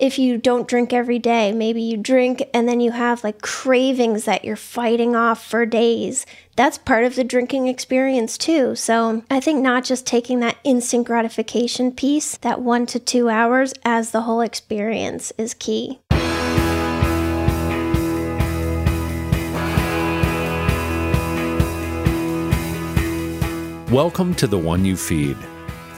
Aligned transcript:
if 0.00 0.18
you 0.18 0.38
don't 0.38 0.66
drink 0.66 0.94
every 0.94 1.18
day, 1.18 1.52
maybe 1.52 1.82
you 1.82 1.98
drink 1.98 2.42
and 2.54 2.66
then 2.66 2.80
you 2.80 2.90
have 2.90 3.22
like 3.22 3.42
cravings 3.42 4.24
that 4.24 4.46
you're 4.46 4.56
fighting 4.56 5.14
off 5.14 5.46
for 5.46 5.66
days. 5.66 6.24
That's 6.56 6.78
part 6.78 7.04
of 7.04 7.16
the 7.16 7.22
drinking 7.22 7.66
experience 7.66 8.38
too. 8.38 8.74
So 8.76 9.22
I 9.30 9.40
think 9.40 9.60
not 9.60 9.84
just 9.84 10.06
taking 10.06 10.40
that 10.40 10.56
instant 10.64 11.06
gratification 11.06 11.92
piece, 11.92 12.38
that 12.38 12.62
one 12.62 12.86
to 12.86 12.98
two 12.98 13.28
hours 13.28 13.74
as 13.84 14.10
the 14.10 14.22
whole 14.22 14.40
experience 14.40 15.34
is 15.36 15.52
key. 15.52 16.00
Welcome 23.92 24.34
to 24.36 24.46
The 24.46 24.56
One 24.56 24.86
You 24.86 24.96
Feed. 24.96 25.36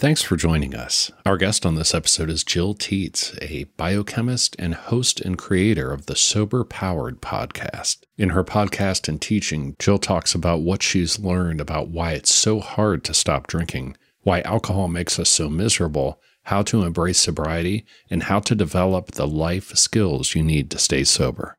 Thanks 0.00 0.22
for 0.22 0.34
joining 0.34 0.74
us. 0.74 1.10
Our 1.26 1.36
guest 1.36 1.66
on 1.66 1.74
this 1.74 1.92
episode 1.92 2.30
is 2.30 2.42
Jill 2.42 2.74
Tietz, 2.74 3.36
a 3.42 3.64
biochemist 3.76 4.56
and 4.58 4.74
host 4.74 5.20
and 5.20 5.36
creator 5.36 5.92
of 5.92 6.06
the 6.06 6.16
Sober 6.16 6.64
Powered 6.64 7.20
podcast. 7.20 7.98
In 8.16 8.30
her 8.30 8.42
podcast 8.42 9.08
and 9.08 9.20
teaching, 9.20 9.76
Jill 9.78 9.98
talks 9.98 10.34
about 10.34 10.62
what 10.62 10.82
she's 10.82 11.18
learned 11.18 11.60
about 11.60 11.90
why 11.90 12.12
it's 12.12 12.34
so 12.34 12.60
hard 12.60 13.04
to 13.04 13.12
stop 13.12 13.46
drinking, 13.46 13.94
why 14.22 14.40
alcohol 14.40 14.88
makes 14.88 15.18
us 15.18 15.28
so 15.28 15.50
miserable, 15.50 16.18
how 16.44 16.62
to 16.62 16.82
embrace 16.82 17.18
sobriety, 17.18 17.84
and 18.08 18.22
how 18.22 18.40
to 18.40 18.54
develop 18.54 19.10
the 19.10 19.26
life 19.26 19.76
skills 19.76 20.34
you 20.34 20.42
need 20.42 20.70
to 20.70 20.78
stay 20.78 21.04
sober. 21.04 21.58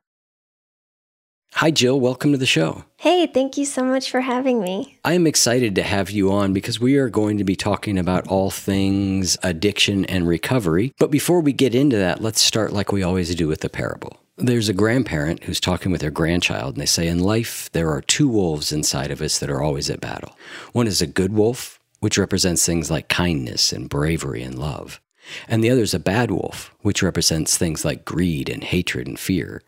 Hi, 1.56 1.70
Jill. 1.70 2.00
Welcome 2.00 2.32
to 2.32 2.38
the 2.38 2.46
show. 2.46 2.84
Hey, 2.96 3.26
thank 3.26 3.56
you 3.56 3.66
so 3.66 3.84
much 3.84 4.10
for 4.10 4.22
having 4.22 4.60
me. 4.60 4.98
I 5.04 5.12
am 5.12 5.26
excited 5.26 5.74
to 5.74 5.82
have 5.82 6.10
you 6.10 6.32
on 6.32 6.52
because 6.52 6.80
we 6.80 6.96
are 6.96 7.10
going 7.10 7.38
to 7.38 7.44
be 7.44 7.54
talking 7.54 7.98
about 7.98 8.26
all 8.26 8.50
things 8.50 9.36
addiction 9.42 10.04
and 10.06 10.26
recovery. 10.26 10.92
But 10.98 11.10
before 11.10 11.40
we 11.40 11.52
get 11.52 11.74
into 11.74 11.96
that, 11.98 12.22
let's 12.22 12.40
start 12.40 12.72
like 12.72 12.90
we 12.90 13.02
always 13.02 13.32
do 13.34 13.46
with 13.46 13.60
the 13.60 13.68
parable. 13.68 14.18
There's 14.38 14.70
a 14.70 14.74
grandparent 14.74 15.44
who's 15.44 15.60
talking 15.60 15.92
with 15.92 16.00
their 16.00 16.10
grandchild, 16.10 16.74
and 16.74 16.82
they 16.82 16.86
say, 16.86 17.06
In 17.06 17.20
life, 17.20 17.70
there 17.72 17.90
are 17.90 18.00
two 18.00 18.28
wolves 18.28 18.72
inside 18.72 19.10
of 19.10 19.20
us 19.20 19.38
that 19.38 19.50
are 19.50 19.62
always 19.62 19.90
at 19.90 20.00
battle. 20.00 20.36
One 20.72 20.86
is 20.86 21.02
a 21.02 21.06
good 21.06 21.34
wolf, 21.34 21.78
which 22.00 22.18
represents 22.18 22.64
things 22.64 22.90
like 22.90 23.08
kindness 23.08 23.72
and 23.72 23.90
bravery 23.90 24.42
and 24.42 24.58
love. 24.58 25.00
And 25.46 25.62
the 25.62 25.70
other 25.70 25.82
is 25.82 25.94
a 25.94 26.00
bad 26.00 26.30
wolf, 26.30 26.74
which 26.80 27.02
represents 27.02 27.56
things 27.56 27.84
like 27.84 28.04
greed 28.04 28.48
and 28.48 28.64
hatred 28.64 29.06
and 29.06 29.18
fear. 29.18 29.62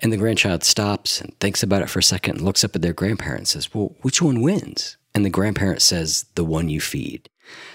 And 0.00 0.12
the 0.12 0.16
grandchild 0.16 0.64
stops 0.64 1.20
and 1.20 1.38
thinks 1.40 1.62
about 1.62 1.82
it 1.82 1.90
for 1.90 1.98
a 1.98 2.02
second 2.02 2.36
and 2.36 2.44
looks 2.44 2.64
up 2.64 2.74
at 2.74 2.82
their 2.82 2.92
grandparent 2.92 3.40
and 3.40 3.48
says, 3.48 3.74
Well, 3.74 3.94
which 4.02 4.22
one 4.22 4.40
wins? 4.42 4.96
And 5.14 5.24
the 5.24 5.30
grandparent 5.30 5.82
says, 5.82 6.26
The 6.34 6.44
one 6.44 6.68
you 6.68 6.80
feed. 6.80 7.28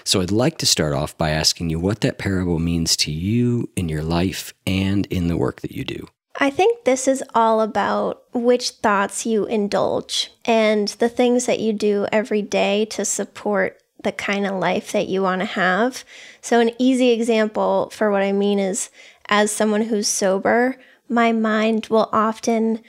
So 0.04 0.20
I'd 0.20 0.30
like 0.30 0.58
to 0.58 0.66
start 0.66 0.92
off 0.92 1.16
by 1.18 1.30
asking 1.30 1.70
you 1.70 1.80
what 1.80 2.00
that 2.02 2.18
parable 2.18 2.58
means 2.58 2.96
to 2.98 3.12
you 3.12 3.70
in 3.76 3.88
your 3.88 4.02
life 4.02 4.54
and 4.66 5.06
in 5.06 5.28
the 5.28 5.36
work 5.36 5.60
that 5.62 5.72
you 5.72 5.84
do. 5.84 6.06
I 6.40 6.50
think 6.50 6.84
this 6.84 7.06
is 7.06 7.22
all 7.34 7.60
about 7.60 8.24
which 8.32 8.70
thoughts 8.70 9.24
you 9.24 9.44
indulge 9.46 10.32
and 10.44 10.88
the 10.88 11.08
things 11.08 11.46
that 11.46 11.60
you 11.60 11.72
do 11.72 12.06
every 12.10 12.42
day 12.42 12.86
to 12.86 13.04
support 13.04 13.80
the 14.02 14.12
kind 14.12 14.46
of 14.46 14.54
life 14.54 14.92
that 14.92 15.08
you 15.08 15.22
want 15.22 15.40
to 15.40 15.46
have. 15.46 16.04
So, 16.40 16.60
an 16.60 16.72
easy 16.78 17.10
example 17.10 17.88
for 17.90 18.10
what 18.10 18.22
I 18.22 18.32
mean 18.32 18.58
is 18.58 18.90
as 19.28 19.50
someone 19.50 19.82
who's 19.82 20.08
sober, 20.08 20.76
my 21.08 21.32
mind 21.32 21.86
will 21.86 22.08
often 22.12 22.80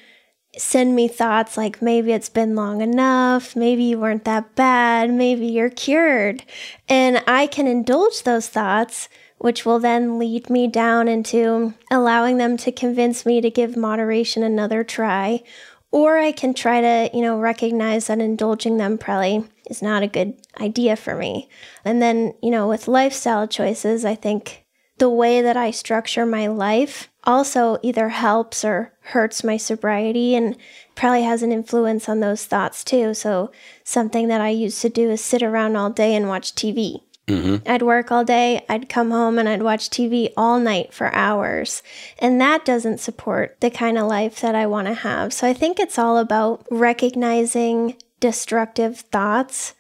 send 0.57 0.95
me 0.95 1.07
thoughts 1.07 1.57
like 1.57 1.81
maybe 1.81 2.11
it's 2.11 2.29
been 2.29 2.55
long 2.55 2.81
enough, 2.81 3.55
maybe 3.55 3.83
you 3.83 3.99
weren't 3.99 4.25
that 4.25 4.55
bad, 4.55 5.11
maybe 5.11 5.45
you're 5.45 5.69
cured. 5.69 6.43
And 6.87 7.23
I 7.27 7.47
can 7.47 7.67
indulge 7.67 8.23
those 8.23 8.47
thoughts, 8.47 9.09
which 9.37 9.65
will 9.65 9.79
then 9.79 10.17
lead 10.17 10.49
me 10.49 10.67
down 10.67 11.07
into 11.07 11.73
allowing 11.91 12.37
them 12.37 12.57
to 12.57 12.71
convince 12.71 13.25
me 13.25 13.41
to 13.41 13.49
give 13.49 13.75
moderation 13.75 14.43
another 14.43 14.83
try. 14.83 15.43
Or 15.91 16.17
I 16.17 16.31
can 16.31 16.53
try 16.53 16.81
to, 16.81 17.09
you 17.13 17.21
know, 17.21 17.39
recognize 17.39 18.07
that 18.07 18.19
indulging 18.19 18.77
them 18.77 18.97
probably 18.97 19.45
is 19.69 19.81
not 19.81 20.03
a 20.03 20.07
good 20.07 20.33
idea 20.59 20.95
for 20.95 21.15
me. 21.15 21.49
And 21.83 22.01
then, 22.01 22.33
you 22.41 22.51
know, 22.51 22.67
with 22.67 22.87
lifestyle 22.87 23.47
choices, 23.47 24.03
I 24.03 24.15
think 24.15 24.65
the 24.97 25.09
way 25.09 25.41
that 25.41 25.57
I 25.57 25.71
structure 25.71 26.25
my 26.25 26.47
life 26.47 27.09
also 27.25 27.77
either 27.81 28.09
helps 28.09 28.63
or 28.63 28.93
hurts 29.01 29.43
my 29.43 29.57
sobriety 29.57 30.35
and 30.35 30.55
probably 30.95 31.23
has 31.23 31.43
an 31.43 31.51
influence 31.51 32.07
on 32.07 32.19
those 32.19 32.45
thoughts 32.45 32.83
too. 32.83 33.13
So, 33.13 33.51
something 33.83 34.27
that 34.27 34.41
I 34.41 34.49
used 34.49 34.81
to 34.81 34.89
do 34.89 35.09
is 35.09 35.23
sit 35.23 35.43
around 35.43 35.75
all 35.75 35.89
day 35.89 36.15
and 36.15 36.27
watch 36.27 36.53
TV. 36.53 37.01
Mm-hmm. 37.27 37.67
I'd 37.69 37.81
work 37.81 38.11
all 38.11 38.23
day, 38.23 38.63
I'd 38.69 38.87
come 38.87 39.09
home 39.09 39.39
and 39.39 39.49
I'd 39.49 39.63
watch 39.63 39.89
TV 39.89 40.31
all 40.37 40.59
night 40.59 40.93
for 40.93 41.13
hours. 41.13 41.81
And 42.19 42.39
that 42.39 42.65
doesn't 42.65 42.99
support 42.99 43.57
the 43.61 43.71
kind 43.71 43.97
of 43.97 44.07
life 44.07 44.41
that 44.41 44.53
I 44.53 44.67
want 44.67 44.87
to 44.87 44.93
have. 44.93 45.33
So 45.33 45.47
I 45.47 45.53
think 45.53 45.79
it's 45.79 45.97
all 45.97 46.19
about 46.19 46.65
recognizing 46.69 47.95
destructive 48.19 48.99
thoughts 48.99 49.73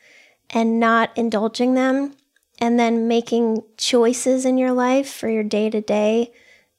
and 0.49 0.79
not 0.79 1.11
indulging 1.15 1.73
them, 1.73 2.15
and 2.59 2.79
then 2.79 3.07
making 3.07 3.63
choices 3.77 4.45
in 4.45 4.57
your 4.57 4.71
life 4.71 5.11
for 5.11 5.29
your 5.29 5.43
day 5.43 5.69
to 5.69 5.81
day 5.81 6.31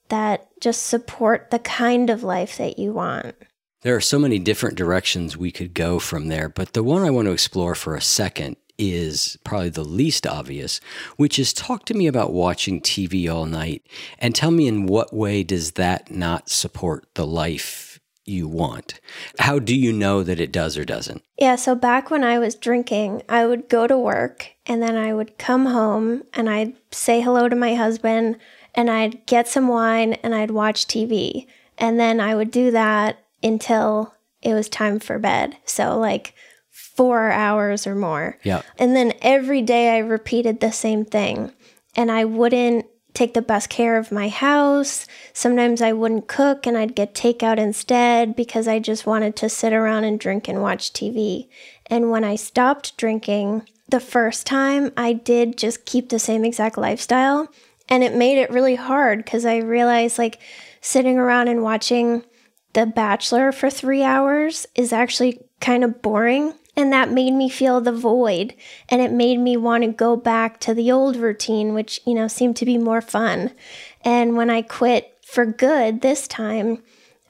that 0.09 0.46
just 0.61 0.87
support 0.87 1.51
the 1.51 1.59
kind 1.59 2.11
of 2.11 2.23
life 2.23 2.57
that 2.59 2.79
you 2.79 2.93
want. 2.93 3.35
There 3.83 3.95
are 3.95 4.01
so 4.01 4.19
many 4.19 4.39
different 4.39 4.77
directions 4.77 5.37
we 5.37 5.53
could 5.53 5.75
go 5.75 5.99
from 5.99 6.29
there, 6.29 6.49
but 6.49 6.73
the 6.73 6.83
one 6.83 7.03
I 7.03 7.11
want 7.11 7.27
to 7.27 7.33
explore 7.33 7.75
for 7.75 7.95
a 7.95 8.01
second 8.01 8.57
is 8.79 9.39
probably 9.45 9.71
the 9.71 9.85
least 9.85 10.27
obvious, 10.27 10.81
which 11.17 11.39
is 11.39 11.53
talk 11.53 11.85
to 11.87 11.95
me 11.95 12.07
about 12.07 12.33
watching 12.33 12.81
TV 12.81 13.33
all 13.33 13.47
night 13.47 13.87
and 14.19 14.35
tell 14.35 14.51
me 14.51 14.67
in 14.67 14.87
what 14.87 15.15
way 15.15 15.43
does 15.43 15.73
that 15.73 16.11
not 16.11 16.49
support 16.49 17.07
the 17.15 17.27
life 17.27 18.01
you 18.25 18.49
want? 18.49 19.01
How 19.39 19.59
do 19.59 19.75
you 19.75 19.93
know 19.93 20.23
that 20.23 20.41
it 20.41 20.53
does 20.53 20.77
or 20.77 20.85
doesn't? 20.85 21.23
Yeah, 21.39 21.57
so 21.57 21.75
back 21.75 22.11
when 22.11 22.25
I 22.25 22.39
was 22.39 22.55
drinking, 22.55 23.23
I 23.29 23.47
would 23.47 23.69
go 23.69 23.87
to 23.87 23.97
work 23.97 24.53
and 24.67 24.83
then 24.83 24.97
I 24.97 25.15
would 25.15 25.39
come 25.39 25.67
home 25.67 26.25
and 26.35 26.51
I'd 26.51 26.75
say 26.91 27.21
hello 27.21 27.49
to 27.49 27.57
my 27.57 27.75
husband 27.75 28.39
and 28.77 28.91
I'd 28.91 29.25
get 29.27 29.49
some 29.49 29.69
wine 29.69 30.13
and 30.23 30.35
I'd 30.35 30.51
watch 30.51 30.87
TV. 30.87 31.47
And 31.79 31.99
then 31.99 32.21
I 32.21 32.35
would 32.35 32.51
do 32.51 32.71
that 32.71 33.19
until 33.43 34.15
it 34.43 34.55
was 34.55 34.69
time 34.69 35.01
for 35.01 35.19
bed. 35.19 35.57
So, 35.65 35.99
like 35.99 36.35
four 36.71 37.31
hours 37.31 37.87
or 37.87 37.95
more. 37.95 38.39
Yeah. 38.43 38.63
And 38.79 38.95
then 38.95 39.15
every 39.23 39.63
day 39.63 39.97
I 39.97 39.99
repeated 39.99 40.61
the 40.61 40.73
same 40.73 41.05
thing. 41.05 41.53
And 41.95 42.11
I 42.11 42.25
wouldn't 42.25 42.87
take 43.15 43.33
the 43.33 43.43
best 43.43 43.71
care 43.71 43.97
of 43.97 44.13
my 44.13 44.29
house. 44.29 45.07
Sometimes 45.33 45.81
I 45.81 45.93
wouldn't 45.93 46.29
cook 46.29 46.67
and 46.67 46.77
I'd 46.77 46.95
get 46.95 47.15
takeout 47.15 47.57
instead 47.57 48.37
because 48.37 48.69
I 48.69 48.79
just 48.79 49.07
wanted 49.07 49.37
to 49.37 49.49
sit 49.49 49.73
around 49.73 50.05
and 50.05 50.21
drink 50.21 50.49
and 50.49 50.61
watch 50.61 50.93
TV. 50.93 51.49
And 51.87 52.11
when 52.11 52.25
I 52.25 52.37
stopped 52.37 52.97
drinking 52.99 53.67
the 53.89 54.01
first 54.01 54.47
time, 54.47 54.93
I 54.97 55.15
did 55.15 55.57
just 55.57 55.87
keep 55.87 56.11
the 56.11 56.19
same 56.19 56.45
exact 56.45 56.77
lifestyle. 56.77 57.49
And 57.89 58.03
it 58.03 58.15
made 58.15 58.39
it 58.39 58.51
really 58.51 58.75
hard 58.75 59.25
because 59.25 59.45
I 59.45 59.59
realized 59.59 60.19
like 60.19 60.41
sitting 60.81 61.19
around 61.19 61.49
and 61.49 61.63
watching 61.63 62.25
The 62.73 62.87
Bachelor 62.87 63.53
for 63.53 63.71
three 63.71 64.03
hours 64.03 64.67
is 64.75 64.93
actually 64.93 65.41
kind 65.61 65.85
of 65.85 66.03
boring. 66.03 66.55
And 66.79 66.93
that 66.93 67.11
made 67.11 67.33
me 67.33 67.49
feel 67.49 67.81
the 67.81 67.93
void. 67.93 68.55
And 68.89 69.01
it 69.01 69.11
made 69.11 69.39
me 69.39 69.57
want 69.57 69.85
to 69.85 69.91
go 69.91 70.15
back 70.15 70.61
to 70.61 70.75
the 70.75 70.93
old 70.93 71.17
routine, 71.17 71.73
which, 71.73 72.01
you 72.07 72.13
know, 72.13 72.29
seemed 72.29 72.57
to 72.57 72.67
be 72.67 72.77
more 72.77 73.01
fun. 73.01 73.53
And 74.05 74.37
when 74.37 74.51
I 74.51 74.61
quit 74.63 75.17
for 75.25 75.47
good 75.47 76.03
this 76.03 76.29
time, 76.29 76.83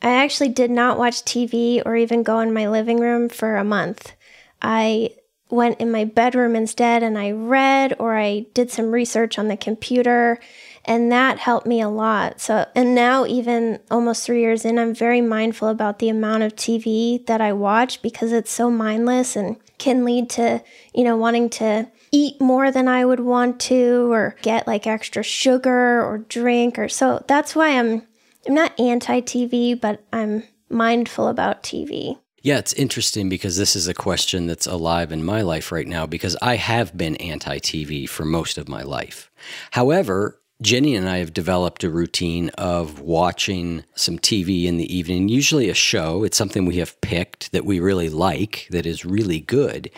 I 0.03 0.11
actually 0.11 0.49
did 0.49 0.71
not 0.71 0.99
watch 0.99 1.23
TV 1.23 1.81
or 1.87 1.97
even 1.97 2.23
go 2.23 2.41
in 2.41 2.53
my 2.53 2.69
living 2.69 2.99
room 2.99 3.29
for 3.29 3.57
a 3.57 3.65
month. 3.65 4.13
I 4.61 5.11
went 5.49 5.81
in 5.81 5.91
my 5.91 6.05
bedroom 6.05 6.57
instead 6.57 7.03
and 7.03 7.17
I 7.17 7.31
read 7.31 7.95
or 7.99 8.17
I 8.17 8.47
did 8.53 8.71
some 8.71 8.91
research 8.91 9.39
on 9.39 9.49
the 9.49 9.57
computer 9.57 10.41
and 10.85 11.11
that 11.11 11.39
helped 11.39 11.67
me 11.67 11.81
a 11.81 11.89
lot. 11.89 12.41
So, 12.41 12.67
and 12.75 12.95
now, 12.95 13.27
even 13.27 13.81
almost 13.91 14.25
three 14.25 14.41
years 14.41 14.65
in, 14.65 14.79
I'm 14.79 14.95
very 14.95 15.21
mindful 15.21 15.69
about 15.69 15.99
the 15.99 16.09
amount 16.09 16.45
of 16.45 16.55
TV 16.55 17.27
that 17.27 17.41
I 17.41 17.53
watch 17.53 18.03
because 18.03 18.31
it's 18.31 18.53
so 18.53 18.71
mindless 18.71 19.35
and 19.35 19.57
can 19.79 20.05
lead 20.05 20.31
to, 20.31 20.63
you 20.95 21.03
know, 21.03 21.17
wanting 21.17 21.51
to 21.51 21.89
eat 22.13 22.41
more 22.41 22.71
than 22.71 22.87
I 22.87 23.05
would 23.05 23.21
want 23.21 23.59
to 23.63 24.13
or 24.13 24.37
get 24.43 24.67
like 24.69 24.87
extra 24.87 25.25
sugar 25.25 26.03
or 26.03 26.19
drink 26.19 26.79
or 26.79 26.89
so 26.89 27.23
that's 27.27 27.57
why 27.57 27.77
I'm 27.79 28.07
I'm 28.47 28.55
not 28.55 28.79
anti 28.79 29.21
TV, 29.21 29.79
but 29.79 30.05
I'm 30.13 30.45
mindful 30.71 31.29
about 31.29 31.63
TV. 31.63 32.19
Yeah, 32.47 32.59
it's 32.59 32.75
interesting 32.75 33.29
because 33.29 33.57
this 33.57 33.75
is 33.75 33.89
a 33.89 33.93
question 33.93 34.47
that's 34.47 34.69
alive 34.69 35.11
in 35.11 35.25
my 35.25 35.43
life 35.43 35.73
right 35.73 35.89
now 35.89 36.07
because 36.07 36.37
I 36.41 36.55
have 36.55 36.97
been 36.97 37.17
anti 37.17 37.59
TV 37.59 38.09
for 38.09 38.25
most 38.25 38.57
of 38.57 38.69
my 38.69 38.85
life. 38.85 39.33
However, 39.73 40.41
Jenny 40.63 40.95
and 40.95 41.09
I 41.09 41.17
have 41.19 41.35
developed 41.35 41.83
a 41.83 41.91
routine 41.91 42.51
of 42.51 43.01
watching 43.01 43.83
some 43.97 44.17
TV 44.17 44.67
in 44.67 44.77
the 44.77 44.97
evening, 44.97 45.29
usually 45.29 45.69
a 45.69 45.75
show. 45.75 46.23
It's 46.23 46.39
something 46.39 46.67
we 46.67 46.77
have 46.77 47.01
picked 47.01 47.51
that 47.51 47.65
we 47.65 47.81
really 47.81 48.09
like, 48.09 48.69
that 48.71 48.87
is 48.87 49.05
really 49.05 49.41
good. 49.41 49.91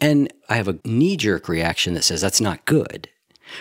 And 0.00 0.32
I 0.48 0.56
have 0.56 0.66
a 0.66 0.80
knee 0.84 1.16
jerk 1.16 1.48
reaction 1.48 1.94
that 1.94 2.02
says 2.02 2.20
that's 2.20 2.40
not 2.40 2.64
good. 2.64 3.10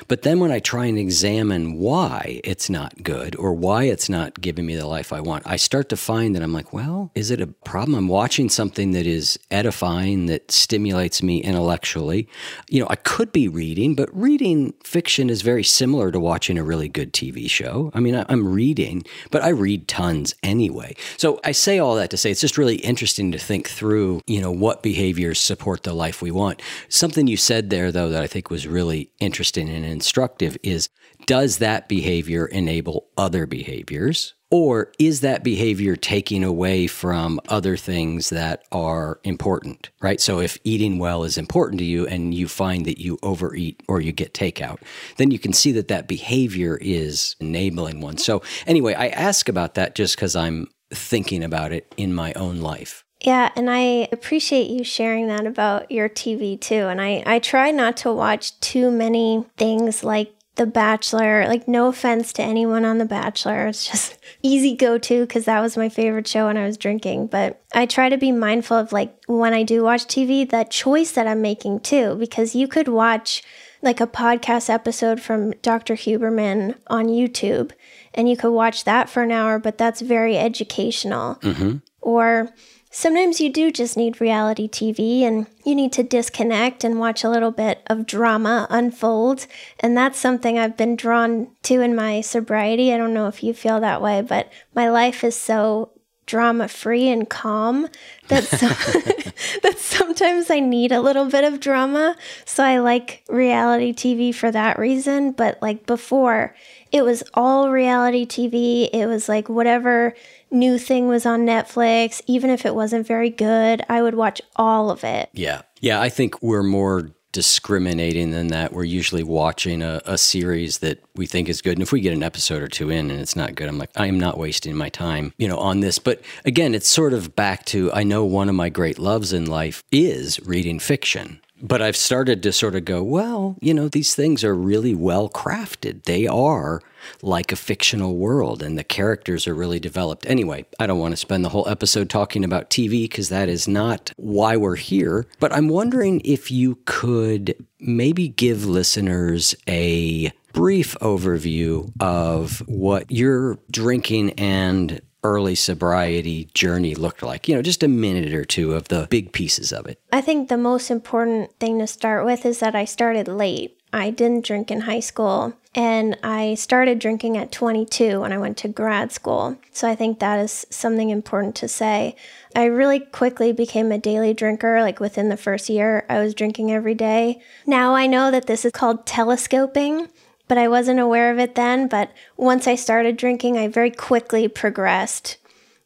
But 0.07 0.23
then 0.23 0.39
when 0.39 0.51
I 0.51 0.59
try 0.59 0.85
and 0.85 0.97
examine 0.97 1.77
why 1.77 2.41
it's 2.43 2.69
not 2.69 3.03
good 3.03 3.35
or 3.35 3.53
why 3.53 3.83
it's 3.83 4.09
not 4.09 4.39
giving 4.41 4.65
me 4.65 4.75
the 4.75 4.87
life 4.87 5.13
I 5.13 5.21
want, 5.21 5.45
I 5.45 5.55
start 5.55 5.89
to 5.89 5.97
find 5.97 6.35
that 6.35 6.43
I'm 6.43 6.53
like, 6.53 6.73
well, 6.73 7.11
is 7.15 7.31
it 7.31 7.41
a 7.41 7.47
problem? 7.47 7.97
I'm 7.97 8.07
watching 8.07 8.49
something 8.49 8.91
that 8.91 9.07
is 9.07 9.39
edifying, 9.49 10.27
that 10.27 10.51
stimulates 10.51 11.21
me 11.23 11.41
intellectually. 11.41 12.27
You 12.69 12.81
know, 12.81 12.87
I 12.89 12.95
could 12.95 13.31
be 13.31 13.47
reading, 13.47 13.95
but 13.95 14.09
reading 14.15 14.73
fiction 14.83 15.29
is 15.29 15.41
very 15.41 15.63
similar 15.63 16.11
to 16.11 16.19
watching 16.19 16.57
a 16.57 16.63
really 16.63 16.89
good 16.89 17.13
TV 17.13 17.49
show. 17.49 17.91
I 17.93 17.99
mean, 17.99 18.23
I'm 18.27 18.47
reading, 18.47 19.03
but 19.31 19.43
I 19.43 19.49
read 19.49 19.87
tons 19.87 20.35
anyway. 20.43 20.95
So 21.17 21.39
I 21.43 21.51
say 21.51 21.79
all 21.79 21.95
that 21.95 22.09
to 22.11 22.17
say 22.17 22.31
it's 22.31 22.41
just 22.41 22.57
really 22.57 22.77
interesting 22.77 23.31
to 23.31 23.37
think 23.37 23.69
through, 23.69 24.21
you 24.27 24.41
know, 24.41 24.51
what 24.51 24.83
behaviors 24.83 25.39
support 25.39 25.83
the 25.83 25.93
life 25.93 26.21
we 26.21 26.31
want. 26.31 26.61
Something 26.89 27.27
you 27.27 27.37
said 27.37 27.69
there, 27.69 27.91
though, 27.91 28.09
that 28.09 28.23
I 28.23 28.27
think 28.27 28.49
was 28.49 28.67
really 28.67 29.09
interesting 29.19 29.69
and 29.69 29.80
and 29.83 29.91
instructive 29.93 30.57
is 30.63 30.89
does 31.25 31.59
that 31.59 31.87
behavior 31.87 32.45
enable 32.45 33.07
other 33.17 33.45
behaviors? 33.45 34.33
Or 34.49 34.91
is 34.99 35.21
that 35.21 35.45
behavior 35.45 35.95
taking 35.95 36.43
away 36.43 36.87
from 36.87 37.39
other 37.47 37.77
things 37.77 38.31
that 38.31 38.63
are 38.69 39.21
important, 39.23 39.91
right? 40.01 40.19
So 40.19 40.39
if 40.39 40.57
eating 40.65 40.99
well 40.99 41.23
is 41.23 41.37
important 41.37 41.79
to 41.79 41.85
you 41.85 42.05
and 42.05 42.33
you 42.33 42.49
find 42.49 42.85
that 42.85 42.99
you 42.99 43.17
overeat 43.23 43.81
or 43.87 44.01
you 44.01 44.11
get 44.11 44.33
takeout, 44.33 44.79
then 45.15 45.31
you 45.31 45.39
can 45.39 45.53
see 45.53 45.71
that 45.73 45.87
that 45.87 46.07
behavior 46.07 46.77
is 46.81 47.37
enabling 47.39 48.01
one. 48.01 48.17
So 48.17 48.41
anyway, 48.67 48.93
I 48.93 49.07
ask 49.07 49.47
about 49.47 49.75
that 49.75 49.95
just 49.95 50.17
because 50.17 50.35
I'm 50.35 50.67
thinking 50.93 51.45
about 51.45 51.71
it 51.71 51.93
in 51.95 52.13
my 52.13 52.33
own 52.33 52.59
life. 52.59 53.05
Yeah, 53.21 53.51
and 53.55 53.69
I 53.69 54.07
appreciate 54.11 54.69
you 54.71 54.83
sharing 54.83 55.27
that 55.27 55.45
about 55.45 55.91
your 55.91 56.09
TV 56.09 56.59
too. 56.59 56.87
And 56.87 56.99
I, 56.99 57.23
I 57.25 57.39
try 57.39 57.69
not 57.71 57.97
to 57.97 58.11
watch 58.11 58.59
too 58.61 58.89
many 58.89 59.45
things 59.57 60.03
like 60.03 60.33
The 60.55 60.65
Bachelor. 60.65 61.45
Like, 61.47 61.67
no 61.67 61.87
offense 61.87 62.33
to 62.33 62.41
anyone 62.41 62.83
on 62.83 62.97
The 62.97 63.05
Bachelor. 63.05 63.67
It's 63.67 63.85
just 63.85 64.17
easy 64.41 64.75
go 64.75 64.97
to 64.97 65.21
because 65.21 65.45
that 65.45 65.61
was 65.61 65.77
my 65.77 65.87
favorite 65.87 66.27
show 66.27 66.47
when 66.47 66.57
I 66.57 66.65
was 66.65 66.77
drinking. 66.77 67.27
But 67.27 67.61
I 67.75 67.85
try 67.85 68.09
to 68.09 68.17
be 68.17 68.31
mindful 68.31 68.77
of, 68.77 68.91
like, 68.91 69.15
when 69.27 69.53
I 69.53 69.61
do 69.61 69.83
watch 69.83 70.05
TV, 70.05 70.49
that 70.49 70.71
choice 70.71 71.11
that 71.11 71.27
I'm 71.27 71.41
making 71.41 71.81
too, 71.81 72.15
because 72.15 72.55
you 72.55 72.67
could 72.67 72.87
watch 72.87 73.43
like 73.83 73.99
a 73.99 74.07
podcast 74.07 74.69
episode 74.69 75.19
from 75.19 75.51
Dr. 75.63 75.95
Huberman 75.95 76.77
on 76.87 77.07
YouTube 77.07 77.71
and 78.13 78.29
you 78.29 78.37
could 78.37 78.51
watch 78.51 78.83
that 78.83 79.09
for 79.09 79.23
an 79.23 79.31
hour, 79.31 79.57
but 79.57 79.77
that's 79.77 80.01
very 80.01 80.37
educational. 80.37 81.35
Mm-hmm. 81.35 81.77
Or 82.01 82.53
Sometimes 82.93 83.39
you 83.39 83.49
do 83.49 83.71
just 83.71 83.95
need 83.95 84.19
reality 84.19 84.67
TV 84.67 85.21
and 85.21 85.47
you 85.63 85.73
need 85.73 85.93
to 85.93 86.03
disconnect 86.03 86.83
and 86.83 86.99
watch 86.99 87.23
a 87.23 87.29
little 87.29 87.51
bit 87.51 87.81
of 87.87 88.05
drama 88.05 88.67
unfold. 88.69 89.47
And 89.79 89.95
that's 89.95 90.19
something 90.19 90.59
I've 90.59 90.75
been 90.75 90.97
drawn 90.97 91.47
to 91.63 91.79
in 91.79 91.95
my 91.95 92.19
sobriety. 92.19 92.93
I 92.93 92.97
don't 92.97 93.13
know 93.13 93.27
if 93.27 93.43
you 93.43 93.53
feel 93.53 93.79
that 93.79 94.01
way, 94.01 94.21
but 94.21 94.51
my 94.75 94.89
life 94.89 95.23
is 95.23 95.37
so 95.37 95.91
drama 96.25 96.67
free 96.67 97.07
and 97.07 97.29
calm 97.29 97.87
that, 98.27 98.43
so, 98.43 98.67
that 99.63 99.79
sometimes 99.79 100.49
I 100.49 100.59
need 100.59 100.91
a 100.91 101.01
little 101.01 101.25
bit 101.25 101.45
of 101.45 101.61
drama. 101.61 102.15
So 102.45 102.63
I 102.63 102.79
like 102.79 103.23
reality 103.29 103.93
TV 103.93 104.35
for 104.35 104.51
that 104.51 104.77
reason. 104.77 105.31
But 105.31 105.61
like 105.61 105.85
before, 105.85 106.55
it 106.91 107.03
was 107.03 107.23
all 107.33 107.69
reality 107.71 108.25
TV. 108.25 108.89
It 108.91 109.07
was 109.07 109.29
like 109.29 109.47
whatever 109.47 110.13
new 110.51 110.77
thing 110.77 111.07
was 111.07 111.25
on 111.25 111.45
Netflix, 111.45 112.21
even 112.27 112.49
if 112.49 112.65
it 112.65 112.75
wasn't 112.75 113.07
very 113.07 113.29
good, 113.29 113.83
I 113.89 114.01
would 114.01 114.15
watch 114.15 114.41
all 114.55 114.91
of 114.91 115.03
it. 115.03 115.29
Yeah. 115.33 115.61
Yeah. 115.79 116.01
I 116.01 116.09
think 116.09 116.41
we're 116.41 116.63
more 116.63 117.11
discriminating 117.31 118.31
than 118.31 118.47
that. 118.47 118.73
We're 118.73 118.83
usually 118.83 119.23
watching 119.23 119.81
a, 119.81 120.01
a, 120.05 120.17
series 120.17 120.79
that 120.79 121.01
we 121.15 121.25
think 121.25 121.47
is 121.47 121.61
good. 121.61 121.73
And 121.73 121.81
if 121.81 121.91
we 121.91 122.01
get 122.01 122.13
an 122.13 122.23
episode 122.23 122.61
or 122.61 122.67
two 122.67 122.89
in 122.89 123.09
and 123.09 123.19
it's 123.19 123.35
not 123.35 123.55
good, 123.55 123.69
I'm 123.69 123.77
like, 123.77 123.91
I 123.95 124.07
am 124.07 124.19
not 124.19 124.37
wasting 124.37 124.75
my 124.75 124.89
time, 124.89 125.33
you 125.37 125.47
know, 125.47 125.57
on 125.57 125.79
this. 125.79 125.97
But 125.97 126.21
again, 126.45 126.75
it's 126.75 126.89
sort 126.89 127.13
of 127.13 127.35
back 127.35 127.65
to 127.67 127.91
I 127.93 128.03
know 128.03 128.25
one 128.25 128.49
of 128.49 128.55
my 128.55 128.69
great 128.69 128.99
loves 128.99 129.33
in 129.33 129.45
life 129.45 129.83
is 129.91 130.39
reading 130.41 130.79
fiction. 130.79 131.41
But 131.61 131.81
I've 131.81 131.95
started 131.95 132.41
to 132.43 132.51
sort 132.51 132.75
of 132.75 132.85
go, 132.85 133.03
well, 133.03 133.57
you 133.61 133.73
know, 133.73 133.87
these 133.87 134.15
things 134.15 134.43
are 134.43 134.55
really 134.55 134.95
well 134.95 135.29
crafted. 135.29 136.03
They 136.03 136.27
are 136.27 136.81
like 137.21 137.51
a 137.51 137.55
fictional 137.55 138.15
world 138.15 138.61
and 138.61 138.77
the 138.77 138.83
characters 138.83 139.47
are 139.47 139.53
really 139.53 139.79
developed. 139.79 140.25
Anyway, 140.27 140.65
I 140.79 140.87
don't 140.87 140.99
want 140.99 141.13
to 141.13 141.17
spend 141.17 141.45
the 141.45 141.49
whole 141.49 141.67
episode 141.67 142.09
talking 142.09 142.43
about 142.43 142.69
TV 142.69 143.03
because 143.03 143.29
that 143.29 143.49
is 143.49 143.67
not 143.67 144.11
why 144.17 144.57
we're 144.57 144.75
here. 144.75 145.27
But 145.39 145.53
I'm 145.53 145.67
wondering 145.67 146.21
if 146.23 146.51
you 146.51 146.77
could 146.85 147.55
maybe 147.79 148.27
give 148.27 148.65
listeners 148.65 149.55
a 149.67 150.31
brief 150.53 150.95
overview 150.99 151.91
of 151.99 152.59
what 152.67 153.09
you're 153.09 153.57
drinking 153.71 154.31
and 154.31 155.01
early 155.23 155.55
sobriety 155.55 156.49
journey 156.53 156.95
looked 156.95 157.23
like? 157.23 157.47
You 157.47 157.55
know, 157.55 157.61
just 157.61 157.83
a 157.83 157.87
minute 157.87 158.33
or 158.33 158.45
two 158.45 158.73
of 158.73 158.87
the 158.87 159.07
big 159.09 159.31
pieces 159.31 159.71
of 159.71 159.85
it. 159.87 159.99
I 160.11 160.21
think 160.21 160.49
the 160.49 160.57
most 160.57 160.91
important 160.91 161.57
thing 161.59 161.79
to 161.79 161.87
start 161.87 162.25
with 162.25 162.45
is 162.45 162.59
that 162.59 162.75
I 162.75 162.85
started 162.85 163.27
late. 163.27 163.77
I 163.93 164.09
didn't 164.09 164.45
drink 164.45 164.71
in 164.71 164.81
high 164.81 165.01
school 165.01 165.53
and 165.75 166.17
I 166.23 166.55
started 166.55 166.99
drinking 166.99 167.37
at 167.37 167.51
22 167.51 168.21
when 168.21 168.33
I 168.33 168.37
went 168.37 168.57
to 168.57 168.67
grad 168.67 169.11
school. 169.11 169.57
So 169.71 169.87
I 169.87 169.95
think 169.95 170.19
that 170.19 170.39
is 170.39 170.65
something 170.69 171.09
important 171.09 171.55
to 171.57 171.67
say. 171.67 172.15
I 172.55 172.65
really 172.65 172.99
quickly 172.99 173.51
became 173.53 173.91
a 173.91 173.97
daily 173.97 174.33
drinker, 174.33 174.81
like 174.81 174.99
within 174.99 175.29
the 175.29 175.37
first 175.37 175.69
year, 175.69 176.05
I 176.09 176.19
was 176.19 176.33
drinking 176.33 176.71
every 176.71 176.95
day. 176.95 177.41
Now 177.65 177.95
I 177.95 178.07
know 178.07 178.31
that 178.31 178.47
this 178.47 178.65
is 178.65 178.71
called 178.71 179.05
telescoping, 179.05 180.09
but 180.51 180.57
I 180.57 180.67
wasn't 180.67 180.99
aware 180.99 181.31
of 181.31 181.39
it 181.39 181.55
then. 181.55 181.87
But 181.87 182.11
once 182.35 182.67
I 182.67 182.75
started 182.75 183.15
drinking, 183.15 183.57
I 183.57 183.69
very 183.69 183.89
quickly 183.89 184.49
progressed 184.49 185.37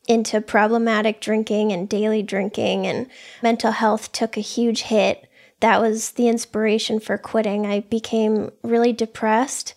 into 0.08 0.42
problematic 0.42 1.22
drinking 1.22 1.72
and 1.72 1.88
daily 1.88 2.24
drinking, 2.24 2.88
and 2.88 3.06
mental 3.44 3.74
health 3.74 4.12
took 4.12 4.36
a 4.36 4.42
huge 4.42 4.82
hit. 4.82 5.30
That 5.60 5.82
was 5.82 6.14
the 6.14 6.28
inspiration 6.28 7.00
for 7.00 7.16
quitting. 7.16 7.68
I 7.68 7.82
became 7.82 8.50
really 8.64 8.92
depressed. 8.92 9.76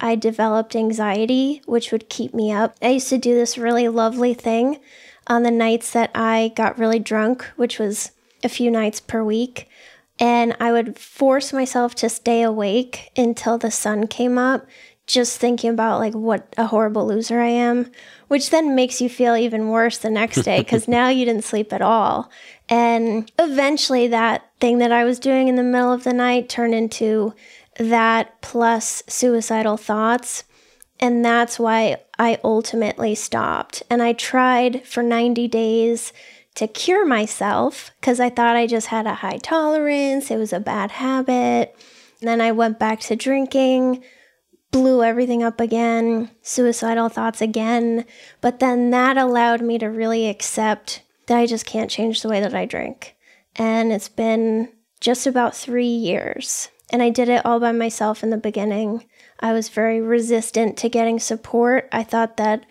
I 0.00 0.14
developed 0.14 0.74
anxiety, 0.74 1.60
which 1.66 1.92
would 1.92 2.08
keep 2.08 2.32
me 2.32 2.50
up. 2.50 2.76
I 2.80 2.92
used 2.92 3.10
to 3.10 3.18
do 3.18 3.34
this 3.34 3.58
really 3.58 3.88
lovely 3.88 4.32
thing 4.32 4.80
on 5.26 5.42
the 5.42 5.50
nights 5.50 5.92
that 5.92 6.12
I 6.14 6.52
got 6.56 6.78
really 6.78 6.98
drunk, 6.98 7.44
which 7.56 7.78
was 7.78 8.12
a 8.42 8.48
few 8.48 8.70
nights 8.70 9.00
per 9.00 9.22
week 9.22 9.68
and 10.20 10.54
I 10.60 10.70
would 10.70 10.98
force 10.98 11.52
myself 11.52 11.94
to 11.96 12.08
stay 12.10 12.42
awake 12.42 13.10
until 13.16 13.56
the 13.58 13.70
sun 13.70 14.06
came 14.06 14.36
up 14.36 14.66
just 15.10 15.38
thinking 15.38 15.70
about 15.70 15.98
like 15.98 16.14
what 16.14 16.54
a 16.56 16.66
horrible 16.66 17.04
loser 17.04 17.40
I 17.40 17.48
am, 17.48 17.90
which 18.28 18.50
then 18.50 18.76
makes 18.76 19.00
you 19.00 19.08
feel 19.08 19.34
even 19.34 19.68
worse 19.68 19.98
the 19.98 20.10
next 20.10 20.42
day 20.42 20.58
because 20.60 20.86
now 20.86 21.08
you 21.08 21.24
didn't 21.24 21.44
sleep 21.44 21.72
at 21.72 21.82
all. 21.82 22.30
And 22.68 23.30
eventually, 23.38 24.06
that 24.08 24.48
thing 24.60 24.78
that 24.78 24.92
I 24.92 25.04
was 25.04 25.18
doing 25.18 25.48
in 25.48 25.56
the 25.56 25.64
middle 25.64 25.92
of 25.92 26.04
the 26.04 26.12
night 26.12 26.48
turned 26.48 26.74
into 26.74 27.34
that 27.78 28.40
plus 28.40 29.02
suicidal 29.08 29.76
thoughts. 29.76 30.44
And 31.00 31.24
that's 31.24 31.58
why 31.58 31.96
I 32.18 32.38
ultimately 32.44 33.14
stopped. 33.14 33.82
And 33.90 34.02
I 34.02 34.12
tried 34.12 34.86
for 34.86 35.02
90 35.02 35.48
days 35.48 36.12
to 36.56 36.66
cure 36.66 37.06
myself 37.06 37.90
because 38.00 38.20
I 38.20 38.30
thought 38.30 38.56
I 38.56 38.66
just 38.66 38.88
had 38.88 39.06
a 39.06 39.14
high 39.14 39.38
tolerance, 39.38 40.30
it 40.30 40.36
was 40.36 40.52
a 40.52 40.60
bad 40.60 40.92
habit. 40.92 41.76
And 42.20 42.28
then 42.28 42.40
I 42.40 42.52
went 42.52 42.78
back 42.78 43.00
to 43.00 43.16
drinking, 43.16 44.02
blew 44.70 45.02
everything 45.02 45.42
up 45.42 45.60
again, 45.60 46.30
suicidal 46.42 47.08
thoughts 47.08 47.40
again. 47.40 48.04
But 48.40 48.58
then 48.60 48.90
that 48.90 49.16
allowed 49.16 49.62
me 49.62 49.78
to 49.78 49.86
really 49.86 50.28
accept 50.28 51.02
that 51.26 51.38
I 51.38 51.46
just 51.46 51.66
can't 51.66 51.90
change 51.90 52.22
the 52.22 52.28
way 52.28 52.40
that 52.40 52.54
I 52.54 52.66
drink. 52.66 53.16
And 53.56 53.92
it's 53.92 54.08
been 54.08 54.70
just 55.00 55.26
about 55.26 55.56
three 55.56 55.86
years. 55.86 56.68
And 56.92 57.02
I 57.02 57.10
did 57.10 57.28
it 57.28 57.46
all 57.46 57.60
by 57.60 57.72
myself 57.72 58.22
in 58.22 58.30
the 58.30 58.36
beginning. 58.36 59.04
I 59.38 59.52
was 59.52 59.68
very 59.68 60.00
resistant 60.00 60.76
to 60.78 60.88
getting 60.88 61.18
support. 61.18 61.88
I 61.92 62.02
thought 62.02 62.36
that 62.36 62.66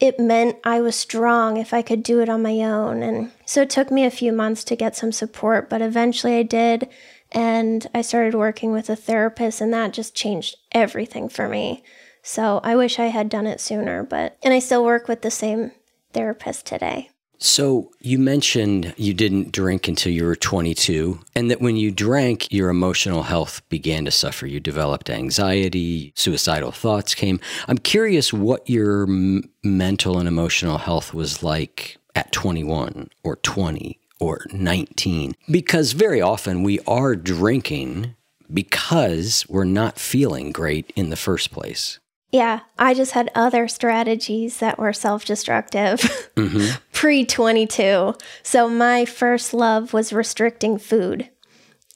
it 0.00 0.18
meant 0.18 0.56
I 0.64 0.80
was 0.80 0.96
strong 0.96 1.58
if 1.58 1.74
I 1.74 1.82
could 1.82 2.02
do 2.02 2.20
it 2.20 2.28
on 2.28 2.42
my 2.42 2.60
own. 2.60 3.02
And 3.02 3.30
so 3.44 3.62
it 3.62 3.70
took 3.70 3.90
me 3.90 4.04
a 4.04 4.10
few 4.10 4.32
months 4.32 4.64
to 4.64 4.76
get 4.76 4.96
some 4.96 5.12
support, 5.12 5.68
but 5.68 5.82
eventually 5.82 6.36
I 6.36 6.42
did. 6.42 6.88
And 7.32 7.86
I 7.94 8.02
started 8.02 8.34
working 8.34 8.72
with 8.72 8.90
a 8.90 8.96
therapist, 8.96 9.60
and 9.60 9.72
that 9.72 9.92
just 9.92 10.16
changed 10.16 10.56
everything 10.72 11.28
for 11.28 11.48
me. 11.48 11.84
So 12.22 12.60
I 12.64 12.74
wish 12.74 12.98
I 12.98 13.06
had 13.06 13.28
done 13.28 13.46
it 13.46 13.60
sooner, 13.60 14.02
but, 14.02 14.36
and 14.42 14.52
I 14.52 14.58
still 14.58 14.84
work 14.84 15.06
with 15.06 15.22
the 15.22 15.30
same 15.30 15.72
therapist 16.12 16.66
today. 16.66 17.10
So, 17.42 17.90
you 18.00 18.18
mentioned 18.18 18.92
you 18.98 19.14
didn't 19.14 19.50
drink 19.50 19.88
until 19.88 20.12
you 20.12 20.26
were 20.26 20.36
22, 20.36 21.20
and 21.34 21.50
that 21.50 21.62
when 21.62 21.74
you 21.74 21.90
drank, 21.90 22.52
your 22.52 22.68
emotional 22.68 23.22
health 23.22 23.66
began 23.70 24.04
to 24.04 24.10
suffer. 24.10 24.46
You 24.46 24.60
developed 24.60 25.08
anxiety, 25.08 26.12
suicidal 26.14 26.70
thoughts 26.70 27.14
came. 27.14 27.40
I'm 27.66 27.78
curious 27.78 28.30
what 28.30 28.68
your 28.68 29.04
m- 29.04 29.44
mental 29.64 30.18
and 30.18 30.28
emotional 30.28 30.76
health 30.76 31.14
was 31.14 31.42
like 31.42 31.96
at 32.14 32.30
21 32.30 33.08
or 33.24 33.36
20 33.36 33.98
or 34.18 34.44
19, 34.52 35.34
because 35.50 35.92
very 35.92 36.20
often 36.20 36.62
we 36.62 36.78
are 36.80 37.16
drinking 37.16 38.16
because 38.52 39.46
we're 39.48 39.64
not 39.64 39.98
feeling 39.98 40.52
great 40.52 40.92
in 40.94 41.08
the 41.08 41.16
first 41.16 41.50
place. 41.50 42.00
Yeah, 42.32 42.60
I 42.78 42.94
just 42.94 43.12
had 43.12 43.30
other 43.34 43.66
strategies 43.66 44.58
that 44.58 44.78
were 44.78 44.92
self 44.92 45.24
destructive 45.24 46.00
mm-hmm. 46.36 46.76
pre 46.92 47.24
22. 47.24 48.14
So 48.42 48.68
my 48.68 49.04
first 49.04 49.52
love 49.52 49.92
was 49.92 50.12
restricting 50.12 50.78
food 50.78 51.28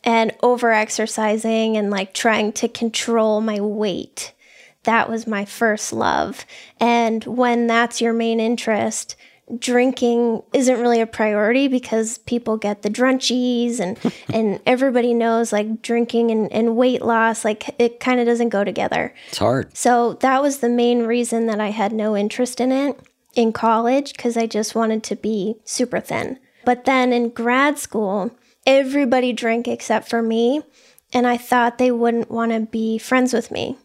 and 0.03 0.33
over 0.43 0.73
exercising 0.73 1.76
and 1.76 1.91
like 1.91 2.14
trying 2.14 2.53
to 2.55 2.69
control 2.69 3.41
my 3.41 3.61
weight. 3.61 4.33
That 4.83 5.09
was 5.09 5.26
my 5.26 5.45
first 5.45 5.93
love. 5.93 6.45
And 6.79 7.25
when 7.25 7.67
that's 7.67 8.00
your 8.00 8.12
main 8.12 8.41
interest, 8.41 9.17
drinking 9.59 10.43
isn't 10.53 10.81
really 10.81 11.01
a 11.01 11.07
priority 11.07 11.69
because 11.69 12.19
people 12.19 12.57
get 12.57 12.83
the 12.83 12.89
drunchies 12.89 13.79
and 13.79 13.99
and 14.33 14.61
everybody 14.67 15.13
knows 15.13 15.53
like 15.53 15.83
drinking 15.83 16.31
and, 16.31 16.51
and 16.53 16.77
weight 16.77 17.03
loss 17.03 17.45
like 17.45 17.75
it 17.79 18.01
kind 18.01 18.21
of 18.21 18.27
doesn't 18.27 18.49
go 18.49 18.65
together. 18.65 19.15
It's 19.29 19.39
hard. 19.39 19.77
So 19.77 20.15
that 20.15 20.43
was 20.43 20.59
the 20.59 20.69
main 20.69 21.05
reason 21.05 21.47
that 21.47 21.61
i 21.61 21.71
had 21.71 21.93
no 21.93 22.17
interest 22.17 22.61
in 22.61 22.73
it 22.73 22.99
in 23.35 23.53
college 23.53 24.13
because 24.15 24.37
i 24.37 24.47
just 24.47 24.75
wanted 24.75 25.03
to 25.05 25.17
be 25.17 25.57
super 25.65 26.01
thin. 26.01 26.39
But 26.65 26.85
then 26.85 27.13
in 27.13 27.31
grad 27.31 27.79
school 27.79 28.31
everybody 28.67 29.33
drank 29.33 29.69
except 29.69 30.09
for 30.09 30.23
me 30.23 30.63
and 31.13 31.27
i 31.27 31.37
thought 31.37 31.77
they 31.77 31.91
wouldn't 31.91 32.31
want 32.31 32.53
to 32.53 32.61
be 32.61 32.97
friends 32.97 33.35
with 33.35 33.51
me 33.51 33.77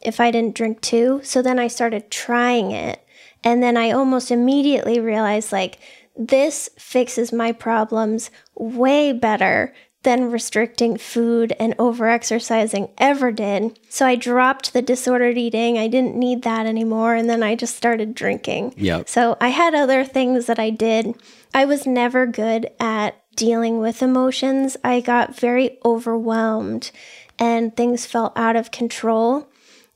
if 0.00 0.20
i 0.20 0.30
didn't 0.30 0.54
drink 0.54 0.80
too. 0.80 1.20
So 1.22 1.42
then 1.42 1.58
i 1.58 1.68
started 1.68 2.10
trying 2.10 2.70
it 2.70 3.04
and 3.44 3.62
then 3.62 3.76
I 3.76 3.90
almost 3.90 4.30
immediately 4.30 5.00
realized 5.00 5.52
like, 5.52 5.78
this 6.16 6.68
fixes 6.78 7.32
my 7.32 7.52
problems 7.52 8.30
way 8.54 9.12
better 9.12 9.74
than 10.02 10.30
restricting 10.30 10.98
food 10.98 11.54
and 11.60 11.76
overexercising 11.76 12.90
ever 12.98 13.30
did. 13.30 13.78
So 13.88 14.04
I 14.04 14.16
dropped 14.16 14.72
the 14.72 14.82
disordered 14.82 15.38
eating. 15.38 15.78
I 15.78 15.86
didn't 15.86 16.16
need 16.16 16.42
that 16.42 16.66
anymore. 16.66 17.14
And 17.14 17.30
then 17.30 17.42
I 17.42 17.54
just 17.54 17.76
started 17.76 18.14
drinking. 18.14 18.74
Yeah. 18.76 19.04
So 19.06 19.36
I 19.40 19.48
had 19.48 19.74
other 19.74 20.04
things 20.04 20.46
that 20.46 20.58
I 20.58 20.70
did. 20.70 21.14
I 21.54 21.64
was 21.64 21.86
never 21.86 22.26
good 22.26 22.70
at 22.80 23.16
dealing 23.36 23.78
with 23.78 24.02
emotions. 24.02 24.76
I 24.82 25.00
got 25.00 25.38
very 25.38 25.78
overwhelmed 25.84 26.90
and 27.38 27.74
things 27.76 28.04
felt 28.04 28.36
out 28.36 28.56
of 28.56 28.70
control. 28.70 29.48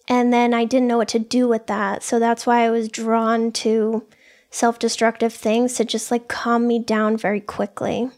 And 0.09 0.33
then 0.33 0.55
I 0.55 0.65
didn't 0.65 0.89
know 0.89 0.99
what 0.99 1.09
to 1.09 1.19
do 1.19 1.49
with 1.49 1.67
that. 1.67 2.03
So 2.03 2.19
that's 2.19 2.47
why 2.47 2.65
I 2.65 2.71
was 2.71 2.89
drawn 2.89 3.53
to 3.53 4.07
self 4.51 4.79
destructive 4.79 5.33
things 5.33 5.75
to 5.75 5.85
just 5.85 6.11
like 6.11 6.29
calm 6.29 6.67
me 6.67 6.79
down 6.79 7.17
very 7.17 7.41
quickly. 7.41 8.11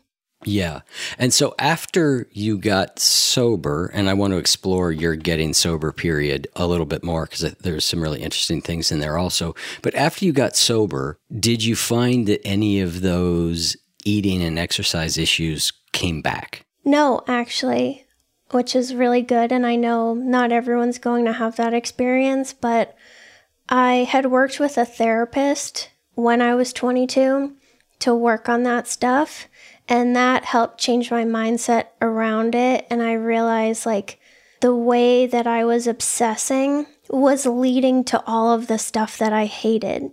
Yeah. 0.44 0.82
And 1.18 1.34
so 1.34 1.54
after 1.58 2.28
you 2.30 2.58
got 2.58 3.00
sober, 3.00 3.90
and 3.92 4.08
I 4.08 4.14
want 4.14 4.32
to 4.32 4.38
explore 4.38 4.92
your 4.92 5.16
getting 5.16 5.52
sober 5.52 5.90
period 5.90 6.46
a 6.54 6.66
little 6.66 6.86
bit 6.86 7.02
more 7.02 7.26
because 7.26 7.54
there's 7.54 7.84
some 7.84 8.00
really 8.00 8.22
interesting 8.22 8.60
things 8.60 8.92
in 8.92 9.00
there 9.00 9.18
also. 9.18 9.56
But 9.82 9.96
after 9.96 10.24
you 10.24 10.32
got 10.32 10.56
sober, 10.56 11.18
did 11.40 11.64
you 11.64 11.74
find 11.74 12.28
that 12.28 12.46
any 12.46 12.80
of 12.80 13.00
those 13.00 13.76
eating 14.04 14.42
and 14.42 14.58
exercise 14.60 15.18
issues 15.18 15.72
came 15.92 16.22
back? 16.22 16.64
No, 16.84 17.22
actually 17.26 18.06
which 18.50 18.74
is 18.74 18.94
really 18.94 19.22
good. 19.22 19.52
And 19.52 19.66
I 19.66 19.76
know 19.76 20.14
not 20.14 20.52
everyone's 20.52 20.98
going 20.98 21.24
to 21.26 21.32
have 21.34 21.56
that 21.56 21.74
experience, 21.74 22.52
but 22.52 22.96
I 23.68 24.06
had 24.08 24.26
worked 24.26 24.58
with 24.58 24.78
a 24.78 24.84
therapist 24.84 25.90
when 26.14 26.40
I 26.40 26.54
was 26.54 26.72
22 26.72 27.54
to 28.00 28.14
work 28.14 28.48
on 28.48 28.62
that 28.62 28.88
stuff. 28.88 29.46
And 29.88 30.14
that 30.16 30.44
helped 30.44 30.78
change 30.78 31.10
my 31.10 31.24
mindset 31.24 31.86
around 32.00 32.54
it. 32.54 32.86
And 32.90 33.02
I 33.02 33.14
realized 33.14 33.86
like 33.86 34.20
the 34.60 34.74
way 34.74 35.26
that 35.26 35.46
I 35.46 35.64
was 35.64 35.86
obsessing 35.86 36.86
was 37.08 37.46
leading 37.46 38.04
to 38.04 38.22
all 38.26 38.52
of 38.52 38.66
the 38.66 38.78
stuff 38.78 39.18
that 39.18 39.32
I 39.32 39.46
hated. 39.46 40.10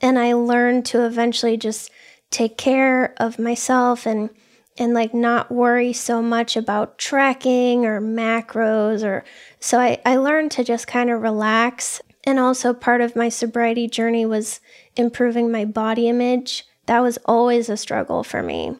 And 0.00 0.18
I 0.18 0.32
learned 0.32 0.86
to 0.86 1.04
eventually 1.04 1.56
just 1.56 1.90
take 2.30 2.56
care 2.56 3.14
of 3.18 3.38
myself 3.38 4.06
and 4.06 4.30
and 4.78 4.94
like 4.94 5.12
not 5.12 5.50
worry 5.50 5.92
so 5.92 6.22
much 6.22 6.56
about 6.56 6.98
tracking 6.98 7.84
or 7.84 8.00
macros 8.00 9.04
or 9.04 9.24
so 9.58 9.78
I, 9.78 10.00
I 10.04 10.16
learned 10.16 10.50
to 10.52 10.64
just 10.64 10.86
kind 10.86 11.10
of 11.10 11.20
relax. 11.20 12.00
And 12.24 12.38
also 12.38 12.74
part 12.74 13.00
of 13.00 13.16
my 13.16 13.28
sobriety 13.30 13.88
journey 13.88 14.26
was 14.26 14.60
improving 14.96 15.50
my 15.50 15.64
body 15.64 16.08
image. 16.08 16.66
That 16.86 17.00
was 17.00 17.18
always 17.24 17.68
a 17.68 17.76
struggle 17.76 18.22
for 18.22 18.42
me. 18.42 18.76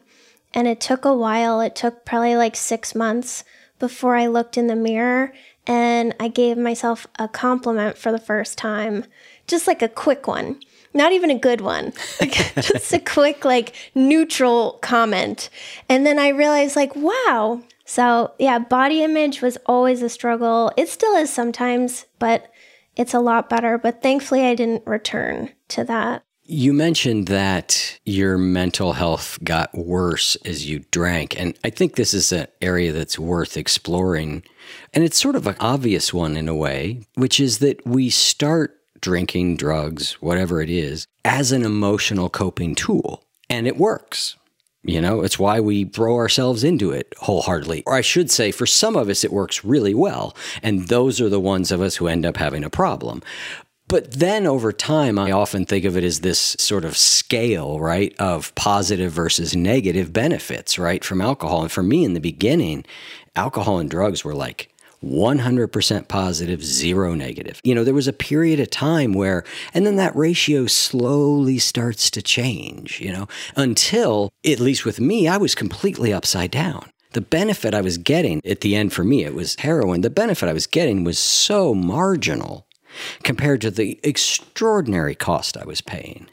And 0.53 0.67
it 0.67 0.79
took 0.79 1.05
a 1.05 1.13
while. 1.13 1.59
It 1.61 1.75
took 1.75 2.05
probably 2.05 2.35
like 2.35 2.55
six 2.55 2.93
months 2.93 3.43
before 3.79 4.15
i 4.15 4.27
looked 4.27 4.59
in 4.59 4.67
the 4.67 4.75
mirror 4.75 5.33
and 5.65 6.13
i 6.19 6.27
gave 6.27 6.55
myself 6.55 7.07
a 7.17 7.27
compliment 7.27 7.97
for 7.97 8.11
the 8.11 8.19
first 8.19 8.57
time. 8.57 9.05
Just 9.47 9.65
like 9.65 9.81
a 9.81 9.89
quick 9.89 10.27
one 10.27 10.59
not 10.93 11.11
even 11.11 11.31
a 11.31 11.37
good 11.37 11.61
one, 11.61 11.93
just 12.21 12.93
a 12.93 12.99
quick, 12.99 13.45
like, 13.45 13.75
neutral 13.95 14.79
comment. 14.81 15.49
And 15.89 16.05
then 16.05 16.19
I 16.19 16.29
realized, 16.29 16.75
like, 16.75 16.95
wow. 16.95 17.61
So, 17.85 18.33
yeah, 18.39 18.59
body 18.59 19.03
image 19.03 19.41
was 19.41 19.57
always 19.65 20.01
a 20.01 20.09
struggle. 20.09 20.71
It 20.77 20.89
still 20.89 21.15
is 21.15 21.31
sometimes, 21.31 22.05
but 22.19 22.51
it's 22.95 23.13
a 23.13 23.19
lot 23.19 23.49
better. 23.49 23.77
But 23.77 24.01
thankfully, 24.01 24.45
I 24.45 24.55
didn't 24.55 24.85
return 24.85 25.51
to 25.69 25.83
that. 25.85 26.23
You 26.45 26.73
mentioned 26.73 27.27
that 27.27 27.99
your 28.03 28.37
mental 28.37 28.93
health 28.93 29.39
got 29.43 29.73
worse 29.73 30.35
as 30.43 30.69
you 30.69 30.83
drank. 30.91 31.39
And 31.39 31.57
I 31.63 31.69
think 31.69 31.95
this 31.95 32.13
is 32.13 32.31
an 32.31 32.47
area 32.61 32.91
that's 32.91 33.17
worth 33.17 33.55
exploring. 33.55 34.43
And 34.93 35.03
it's 35.03 35.19
sort 35.19 35.35
of 35.35 35.47
an 35.47 35.55
obvious 35.59 36.13
one 36.13 36.35
in 36.35 36.49
a 36.49 36.55
way, 36.55 37.01
which 37.15 37.39
is 37.39 37.59
that 37.59 37.85
we 37.85 38.09
start 38.09 38.80
drinking, 39.01 39.57
drugs, 39.57 40.13
whatever 40.21 40.61
it 40.61 40.69
is, 40.69 41.05
as 41.25 41.51
an 41.51 41.63
emotional 41.63 42.29
coping 42.29 42.75
tool. 42.75 43.23
And 43.49 43.67
it 43.67 43.77
works. 43.77 44.37
You 44.83 44.99
know, 44.99 45.21
it's 45.21 45.37
why 45.37 45.59
we 45.59 45.83
throw 45.85 46.15
ourselves 46.15 46.63
into 46.63 46.91
it 46.91 47.13
wholeheartedly. 47.19 47.83
Or 47.85 47.93
I 47.93 48.01
should 48.01 48.31
say, 48.31 48.51
for 48.51 48.65
some 48.65 48.95
of 48.95 49.09
us, 49.09 49.23
it 49.23 49.31
works 49.31 49.63
really 49.63 49.93
well. 49.93 50.35
And 50.63 50.87
those 50.87 51.21
are 51.21 51.29
the 51.29 51.39
ones 51.39 51.71
of 51.71 51.81
us 51.81 51.97
who 51.97 52.07
end 52.07 52.25
up 52.25 52.37
having 52.37 52.63
a 52.63 52.69
problem. 52.69 53.21
But 53.87 54.13
then 54.13 54.47
over 54.47 54.71
time, 54.71 55.19
I 55.19 55.31
often 55.31 55.65
think 55.65 55.85
of 55.85 55.97
it 55.97 56.03
as 56.03 56.21
this 56.21 56.55
sort 56.57 56.85
of 56.85 56.97
scale, 56.97 57.79
right, 57.79 58.15
of 58.17 58.55
positive 58.55 59.11
versus 59.11 59.55
negative 59.55 60.13
benefits, 60.13 60.79
right, 60.79 61.03
from 61.03 61.21
alcohol. 61.21 61.63
And 61.63 61.71
for 61.71 61.83
me 61.83 62.05
in 62.05 62.13
the 62.13 62.19
beginning, 62.19 62.85
alcohol 63.35 63.79
and 63.79 63.89
drugs 63.89 64.23
were 64.23 64.33
like 64.33 64.70
100% 65.03 66.07
positive, 66.07 66.63
zero 66.63 67.13
negative. 67.15 67.59
You 67.63 67.73
know, 67.73 67.83
there 67.83 67.93
was 67.93 68.07
a 68.07 68.13
period 68.13 68.59
of 68.59 68.69
time 68.69 69.13
where, 69.13 69.43
and 69.73 69.85
then 69.85 69.95
that 69.95 70.15
ratio 70.15 70.67
slowly 70.67 71.57
starts 71.57 72.11
to 72.11 72.21
change, 72.21 73.01
you 73.01 73.11
know, 73.11 73.27
until, 73.55 74.31
at 74.45 74.59
least 74.59 74.85
with 74.85 74.99
me, 74.99 75.27
I 75.27 75.37
was 75.37 75.55
completely 75.55 76.13
upside 76.13 76.51
down. 76.51 76.91
The 77.13 77.21
benefit 77.21 77.73
I 77.73 77.81
was 77.81 77.97
getting 77.97 78.41
at 78.45 78.61
the 78.61 78.75
end 78.75 78.93
for 78.93 79.03
me, 79.03 79.23
it 79.23 79.33
was 79.33 79.55
heroin. 79.59 80.01
The 80.01 80.09
benefit 80.09 80.47
I 80.47 80.53
was 80.53 80.67
getting 80.67 81.03
was 81.03 81.19
so 81.19 81.73
marginal 81.73 82.67
compared 83.23 83.61
to 83.61 83.71
the 83.71 83.99
extraordinary 84.03 85.15
cost 85.15 85.57
I 85.57 85.65
was 85.65 85.81
paying. 85.81 86.27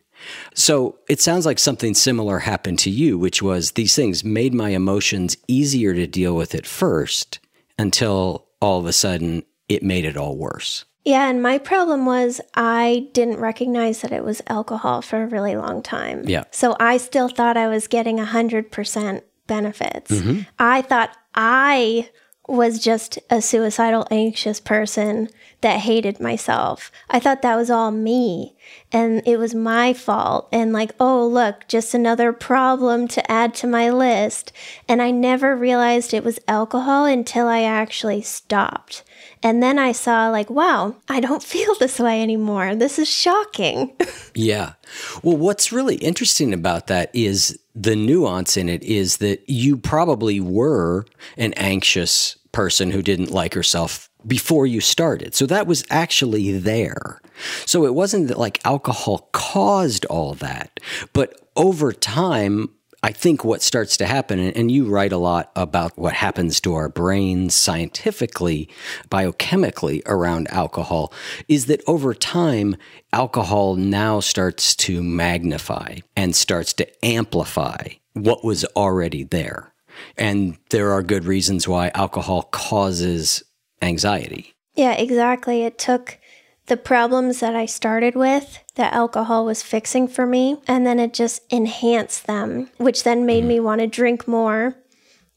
So 0.55 0.99
it 1.09 1.21
sounds 1.21 1.47
like 1.47 1.59
something 1.59 1.95
similar 1.95 2.41
happened 2.41 2.79
to 2.81 2.91
you, 2.91 3.19
which 3.19 3.41
was 3.41 3.73
these 3.73 3.95
things 3.95 4.25
made 4.25 4.53
my 4.53 4.71
emotions 4.71 5.37
easier 5.47 5.95
to 5.95 6.07
deal 6.07 6.35
with 6.35 6.55
at 6.55 6.67
first 6.67 7.39
until 7.79 8.48
all 8.61 8.79
of 8.79 8.87
a 8.87 8.93
sudden 8.93 9.43
it 9.69 9.83
made 9.83 10.05
it 10.05 10.17
all 10.17 10.37
worse. 10.37 10.85
Yeah, 11.05 11.29
and 11.31 11.43
my 11.43 11.59
problem 11.59 12.05
was 12.05 12.41
I 12.55 13.09
didn't 13.13 13.39
recognize 13.39 14.03
that 14.03 14.13
it 14.13 14.25
was 14.25 14.43
alcohol 14.47 15.01
for 15.01 15.23
a 15.23 15.27
really 15.27 15.57
long 15.57 15.83
time. 15.83 16.25
Yeah. 16.27 16.45
So 16.51 16.77
I 16.79 16.99
still 16.99 17.29
thought 17.29 17.57
I 17.57 17.69
was 17.69 17.87
getting 17.87 18.19
100% 18.19 19.23
benefits. 19.47 20.11
Mm-hmm. 20.11 20.41
I 20.59 20.83
thought 20.83 21.17
I 21.35 22.11
was 22.49 22.81
just 22.81 23.19
a 23.31 23.43
suicidal, 23.43 24.07
anxious 24.11 24.59
person 24.59 25.29
that 25.61 25.81
hated 25.81 26.21
myself. 26.21 26.91
I 27.11 27.19
thought 27.19 27.43
that 27.43 27.57
was 27.57 27.71
all 27.71 27.91
me 27.91 28.55
and 28.93 29.23
it 29.27 29.39
was 29.39 29.55
my 29.55 29.93
fault. 29.93 30.49
And 30.53 30.73
like, 30.73 30.93
oh, 31.01 31.27
look, 31.27 31.67
just 31.69 31.95
another 31.95 32.33
problem 32.33 33.09
to 33.09 33.31
add 33.31 33.55
to 33.57 33.67
my 33.67 33.91
list. 33.91 34.53
And 34.89 35.03
I 35.03 35.11
never 35.11 35.57
realized 35.57 36.15
it 36.15 36.25
was 36.25 36.39
alcohol 36.47 37.05
until 37.05 37.49
I 37.49 37.63
actually 37.63 38.23
stopped. 38.23 39.05
And 39.43 39.63
then 39.63 39.79
I 39.79 39.93
saw, 39.93 40.31
like, 40.31 40.51
wow, 40.51 40.97
I 41.09 41.21
don't 41.21 41.43
feel 41.55 41.75
this 41.77 41.99
way 41.99 42.23
anymore. 42.23 42.75
This 42.75 42.99
is 42.99 43.09
shocking. 43.09 43.97
yeah. 44.35 44.75
Well, 45.23 45.37
what's 45.37 45.73
really 45.73 45.97
interesting 45.97 46.55
about 46.55 46.87
that 46.87 47.11
is 47.13 47.59
the 47.75 47.95
nuance 47.95 48.57
in 48.57 48.69
it 48.69 48.83
is 48.83 49.19
that 49.19 49.49
you 49.49 49.77
probably 49.77 50.41
were 50.41 51.05
an 51.37 51.53
anxious 51.55 52.37
person 52.53 52.91
who 52.91 53.03
didn't 53.03 53.31
like 53.31 53.55
herself 53.55 54.11
before 54.27 54.67
you 54.67 54.81
started. 54.81 55.35
So 55.35 55.47
that 55.47 55.67
was 55.67 55.85
actually 55.91 56.59
there. 56.59 57.21
So 57.67 57.85
it 57.85 57.95
wasn't 57.95 58.29
that 58.29 58.39
like 58.39 58.61
alcohol 58.65 59.29
caused 59.33 60.05
all 60.07 60.35
that, 60.35 60.81
but 61.13 61.41
over 61.57 61.93
time, 61.93 62.71
I 63.01 63.13
think 63.13 63.45
what 63.45 63.63
starts 63.63 63.97
to 63.99 64.07
happen, 64.07 64.41
and 64.41 64.73
you 64.73 64.87
write 64.87 65.13
a 65.13 65.19
lot 65.19 65.53
about 65.55 65.97
what 65.97 66.15
happens 66.15 66.61
to 66.63 66.75
our 66.75 66.89
brains 66.89 67.55
scientifically, 67.55 68.69
biochemically 69.09 70.03
around 70.07 70.49
alcohol, 70.49 71.13
is 71.47 71.67
that 71.67 71.81
over 71.87 72.13
time, 72.13 72.75
alcohol 73.13 73.77
now 73.77 74.19
starts 74.19 74.75
to 74.77 75.01
magnify 75.01 75.99
and 76.17 76.35
starts 76.35 76.73
to 76.73 77.05
amplify 77.05 77.87
what 78.15 78.45
was 78.45 78.65
already 78.77 79.23
there. 79.23 79.73
And 80.17 80.59
there 80.71 80.93
are 80.93 81.03
good 81.03 81.25
reasons 81.25 81.69
why 81.69 81.91
alcohol 81.95 82.43
causes 82.43 83.43
anxiety. 83.83 84.55
Yeah, 84.75 84.93
exactly. 84.93 85.63
It 85.65 85.79
took 85.79 86.19
the 86.67 86.77
problems 86.77 87.41
that 87.41 87.57
I 87.57 87.67
started 87.67 88.15
with 88.15 88.63
that 88.75 88.93
alcohol 88.93 89.45
was 89.45 89.63
fixing 89.63 90.07
for 90.07 90.27
me, 90.27 90.59
and 90.69 90.87
then 90.87 90.99
it 90.99 91.15
just 91.15 91.43
enhanced 91.51 92.27
them, 92.27 92.71
which 92.77 93.05
then 93.05 93.27
made 93.27 93.45
mm. 93.45 93.49
me 93.49 93.61
want 93.61 93.81
to 93.81 93.87
drink 93.87 94.29
more 94.29 94.77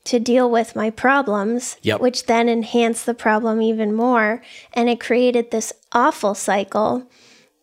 to 0.03 0.19
deal 0.19 0.49
with 0.49 0.75
my 0.75 0.89
problems, 0.89 1.77
yep. 1.81 2.01
which 2.01 2.25
then 2.25 2.49
enhanced 2.49 3.05
the 3.05 3.13
problem 3.13 3.61
even 3.61 3.93
more. 3.93 4.41
And 4.73 4.89
it 4.89 4.99
created 4.99 5.51
this 5.51 5.71
awful 5.91 6.33
cycle 6.33 7.09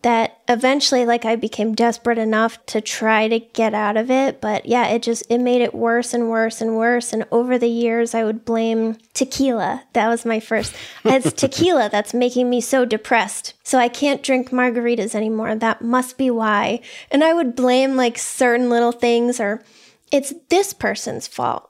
that 0.02 0.38
eventually 0.48 1.04
like 1.04 1.24
I 1.24 1.34
became 1.34 1.74
desperate 1.74 2.18
enough 2.18 2.64
to 2.66 2.80
try 2.80 3.26
to 3.26 3.40
get 3.40 3.74
out 3.74 3.96
of 3.96 4.10
it, 4.10 4.40
but 4.40 4.66
yeah, 4.66 4.86
it 4.86 5.02
just 5.02 5.24
it 5.28 5.38
made 5.38 5.60
it 5.60 5.74
worse 5.74 6.14
and 6.14 6.30
worse 6.30 6.60
and 6.60 6.76
worse 6.76 7.12
and 7.12 7.26
over 7.32 7.58
the 7.58 7.68
years 7.68 8.14
I 8.14 8.22
would 8.22 8.44
blame 8.44 8.96
tequila. 9.12 9.82
That 9.94 10.08
was 10.08 10.24
my 10.24 10.38
first. 10.38 10.74
It's 11.04 11.32
tequila 11.40 11.88
that's 11.90 12.14
making 12.14 12.48
me 12.48 12.60
so 12.60 12.84
depressed. 12.84 13.54
So 13.64 13.78
I 13.78 13.88
can't 13.88 14.22
drink 14.22 14.50
margaritas 14.50 15.16
anymore. 15.16 15.56
That 15.56 15.82
must 15.82 16.16
be 16.16 16.30
why. 16.30 16.80
And 17.10 17.24
I 17.24 17.32
would 17.32 17.56
blame 17.56 17.96
like 17.96 18.18
certain 18.18 18.70
little 18.70 18.92
things 18.92 19.40
or 19.40 19.64
it's 20.12 20.32
this 20.48 20.72
person's 20.72 21.26
fault. 21.26 21.68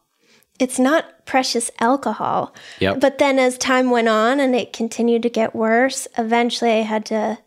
It's 0.59 0.79
not 0.79 1.25
precious 1.25 1.71
alcohol. 1.81 2.55
Yep. 2.81 3.01
But 3.01 3.19
then 3.19 3.39
as 3.39 3.57
time 3.57 3.91
went 3.91 4.09
on 4.09 4.39
and 4.39 4.55
it 4.55 4.73
continued 4.73 5.23
to 5.23 5.31
get 5.31 5.55
worse, 5.55 6.07
eventually 6.19 6.73
I 6.73 6.83
had 6.83 7.07
to 7.07 7.39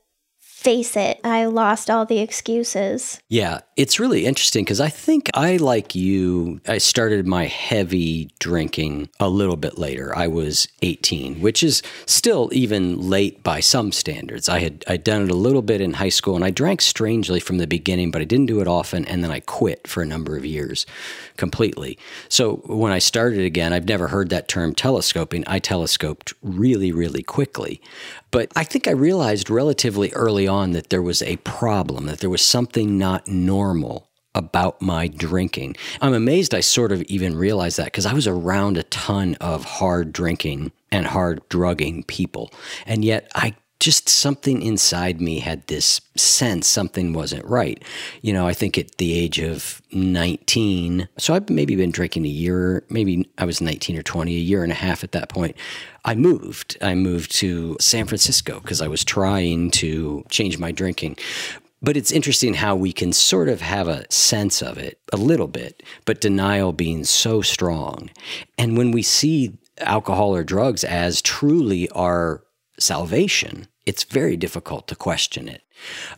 face 0.61 0.95
it, 0.95 1.19
I 1.23 1.45
lost 1.45 1.89
all 1.89 2.05
the 2.05 2.19
excuses. 2.19 3.19
Yeah, 3.29 3.61
it's 3.77 3.99
really 3.99 4.27
interesting 4.27 4.63
because 4.63 4.79
I 4.79 4.89
think 4.89 5.31
I, 5.33 5.57
like 5.57 5.95
you, 5.95 6.61
I 6.67 6.77
started 6.77 7.25
my 7.25 7.47
heavy 7.47 8.29
drinking 8.37 9.09
a 9.19 9.27
little 9.27 9.55
bit 9.55 9.79
later. 9.79 10.15
I 10.15 10.27
was 10.27 10.67
18, 10.83 11.41
which 11.41 11.63
is 11.63 11.81
still 12.05 12.51
even 12.51 13.09
late 13.09 13.41
by 13.41 13.59
some 13.59 13.91
standards. 13.91 14.47
I 14.49 14.59
had 14.59 14.85
I'd 14.87 15.03
done 15.03 15.23
it 15.23 15.31
a 15.31 15.35
little 15.35 15.63
bit 15.63 15.81
in 15.81 15.93
high 15.93 16.09
school 16.09 16.35
and 16.35 16.45
I 16.45 16.51
drank 16.51 16.83
strangely 16.83 17.39
from 17.39 17.57
the 17.57 17.65
beginning, 17.65 18.11
but 18.11 18.21
I 18.21 18.25
didn't 18.25 18.45
do 18.45 18.61
it 18.61 18.67
often. 18.67 19.03
And 19.05 19.23
then 19.23 19.31
I 19.31 19.39
quit 19.39 19.87
for 19.87 20.03
a 20.03 20.05
number 20.05 20.37
of 20.37 20.45
years 20.45 20.85
completely. 21.37 21.97
So 22.29 22.57
when 22.67 22.91
I 22.91 22.99
started 22.99 23.39
again, 23.45 23.73
I've 23.73 23.87
never 23.87 24.09
heard 24.09 24.29
that 24.29 24.47
term 24.47 24.75
telescoping. 24.75 25.43
I 25.47 25.57
telescoped 25.57 26.35
really, 26.43 26.91
really 26.91 27.23
quickly. 27.23 27.81
But 28.31 28.51
I 28.55 28.63
think 28.63 28.87
I 28.87 28.91
realized 28.91 29.49
relatively 29.49 30.11
early 30.13 30.47
on 30.47 30.71
that 30.71 30.89
there 30.89 31.01
was 31.01 31.21
a 31.21 31.35
problem, 31.37 32.05
that 32.05 32.19
there 32.19 32.29
was 32.29 32.41
something 32.41 32.97
not 32.97 33.27
normal 33.27 34.07
about 34.33 34.81
my 34.81 35.07
drinking. 35.07 35.75
I'm 35.99 36.13
amazed 36.13 36.55
I 36.55 36.61
sort 36.61 36.93
of 36.93 37.01
even 37.03 37.35
realized 37.35 37.77
that 37.77 37.85
because 37.85 38.05
I 38.05 38.13
was 38.13 38.27
around 38.27 38.77
a 38.77 38.83
ton 38.83 39.35
of 39.41 39.65
hard 39.65 40.13
drinking 40.13 40.71
and 40.89 41.05
hard 41.05 41.41
drugging 41.49 42.03
people. 42.03 42.51
And 42.85 43.03
yet 43.03 43.29
I 43.35 43.55
just 43.81 44.07
something 44.07 44.61
inside 44.61 45.19
me 45.19 45.39
had 45.39 45.65
this 45.65 45.99
sense 46.15 46.67
something 46.67 47.13
wasn't 47.13 47.43
right. 47.45 47.83
You 48.21 48.31
know, 48.31 48.47
I 48.47 48.53
think 48.53 48.77
at 48.77 48.97
the 48.97 49.17
age 49.17 49.39
of 49.39 49.81
19, 49.91 51.09
so 51.17 51.33
I've 51.33 51.49
maybe 51.49 51.75
been 51.75 51.89
drinking 51.89 52.25
a 52.25 52.29
year, 52.29 52.85
maybe 52.89 53.27
I 53.39 53.45
was 53.45 53.59
19 53.59 53.97
or 53.97 54.03
20, 54.03 54.35
a 54.35 54.39
year 54.39 54.61
and 54.63 54.71
a 54.71 54.75
half 54.75 55.03
at 55.03 55.13
that 55.13 55.29
point. 55.29 55.57
I 56.05 56.13
moved. 56.13 56.77
I 56.81 56.93
moved 56.93 57.35
to 57.37 57.75
San 57.81 58.05
Francisco 58.05 58.59
because 58.59 58.81
I 58.81 58.87
was 58.87 59.03
trying 59.03 59.71
to 59.71 60.23
change 60.29 60.59
my 60.59 60.71
drinking. 60.71 61.17
But 61.81 61.97
it's 61.97 62.11
interesting 62.11 62.53
how 62.53 62.75
we 62.75 62.93
can 62.93 63.11
sort 63.11 63.49
of 63.49 63.61
have 63.61 63.87
a 63.87 64.05
sense 64.11 64.61
of 64.61 64.77
it 64.77 64.99
a 65.11 65.17
little 65.17 65.47
bit, 65.47 65.81
but 66.05 66.21
denial 66.21 66.71
being 66.71 67.03
so 67.03 67.41
strong. 67.41 68.11
And 68.59 68.77
when 68.77 68.91
we 68.91 69.01
see 69.01 69.57
alcohol 69.79 70.35
or 70.35 70.43
drugs 70.43 70.83
as 70.83 71.19
truly 71.19 71.89
our 71.89 72.43
salvation, 72.77 73.67
it's 73.85 74.03
very 74.03 74.37
difficult 74.37 74.87
to 74.87 74.95
question 74.95 75.47
it. 75.47 75.63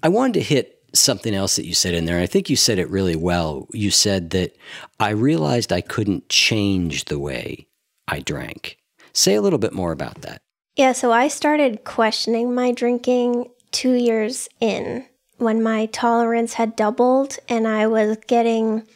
I 0.02 0.10
wanted 0.10 0.34
to 0.36 0.42
hit 0.42 0.80
something 0.94 1.34
else 1.34 1.56
that 1.56 1.66
you 1.66 1.74
said 1.74 1.94
in 1.94 2.06
there. 2.06 2.20
I 2.20 2.28
think 2.28 2.50
you 2.50 2.56
said 2.56 2.78
it 2.78 2.90
really 2.90 3.16
well. 3.16 3.68
You 3.74 3.90
said 3.90 4.30
that 4.32 4.56
I 5.00 5.10
realized 5.10 5.74
I 5.74 5.82
couldn't 5.82 6.30
change 6.30 7.06
the 7.06 7.20
way 7.20 7.68
I 8.08 8.20
drank. 8.20 8.78
Say 9.14 9.36
a 9.36 9.42
little 9.42 9.60
bit 9.60 9.74
more 9.74 9.92
about 9.92 10.22
that. 10.22 10.42
Yeah, 10.76 10.92
so 10.92 11.12
I 11.12 11.28
started 11.28 11.84
questioning 11.84 12.54
my 12.54 12.72
drinking 12.72 13.50
two 13.72 13.94
years 13.94 14.50
in 14.60 15.06
when 15.38 15.62
my 15.62 15.88
tolerance 15.88 16.54
had 16.54 16.76
doubled 16.76 17.38
and 17.50 17.68
I 17.68 17.88
was 17.88 18.18
getting 18.28 18.88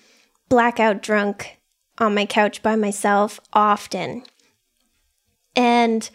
blackout 0.49 1.01
drunk 1.01 1.59
on 1.99 2.15
my 2.15 2.25
couch 2.25 2.61
by 2.63 2.75
myself 2.75 3.39
often. 3.53 4.23
And 5.55 6.09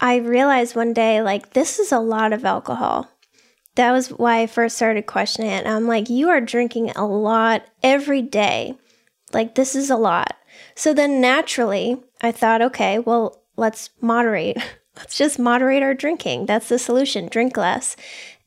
I 0.00 0.16
realized 0.16 0.74
one 0.74 0.94
day, 0.94 1.20
like, 1.20 1.50
this 1.50 1.78
is 1.78 1.92
a 1.92 1.98
lot 1.98 2.32
of 2.32 2.44
alcohol. 2.44 3.10
That 3.74 3.92
was 3.92 4.08
why 4.08 4.40
I 4.40 4.46
first 4.46 4.76
started 4.76 5.06
questioning 5.06 5.50
it. 5.50 5.64
And 5.64 5.68
I'm 5.68 5.86
like, 5.86 6.08
you 6.08 6.30
are 6.30 6.40
drinking 6.40 6.90
a 6.92 7.06
lot 7.06 7.64
every 7.82 8.22
day. 8.22 8.76
Like, 9.32 9.54
this 9.54 9.76
is 9.76 9.90
a 9.90 9.96
lot. 9.96 10.36
So 10.74 10.94
then 10.94 11.20
naturally, 11.20 12.02
I 12.20 12.32
thought, 12.32 12.62
okay, 12.62 12.98
well, 12.98 13.42
let's 13.56 13.90
moderate. 14.00 14.56
let's 14.96 15.16
just 15.16 15.38
moderate 15.38 15.82
our 15.82 15.94
drinking. 15.94 16.46
That's 16.46 16.68
the 16.68 16.78
solution. 16.78 17.28
Drink 17.28 17.56
less. 17.56 17.94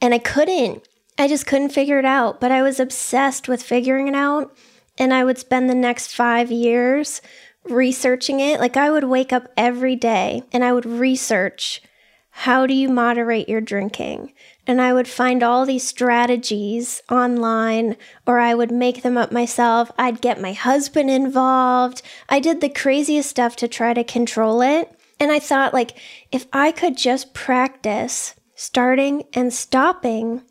And 0.01 0.13
I 0.13 0.17
couldn't. 0.17 0.87
I 1.17 1.27
just 1.27 1.45
couldn't 1.45 1.69
figure 1.69 1.99
it 1.99 2.05
out. 2.05 2.41
But 2.41 2.51
I 2.51 2.63
was 2.63 2.79
obsessed 2.79 3.47
with 3.47 3.61
figuring 3.61 4.07
it 4.07 4.15
out. 4.15 4.55
And 4.97 5.13
I 5.13 5.23
would 5.23 5.37
spend 5.37 5.69
the 5.69 5.75
next 5.75 6.15
five 6.15 6.51
years 6.51 7.21
researching 7.65 8.39
it. 8.39 8.59
Like 8.59 8.77
I 8.77 8.89
would 8.89 9.05
wake 9.05 9.33
up 9.33 9.51
every 9.57 9.95
day 9.95 10.43
and 10.51 10.63
I 10.63 10.73
would 10.73 10.85
research 10.85 11.81
how 12.35 12.65
do 12.65 12.73
you 12.73 12.89
moderate 12.89 13.47
your 13.47 13.61
drinking? 13.61 14.33
And 14.65 14.81
I 14.81 14.91
would 14.91 15.07
find 15.07 15.43
all 15.43 15.67
these 15.67 15.87
strategies 15.87 16.99
online 17.11 17.95
or 18.25 18.39
I 18.39 18.55
would 18.55 18.71
make 18.71 19.03
them 19.03 19.17
up 19.17 19.31
myself. 19.31 19.91
I'd 19.99 20.19
get 20.19 20.41
my 20.41 20.53
husband 20.53 21.11
involved. 21.11 22.01
I 22.27 22.39
did 22.39 22.59
the 22.59 22.69
craziest 22.69 23.29
stuff 23.29 23.55
to 23.57 23.67
try 23.67 23.93
to 23.93 24.03
control 24.03 24.63
it. 24.63 24.91
And 25.19 25.31
I 25.31 25.37
thought, 25.37 25.75
like, 25.75 25.95
if 26.31 26.47
I 26.51 26.71
could 26.71 26.97
just 26.97 27.35
practice 27.35 28.33
starting 28.55 29.25
and 29.33 29.53
stopping 29.53 30.41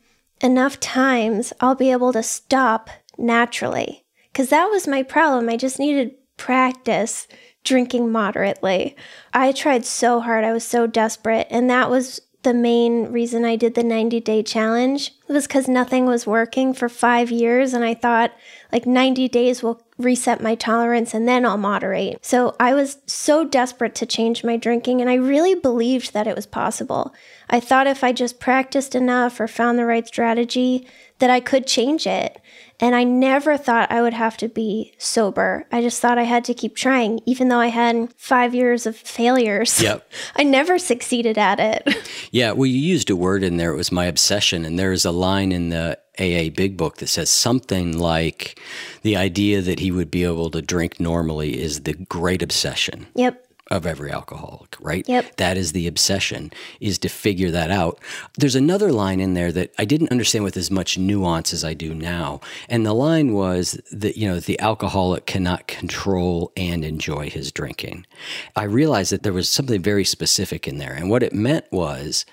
enough 0.40 0.78
times, 0.78 1.52
I'll 1.60 1.74
be 1.74 1.90
able 1.90 2.12
to 2.12 2.22
stop 2.22 2.90
naturally. 3.18 4.04
Because 4.32 4.50
that 4.50 4.66
was 4.66 4.86
my 4.86 5.02
problem. 5.02 5.48
I 5.48 5.56
just 5.56 5.80
needed 5.80 6.14
practice 6.36 7.28
drinking 7.64 8.10
moderately. 8.10 8.96
I 9.32 9.52
tried 9.52 9.84
so 9.86 10.20
hard. 10.20 10.44
I 10.44 10.52
was 10.52 10.64
so 10.64 10.86
desperate. 10.86 11.46
And 11.50 11.70
that 11.70 11.90
was 11.90 12.20
the 12.42 12.54
main 12.54 13.12
reason 13.12 13.44
I 13.44 13.56
did 13.56 13.74
the 13.74 13.84
90 13.84 14.20
day 14.20 14.42
challenge. 14.42 15.12
It 15.28 15.32
was 15.32 15.46
because 15.46 15.68
nothing 15.68 16.06
was 16.06 16.26
working 16.26 16.74
for 16.74 16.88
five 16.88 17.30
years. 17.30 17.72
And 17.72 17.84
I 17.84 17.94
thought, 17.94 18.32
like, 18.72 18.84
90 18.84 19.28
days 19.28 19.62
will 19.62 19.80
reset 19.96 20.42
my 20.42 20.56
tolerance 20.56 21.14
and 21.14 21.28
then 21.28 21.46
I'll 21.46 21.56
moderate. 21.56 22.24
So 22.24 22.56
I 22.58 22.74
was 22.74 22.98
so 23.06 23.44
desperate 23.44 23.94
to 23.96 24.06
change 24.06 24.42
my 24.42 24.56
drinking. 24.56 25.00
And 25.00 25.08
I 25.08 25.14
really 25.14 25.54
believed 25.54 26.12
that 26.12 26.26
it 26.26 26.34
was 26.34 26.46
possible. 26.46 27.14
I 27.48 27.60
thought 27.60 27.86
if 27.86 28.02
I 28.02 28.12
just 28.12 28.40
practiced 28.40 28.94
enough 28.94 29.38
or 29.38 29.46
found 29.46 29.78
the 29.78 29.86
right 29.86 30.06
strategy, 30.06 30.86
that 31.20 31.30
I 31.30 31.38
could 31.38 31.68
change 31.68 32.06
it. 32.06 32.40
And 32.82 32.96
I 32.96 33.04
never 33.04 33.56
thought 33.56 33.92
I 33.92 34.02
would 34.02 34.12
have 34.12 34.36
to 34.38 34.48
be 34.48 34.92
sober. 34.98 35.66
I 35.70 35.80
just 35.82 36.00
thought 36.00 36.18
I 36.18 36.24
had 36.24 36.44
to 36.46 36.54
keep 36.54 36.74
trying, 36.74 37.20
even 37.26 37.48
though 37.48 37.60
I 37.60 37.68
had 37.68 38.12
five 38.16 38.56
years 38.56 38.86
of 38.86 38.96
failures. 38.96 39.80
Yep. 39.80 40.10
I 40.36 40.42
never 40.42 40.80
succeeded 40.80 41.38
at 41.38 41.60
it. 41.60 41.96
Yeah, 42.34 42.52
well, 42.52 42.64
you 42.64 42.78
used 42.78 43.10
a 43.10 43.16
word 43.16 43.44
in 43.44 43.58
there. 43.58 43.72
It 43.72 43.76
was 43.76 43.92
my 43.92 44.06
obsession. 44.06 44.64
And 44.64 44.78
there's 44.78 45.04
a 45.04 45.10
line 45.10 45.52
in 45.52 45.68
the 45.68 45.98
AA 46.18 46.48
Big 46.48 46.78
Book 46.78 46.96
that 46.96 47.08
says 47.08 47.28
something 47.28 47.98
like 47.98 48.58
the 49.02 49.18
idea 49.18 49.60
that 49.60 49.80
he 49.80 49.90
would 49.90 50.10
be 50.10 50.24
able 50.24 50.50
to 50.52 50.62
drink 50.62 50.98
normally 50.98 51.60
is 51.60 51.82
the 51.82 51.92
great 51.92 52.42
obsession. 52.42 53.06
Yep 53.14 53.51
of 53.72 53.86
every 53.86 54.10
alcoholic, 54.10 54.76
right? 54.80 55.08
Yep. 55.08 55.36
That 55.36 55.56
is 55.56 55.72
the 55.72 55.86
obsession, 55.86 56.52
is 56.78 56.98
to 56.98 57.08
figure 57.08 57.50
that 57.50 57.70
out. 57.70 57.98
There's 58.36 58.54
another 58.54 58.92
line 58.92 59.18
in 59.18 59.34
there 59.34 59.50
that 59.52 59.72
I 59.78 59.86
didn't 59.86 60.10
understand 60.10 60.44
with 60.44 60.56
as 60.56 60.70
much 60.70 60.98
nuance 60.98 61.52
as 61.52 61.64
I 61.64 61.72
do 61.72 61.94
now. 61.94 62.40
And 62.68 62.84
the 62.84 62.92
line 62.92 63.32
was 63.32 63.80
that, 63.90 64.16
you 64.18 64.28
know, 64.28 64.38
the 64.40 64.60
alcoholic 64.60 65.24
cannot 65.26 65.66
control 65.66 66.52
and 66.56 66.84
enjoy 66.84 67.30
his 67.30 67.50
drinking. 67.50 68.06
I 68.54 68.64
realized 68.64 69.10
that 69.10 69.22
there 69.22 69.32
was 69.32 69.48
something 69.48 69.82
very 69.82 70.04
specific 70.04 70.68
in 70.68 70.76
there. 70.76 70.92
And 70.92 71.08
what 71.08 71.22
it 71.22 71.32
meant 71.32 71.64
was 71.72 72.26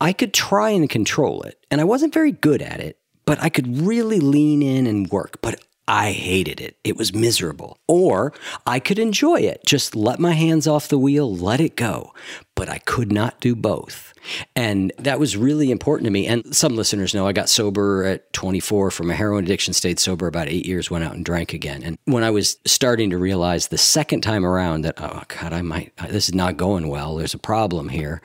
I 0.00 0.12
could 0.12 0.32
try 0.32 0.70
and 0.70 0.88
control 0.88 1.42
it. 1.42 1.58
And 1.72 1.80
I 1.80 1.84
wasn't 1.84 2.14
very 2.14 2.30
good 2.30 2.62
at 2.62 2.78
it, 2.78 2.98
but 3.24 3.42
I 3.42 3.48
could 3.48 3.78
really 3.78 4.20
lean 4.20 4.62
in 4.62 4.86
and 4.86 5.10
work. 5.10 5.40
But 5.42 5.60
I 5.88 6.12
hated 6.12 6.60
it. 6.60 6.76
It 6.84 6.98
was 6.98 7.14
miserable. 7.14 7.78
Or 7.88 8.34
I 8.66 8.78
could 8.78 8.98
enjoy 8.98 9.40
it, 9.40 9.62
just 9.64 9.96
let 9.96 10.20
my 10.20 10.32
hands 10.32 10.66
off 10.66 10.88
the 10.88 10.98
wheel, 10.98 11.34
let 11.34 11.60
it 11.60 11.76
go. 11.76 12.12
But 12.54 12.68
I 12.68 12.78
could 12.78 13.10
not 13.10 13.40
do 13.40 13.56
both. 13.56 14.12
And 14.54 14.92
that 14.98 15.18
was 15.18 15.36
really 15.36 15.70
important 15.70 16.04
to 16.04 16.10
me. 16.10 16.26
And 16.26 16.54
some 16.54 16.76
listeners 16.76 17.14
know 17.14 17.26
I 17.26 17.32
got 17.32 17.48
sober 17.48 18.04
at 18.04 18.30
24 18.34 18.90
from 18.90 19.10
a 19.10 19.14
heroin 19.14 19.44
addiction, 19.44 19.72
stayed 19.72 19.98
sober 19.98 20.26
about 20.26 20.48
eight 20.48 20.66
years, 20.66 20.90
went 20.90 21.04
out 21.04 21.14
and 21.14 21.24
drank 21.24 21.54
again. 21.54 21.82
And 21.82 21.96
when 22.04 22.22
I 22.22 22.30
was 22.30 22.58
starting 22.66 23.08
to 23.10 23.18
realize 23.18 23.68
the 23.68 23.78
second 23.78 24.20
time 24.20 24.44
around 24.44 24.82
that, 24.82 25.00
oh 25.00 25.22
God, 25.28 25.54
I 25.54 25.62
might, 25.62 25.96
this 26.08 26.28
is 26.28 26.34
not 26.34 26.58
going 26.58 26.88
well, 26.88 27.16
there's 27.16 27.34
a 27.34 27.38
problem 27.38 27.88
here. 27.88 28.20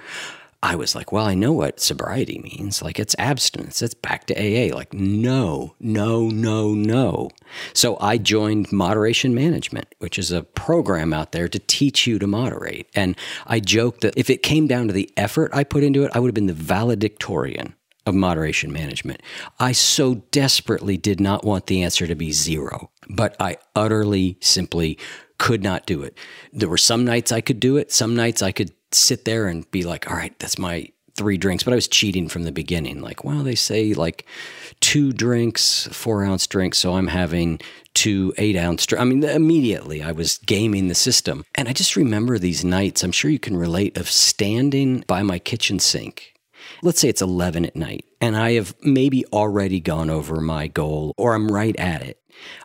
I 0.64 0.76
was 0.76 0.96
like, 0.96 1.12
well, 1.12 1.26
I 1.26 1.36
know 1.36 1.52
what 1.52 1.82
sobriety 1.82 2.40
means. 2.40 2.82
Like 2.82 2.98
it's 2.98 3.16
abstinence. 3.20 3.82
It's 3.82 3.94
back 3.94 4.26
to 4.28 4.34
AA. 4.34 4.74
Like, 4.74 4.94
no, 4.94 5.76
no, 5.82 6.30
no, 6.30 6.74
no. 6.74 7.30
So 7.74 7.98
I 8.00 8.18
joined 8.18 8.72
Moderation 8.72 9.36
Management, 9.36 9.94
which 10.00 10.18
is 10.18 10.32
a 10.32 10.44
program 10.44 11.12
out 11.12 11.34
there 11.34 11.50
to 11.50 11.60
teach 11.60 12.08
you 12.08 12.18
to 12.18 12.28
moderate. 12.28 12.88
And 12.96 13.18
I 13.46 13.60
joke 13.60 14.00
that 14.00 14.14
if 14.16 14.30
it 14.30 14.42
came 14.42 14.66
down 14.66 14.88
to 14.88 14.94
the 14.94 15.12
effort 15.18 15.52
I 15.54 15.66
put 15.66 15.84
into 15.84 16.06
it, 16.06 16.12
I 16.16 16.20
would 16.20 16.30
have 16.30 16.36
been 16.36 16.48
the 16.48 16.54
valedictorian 16.54 17.76
of 18.06 18.16
moderation 18.16 18.72
management. 18.72 19.22
I 19.60 19.74
so 19.74 20.16
desperately 20.32 20.96
did 20.96 21.20
not 21.20 21.44
want 21.44 21.68
the 21.68 21.84
answer 21.84 22.08
to 22.08 22.16
be 22.16 22.32
zero, 22.32 22.90
but 23.10 23.36
I 23.38 23.58
utterly 23.76 24.38
simply 24.40 24.98
could 25.38 25.62
not 25.62 25.86
do 25.86 26.04
it. 26.04 26.18
There 26.54 26.70
were 26.70 26.78
some 26.78 27.04
nights 27.04 27.34
I 27.34 27.42
could 27.42 27.60
do 27.60 27.76
it, 27.76 27.92
some 27.92 28.16
nights 28.16 28.42
I 28.42 28.54
could 28.54 28.72
sit 28.96 29.26
there 29.26 29.48
and 29.48 29.70
be 29.72 29.84
like, 29.84 30.10
all 30.10 30.18
right, 30.18 30.38
that's 30.40 30.58
my 30.58 30.90
three 31.16 31.38
drinks, 31.38 31.64
but 31.64 31.74
I 31.74 31.76
was 31.76 31.88
cheating 31.88 32.28
from 32.28 32.44
the 32.44 32.52
beginning. 32.52 33.02
Like, 33.02 33.24
well, 33.24 33.44
they 33.44 33.56
say 33.56 33.94
like 33.94 34.26
two 34.80 35.14
drinks, 35.14 35.88
four 35.92 36.24
ounce 36.24 36.48
drinks. 36.48 36.78
So 36.80 36.96
I'm 36.96 37.08
having 37.08 37.60
two 37.94 38.34
eight 38.38 38.56
ounce. 38.56 38.88
I 38.98 39.04
mean, 39.04 39.24
immediately 39.24 40.02
I 40.02 40.12
was 40.12 40.40
gaming 40.40 40.88
the 40.88 40.96
system. 40.96 41.46
And 41.56 41.68
I 41.68 41.74
just 41.74 41.96
remember 41.96 42.38
these 42.38 42.66
nights, 42.66 43.04
I'm 43.04 43.12
sure 43.12 43.32
you 43.32 43.40
can 43.40 43.58
relate, 43.58 43.98
of 43.98 44.10
standing 44.10 45.04
by 45.08 45.22
my 45.24 45.40
kitchen 45.40 45.80
sink. 45.80 46.34
Let's 46.82 47.00
say 47.00 47.10
it's 47.10 47.22
11 47.22 47.66
at 47.66 47.76
night, 47.76 48.06
and 48.22 48.38
I 48.38 48.54
have 48.54 48.74
maybe 48.82 49.26
already 49.28 49.80
gone 49.80 50.10
over 50.10 50.40
my 50.40 50.68
goal 50.68 51.14
or 51.18 51.36
I'm 51.36 51.52
right 51.52 51.76
at 51.78 52.02
it. 52.02 52.20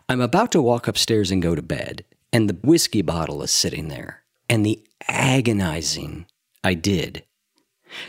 I'm 0.07 0.21
about 0.21 0.51
to 0.53 0.61
walk 0.61 0.87
upstairs 0.87 1.31
and 1.31 1.41
go 1.41 1.53
to 1.53 1.61
bed, 1.61 2.03
and 2.33 2.49
the 2.49 2.57
whiskey 2.63 3.01
bottle 3.01 3.43
is 3.43 3.51
sitting 3.51 3.89
there. 3.89 4.23
And 4.49 4.65
the 4.65 4.83
agonizing 5.07 6.25
I 6.63 6.73
did. 6.73 7.23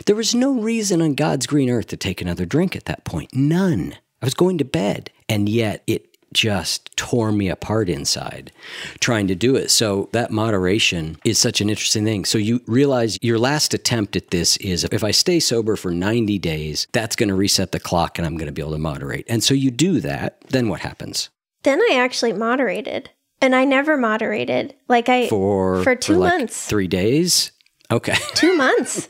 There 0.05 0.15
was 0.15 0.35
no 0.35 0.53
reason 0.59 1.01
on 1.01 1.15
God's 1.15 1.47
green 1.47 1.69
earth 1.69 1.87
to 1.87 1.97
take 1.97 2.21
another 2.21 2.45
drink 2.45 2.75
at 2.75 2.85
that 2.85 3.03
point. 3.03 3.33
None. 3.33 3.95
I 4.21 4.25
was 4.25 4.33
going 4.33 4.57
to 4.59 4.65
bed. 4.65 5.09
And 5.27 5.49
yet 5.49 5.83
it 5.87 6.11
just 6.33 6.95
tore 6.95 7.31
me 7.31 7.49
apart 7.49 7.89
inside 7.89 8.51
trying 8.99 9.27
to 9.27 9.35
do 9.35 9.55
it. 9.55 9.69
So 9.69 10.09
that 10.13 10.31
moderation 10.31 11.17
is 11.25 11.37
such 11.37 11.61
an 11.61 11.69
interesting 11.69 12.05
thing. 12.05 12.25
So 12.25 12.37
you 12.37 12.61
realize 12.67 13.17
your 13.21 13.39
last 13.39 13.73
attempt 13.73 14.15
at 14.15 14.31
this 14.31 14.57
is 14.57 14.85
if 14.85 15.03
I 15.03 15.11
stay 15.11 15.39
sober 15.39 15.75
for 15.75 15.91
90 15.91 16.39
days, 16.39 16.87
that's 16.93 17.15
going 17.15 17.29
to 17.29 17.35
reset 17.35 17.71
the 17.71 17.79
clock 17.79 18.17
and 18.17 18.25
I'm 18.25 18.37
going 18.37 18.47
to 18.47 18.53
be 18.53 18.61
able 18.61 18.71
to 18.71 18.77
moderate. 18.77 19.25
And 19.27 19.43
so 19.43 19.53
you 19.53 19.71
do 19.71 19.99
that, 20.01 20.41
then 20.49 20.69
what 20.69 20.81
happens? 20.81 21.29
Then 21.63 21.79
I 21.91 21.95
actually 21.95 22.33
moderated. 22.33 23.09
And 23.41 23.55
I 23.55 23.65
never 23.65 23.97
moderated. 23.97 24.75
Like 24.87 25.09
I 25.09 25.27
for 25.27 25.83
for 25.83 25.95
2 25.95 26.13
for 26.13 26.19
like 26.19 26.39
months. 26.39 26.65
3 26.67 26.87
days. 26.87 27.51
Okay. 27.89 28.15
2 28.35 28.55
months. 28.55 29.09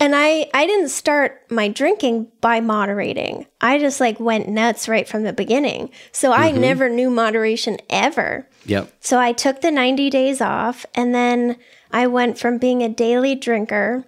and 0.00 0.14
I 0.14 0.48
I 0.54 0.66
didn't 0.66 0.88
start 0.88 1.42
my 1.50 1.68
drinking 1.68 2.28
by 2.40 2.60
moderating. 2.60 3.46
I 3.60 3.78
just 3.78 4.00
like 4.00 4.20
went 4.20 4.48
nuts 4.48 4.88
right 4.88 5.08
from 5.08 5.24
the 5.24 5.32
beginning. 5.32 5.90
So 6.12 6.32
I 6.32 6.50
mm-hmm. 6.50 6.60
never 6.60 6.88
knew 6.88 7.10
moderation 7.10 7.78
ever. 7.90 8.48
Yep. 8.66 8.92
So 9.00 9.18
I 9.18 9.32
took 9.32 9.60
the 9.60 9.70
90 9.70 10.08
days 10.10 10.40
off 10.40 10.86
and 10.94 11.14
then 11.14 11.56
I 11.90 12.06
went 12.06 12.38
from 12.38 12.58
being 12.58 12.82
a 12.82 12.88
daily 12.88 13.34
drinker 13.34 14.04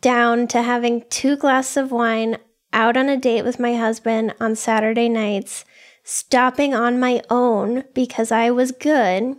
down 0.00 0.46
to 0.48 0.62
having 0.62 1.04
two 1.10 1.36
glasses 1.36 1.76
of 1.76 1.92
wine 1.92 2.38
out 2.72 2.96
on 2.96 3.08
a 3.08 3.16
date 3.16 3.42
with 3.42 3.58
my 3.58 3.74
husband 3.74 4.34
on 4.40 4.54
Saturday 4.56 5.08
nights, 5.08 5.64
stopping 6.10 6.74
on 6.74 6.98
my 6.98 7.22
own 7.30 7.84
because 7.94 8.32
I 8.32 8.50
was 8.50 8.72
good 8.72 9.36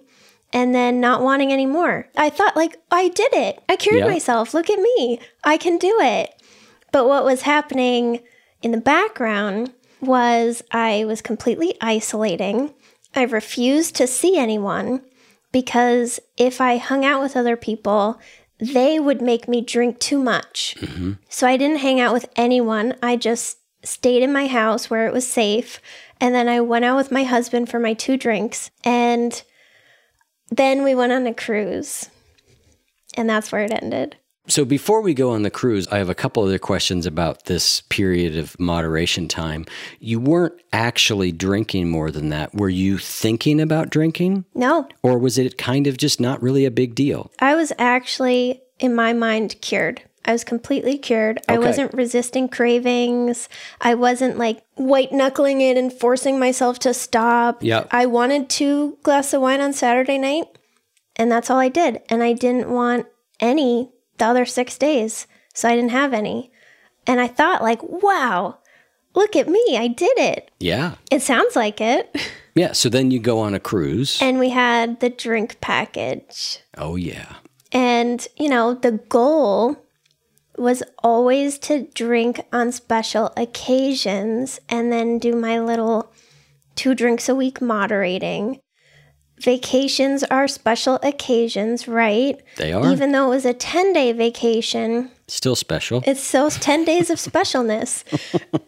and 0.53 0.75
then 0.75 0.99
not 0.99 1.21
wanting 1.21 1.51
any 1.51 1.65
more. 1.65 2.07
I 2.15 2.29
thought 2.29 2.55
like 2.55 2.77
I 2.89 3.10
did 3.10 3.34
it. 3.34 3.62
I 3.67 3.75
cured 3.75 3.99
Yeah. 3.99 4.07
myself. 4.07 4.53
Look 4.53 4.69
at 4.69 4.79
me. 4.79 5.19
I 5.43 5.57
can 5.57 5.77
do 5.77 5.99
it. 6.01 6.34
But 6.91 7.07
what 7.07 7.25
was 7.25 7.41
happening 7.41 8.21
in 8.62 8.71
the 8.71 8.77
background 8.77 9.73
was 10.01 10.63
I 10.71 11.05
was 11.05 11.21
completely 11.21 11.75
isolating. 11.81 12.73
I 13.15 13.23
refused 13.23 13.95
to 13.97 14.07
see 14.07 14.38
anyone 14.38 15.01
because 15.51 16.19
if 16.38 16.62
I 16.62 16.77
hung 16.77 17.05
out 17.05 17.21
with 17.21 17.36
other 17.36 17.57
people, 17.57 18.19
they 18.60 18.99
would 18.99 19.21
make 19.21 19.47
me 19.47 19.62
drink 19.62 19.99
too 19.99 20.19
much. 20.21 20.75
Mm-hmm. 20.79 21.13
So 21.29 21.47
I 21.47 21.57
didn't 21.57 21.79
hang 21.79 21.99
out 21.99 22.13
with 22.13 22.29
anyone. 22.36 22.95
I 23.01 23.15
just 23.15 23.57
stayed 23.84 24.24
in 24.24 24.34
my 24.34 24.48
house 24.48 24.89
where 24.89 25.08
it 25.08 25.13
was 25.13 25.30
safe. 25.30 25.82
And 26.20 26.36
then 26.36 26.48
I 26.48 26.62
went 26.62 26.86
out 26.86 26.98
with 26.98 27.12
my 27.12 27.24
husband 27.24 27.70
for 27.70 27.80
my 27.80 27.94
two 27.94 28.17
drinks. 28.17 28.70
And 28.84 29.41
then 30.50 30.84
we 30.84 30.96
went 30.96 31.13
on 31.13 31.26
a 31.28 31.34
cruise. 31.34 32.10
And 33.17 33.30
that's 33.30 33.52
where 33.52 33.63
it 33.63 33.72
ended. 33.72 34.17
So 34.48 34.65
before 34.65 35.02
we 35.02 35.13
go 35.13 35.32
on 35.32 35.44
the 35.44 35.52
cruise, 35.52 35.88
I 35.89 36.00
have 36.00 36.10
a 36.10 36.15
couple 36.15 36.44
other 36.44 36.58
questions 36.58 37.06
about 37.06 37.46
this 37.46 37.82
period 37.82 38.38
of 38.38 38.60
moderation 38.60 39.28
time. 39.28 39.65
You 40.00 40.20
weren't 40.20 40.60
actually 40.74 41.32
drinking 41.32 41.89
more 41.89 42.10
than 42.10 42.30
that. 42.30 42.54
Were 42.54 42.70
you 42.70 42.98
thinking 42.98 43.62
about 43.62 43.91
drinking? 43.91 44.46
No, 44.56 44.88
Or 45.04 45.20
was 45.20 45.38
it 45.38 45.58
kind 45.58 45.86
of 45.86 45.98
just 45.98 46.20
not 46.20 46.41
really 46.41 46.65
a 46.65 46.72
big 46.72 46.96
deal? 46.96 47.32
I 47.39 47.56
was 47.56 47.72
actually, 47.78 48.62
in 48.80 48.96
my 48.96 49.13
mind, 49.13 49.56
cured. 49.62 50.02
I 50.23 50.34
was 50.34 50.43
completely 50.43 50.97
cured. 50.97 51.41
I 51.47 51.57
wasn't 51.57 51.93
resisting 51.93 52.47
cravings. 52.47 53.49
I 53.79 53.95
wasn't 53.95 54.38
like 54.38 54.63
white 54.75 55.12
knuckling 55.12 55.62
it 55.62 55.77
and 55.77 55.91
forcing 55.91 56.38
myself 56.39 56.77
to 56.79 56.93
stop. 56.93 57.63
Yeah. 57.63 57.86
I 57.91 58.05
wanted 58.05 58.49
two 58.49 58.97
glasses 59.03 59.34
of 59.36 59.41
wine 59.41 59.62
on 59.62 59.73
Saturday 59.73 60.17
night, 60.19 60.45
and 61.15 61.31
that's 61.31 61.49
all 61.49 61.57
I 61.57 61.69
did. 61.69 62.01
And 62.10 62.21
I 62.21 62.34
didn't 62.34 62.69
want 62.69 63.07
any 63.39 63.89
the 64.19 64.25
other 64.25 64.45
six 64.45 64.77
days, 64.77 65.25
so 65.53 65.67
I 65.69 65.75
didn't 65.75 65.89
have 65.91 66.13
any. 66.13 66.51
And 67.07 67.19
I 67.19 67.27
thought, 67.27 67.63
like, 67.63 67.81
wow, 67.81 68.60
look 69.15 69.36
at 69.36 69.47
me, 69.49 69.75
I 69.75 69.88
did 69.88 70.17
it. 70.19 70.51
Yeah. 70.60 70.95
It 71.10 71.21
sounds 71.23 71.55
like 71.55 71.81
it. 71.81 72.15
Yeah. 72.53 72.73
So 72.73 72.89
then 72.89 73.12
you 73.12 73.19
go 73.21 73.39
on 73.39 73.53
a 73.53 73.62
cruise. 73.62 74.19
and 74.21 74.38
we 74.38 74.49
had 74.49 74.99
the 74.99 75.10
drink 75.10 75.62
package. 75.62 76.60
oh, 76.77 76.97
yeah. 76.97 77.36
And, 77.71 78.27
you 78.36 78.49
know, 78.49 78.73
the 78.73 78.91
goal 78.91 79.77
was 80.62 80.84
always 81.04 81.58
to 81.60 81.88
drink 81.93 82.41
on 82.54 82.71
special 82.71 83.32
occasions 83.38 84.60
and 84.69 84.91
then 84.91 85.19
do 85.19 85.36
my 85.36 85.60
little 85.60 86.12
two 86.76 86.93
drinks 86.95 87.28
a 87.28 87.36
week 87.36 87.62
moderating. 87.62 88.60
Vacations 89.39 90.24
are 90.26 90.47
special 90.47 91.00
occasions, 91.02 91.88
right? 91.88 92.39
They 92.58 92.71
are. 92.74 92.91
Even 92.91 93.12
though 93.12 93.28
it 93.28 93.36
was 93.36 93.45
a 93.45 93.54
10 93.54 93.91
day 93.93 94.12
vacation, 94.12 95.10
Still 95.28 95.56
special. 95.56 96.04
it's 96.06 96.21
so 96.21 96.50
10 96.50 96.86
days 96.86 97.10
of 97.10 97.17
specialness. 97.17 98.04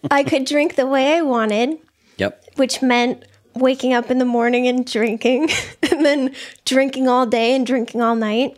I 0.10 0.23
could 0.23 0.45
drink 0.45 0.75
the 0.75 0.88
way 0.88 1.15
I 1.15 1.21
wanted, 1.21 1.77
Yep. 2.17 2.43
which 2.56 2.82
meant 2.82 3.23
waking 3.53 3.93
up 3.93 4.10
in 4.10 4.17
the 4.17 4.25
morning 4.25 4.67
and 4.67 4.84
drinking, 4.91 5.49
and 5.91 6.03
then 6.03 6.34
drinking 6.65 7.08
all 7.08 7.27
day 7.27 7.53
and 7.56 7.67
drinking 7.67 8.01
all 8.01 8.15
night. 8.15 8.58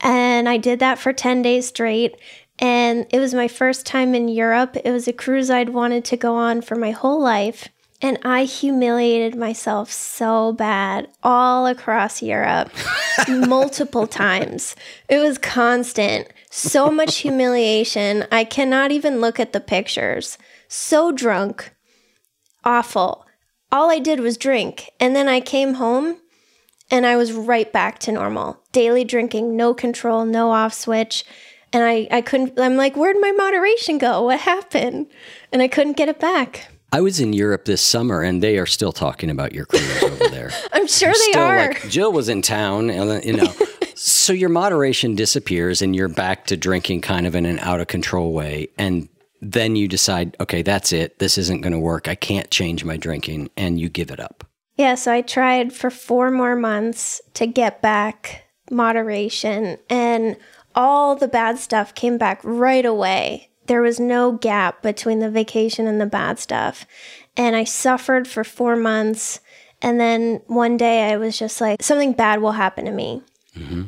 And 0.00 0.48
I 0.48 0.56
did 0.56 0.80
that 0.80 0.98
for 0.98 1.12
10 1.12 1.42
days 1.42 1.68
straight. 1.68 2.16
And 2.62 3.06
it 3.10 3.18
was 3.18 3.34
my 3.34 3.48
first 3.48 3.84
time 3.84 4.14
in 4.14 4.28
Europe. 4.28 4.76
It 4.84 4.92
was 4.92 5.08
a 5.08 5.12
cruise 5.12 5.50
I'd 5.50 5.70
wanted 5.70 6.04
to 6.06 6.16
go 6.16 6.36
on 6.36 6.62
for 6.62 6.76
my 6.76 6.92
whole 6.92 7.20
life. 7.20 7.68
And 8.00 8.18
I 8.24 8.44
humiliated 8.44 9.34
myself 9.36 9.90
so 9.90 10.52
bad 10.52 11.08
all 11.24 11.66
across 11.66 12.22
Europe 12.22 12.70
multiple 13.28 14.06
times. 14.06 14.76
It 15.08 15.18
was 15.18 15.38
constant. 15.38 16.28
So 16.50 16.88
much 16.88 17.18
humiliation. 17.18 18.26
I 18.30 18.44
cannot 18.44 18.92
even 18.92 19.20
look 19.20 19.40
at 19.40 19.52
the 19.52 19.60
pictures. 19.60 20.38
So 20.68 21.10
drunk. 21.10 21.74
Awful. 22.64 23.26
All 23.72 23.90
I 23.90 23.98
did 23.98 24.20
was 24.20 24.36
drink. 24.36 24.88
And 25.00 25.16
then 25.16 25.28
I 25.28 25.40
came 25.40 25.74
home 25.74 26.18
and 26.92 27.06
I 27.06 27.16
was 27.16 27.32
right 27.32 27.72
back 27.72 27.98
to 28.00 28.12
normal. 28.12 28.62
Daily 28.70 29.02
drinking, 29.02 29.56
no 29.56 29.74
control, 29.74 30.24
no 30.24 30.52
off 30.52 30.74
switch. 30.74 31.24
And 31.72 31.84
I, 31.84 32.08
I 32.10 32.20
couldn't, 32.20 32.58
I'm 32.58 32.76
like, 32.76 32.96
where'd 32.96 33.16
my 33.18 33.32
moderation 33.32 33.98
go? 33.98 34.22
What 34.22 34.40
happened? 34.40 35.06
And 35.52 35.62
I 35.62 35.68
couldn't 35.68 35.96
get 35.96 36.08
it 36.08 36.20
back. 36.20 36.68
I 36.94 37.00
was 37.00 37.20
in 37.20 37.32
Europe 37.32 37.64
this 37.64 37.80
summer, 37.80 38.20
and 38.22 38.42
they 38.42 38.58
are 38.58 38.66
still 38.66 38.92
talking 38.92 39.30
about 39.30 39.54
your 39.54 39.64
cruise 39.64 40.02
over 40.02 40.28
there. 40.28 40.50
I'm 40.72 40.86
sure 40.86 41.08
they 41.08 41.30
still 41.30 41.42
are. 41.42 41.68
like 41.68 41.88
Jill 41.88 42.12
was 42.12 42.28
in 42.28 42.42
town, 42.42 42.90
and 42.90 43.10
uh, 43.10 43.20
you 43.24 43.32
know. 43.32 43.50
so 43.94 44.34
your 44.34 44.50
moderation 44.50 45.14
disappears, 45.14 45.80
and 45.80 45.96
you're 45.96 46.10
back 46.10 46.44
to 46.46 46.56
drinking 46.56 47.00
kind 47.00 47.26
of 47.26 47.34
in 47.34 47.46
an 47.46 47.58
out 47.60 47.80
of 47.80 47.86
control 47.86 48.34
way, 48.34 48.68
and 48.76 49.08
then 49.40 49.74
you 49.74 49.88
decide, 49.88 50.36
okay, 50.38 50.60
that's 50.60 50.92
it. 50.92 51.18
This 51.18 51.38
isn't 51.38 51.62
going 51.62 51.72
to 51.72 51.78
work. 51.78 52.08
I 52.08 52.14
can't 52.14 52.50
change 52.50 52.84
my 52.84 52.98
drinking, 52.98 53.48
and 53.56 53.80
you 53.80 53.88
give 53.88 54.10
it 54.10 54.20
up. 54.20 54.44
Yeah, 54.76 54.94
so 54.94 55.12
I 55.12 55.22
tried 55.22 55.72
for 55.72 55.90
four 55.90 56.30
more 56.30 56.56
months 56.56 57.22
to 57.34 57.46
get 57.46 57.80
back 57.80 58.44
moderation, 58.70 59.78
and 59.88 60.36
all 60.74 61.16
the 61.16 61.28
bad 61.28 61.58
stuff 61.58 61.94
came 61.94 62.18
back 62.18 62.40
right 62.42 62.84
away. 62.84 63.50
There 63.66 63.82
was 63.82 64.00
no 64.00 64.32
gap 64.32 64.82
between 64.82 65.20
the 65.20 65.30
vacation 65.30 65.86
and 65.86 66.00
the 66.00 66.06
bad 66.06 66.38
stuff. 66.38 66.86
And 67.36 67.56
I 67.56 67.64
suffered 67.64 68.26
for 68.26 68.44
four 68.44 68.76
months. 68.76 69.40
And 69.80 70.00
then 70.00 70.42
one 70.46 70.76
day 70.76 71.10
I 71.10 71.16
was 71.16 71.38
just 71.38 71.60
like, 71.60 71.82
something 71.82 72.12
bad 72.12 72.40
will 72.40 72.52
happen 72.52 72.84
to 72.84 72.92
me 72.92 73.22
mm-hmm. 73.56 73.84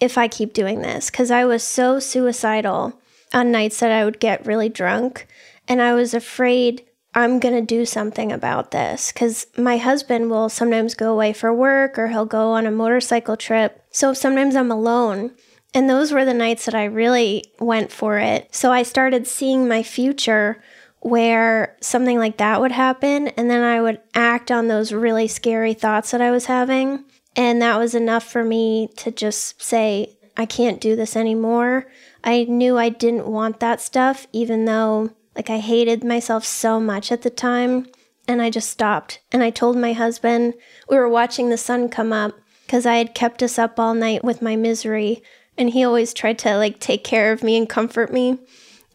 if 0.00 0.16
I 0.18 0.28
keep 0.28 0.52
doing 0.52 0.82
this. 0.82 1.10
Because 1.10 1.30
I 1.30 1.44
was 1.44 1.62
so 1.62 1.98
suicidal 1.98 3.00
on 3.32 3.50
nights 3.50 3.80
that 3.80 3.92
I 3.92 4.04
would 4.04 4.20
get 4.20 4.46
really 4.46 4.68
drunk. 4.68 5.26
And 5.66 5.80
I 5.80 5.94
was 5.94 6.14
afraid 6.14 6.84
I'm 7.14 7.38
going 7.38 7.54
to 7.54 7.62
do 7.62 7.86
something 7.86 8.32
about 8.32 8.70
this. 8.70 9.12
Because 9.12 9.46
my 9.56 9.78
husband 9.78 10.30
will 10.30 10.48
sometimes 10.48 10.94
go 10.94 11.12
away 11.12 11.32
for 11.32 11.52
work 11.52 11.98
or 11.98 12.08
he'll 12.08 12.26
go 12.26 12.52
on 12.52 12.66
a 12.66 12.70
motorcycle 12.70 13.36
trip. 13.36 13.84
So 13.90 14.12
sometimes 14.12 14.56
I'm 14.56 14.70
alone. 14.70 15.32
And 15.74 15.90
those 15.90 16.12
were 16.12 16.24
the 16.24 16.32
nights 16.32 16.66
that 16.66 16.74
I 16.74 16.84
really 16.84 17.44
went 17.58 17.90
for 17.90 18.18
it. 18.18 18.54
So 18.54 18.72
I 18.72 18.84
started 18.84 19.26
seeing 19.26 19.66
my 19.66 19.82
future 19.82 20.62
where 21.00 21.76
something 21.80 22.18
like 22.18 22.38
that 22.38 22.60
would 22.60 22.72
happen. 22.72 23.28
And 23.28 23.50
then 23.50 23.62
I 23.62 23.82
would 23.82 24.00
act 24.14 24.50
on 24.50 24.68
those 24.68 24.92
really 24.92 25.28
scary 25.28 25.74
thoughts 25.74 26.12
that 26.12 26.22
I 26.22 26.30
was 26.30 26.46
having. 26.46 27.04
And 27.36 27.60
that 27.60 27.76
was 27.76 27.94
enough 27.94 28.24
for 28.24 28.44
me 28.44 28.88
to 28.96 29.10
just 29.10 29.60
say, 29.60 30.16
I 30.36 30.46
can't 30.46 30.80
do 30.80 30.96
this 30.96 31.16
anymore. 31.16 31.86
I 32.22 32.44
knew 32.44 32.78
I 32.78 32.88
didn't 32.88 33.26
want 33.26 33.60
that 33.60 33.80
stuff, 33.80 34.26
even 34.32 34.64
though 34.64 35.10
like 35.36 35.50
I 35.50 35.58
hated 35.58 36.04
myself 36.04 36.44
so 36.44 36.80
much 36.80 37.10
at 37.10 37.22
the 37.22 37.30
time. 37.30 37.88
And 38.26 38.40
I 38.40 38.48
just 38.48 38.70
stopped. 38.70 39.20
And 39.30 39.42
I 39.42 39.50
told 39.50 39.76
my 39.76 39.92
husband, 39.92 40.54
we 40.88 40.96
were 40.96 41.08
watching 41.08 41.50
the 41.50 41.58
sun 41.58 41.90
come 41.90 42.12
up 42.12 42.32
because 42.64 42.86
I 42.86 42.96
had 42.96 43.14
kept 43.14 43.42
us 43.42 43.58
up 43.58 43.78
all 43.78 43.92
night 43.92 44.24
with 44.24 44.40
my 44.40 44.56
misery. 44.56 45.22
And 45.56 45.70
he 45.70 45.84
always 45.84 46.12
tried 46.14 46.38
to 46.40 46.56
like 46.56 46.80
take 46.80 47.04
care 47.04 47.32
of 47.32 47.42
me 47.42 47.56
and 47.56 47.68
comfort 47.68 48.12
me. 48.12 48.38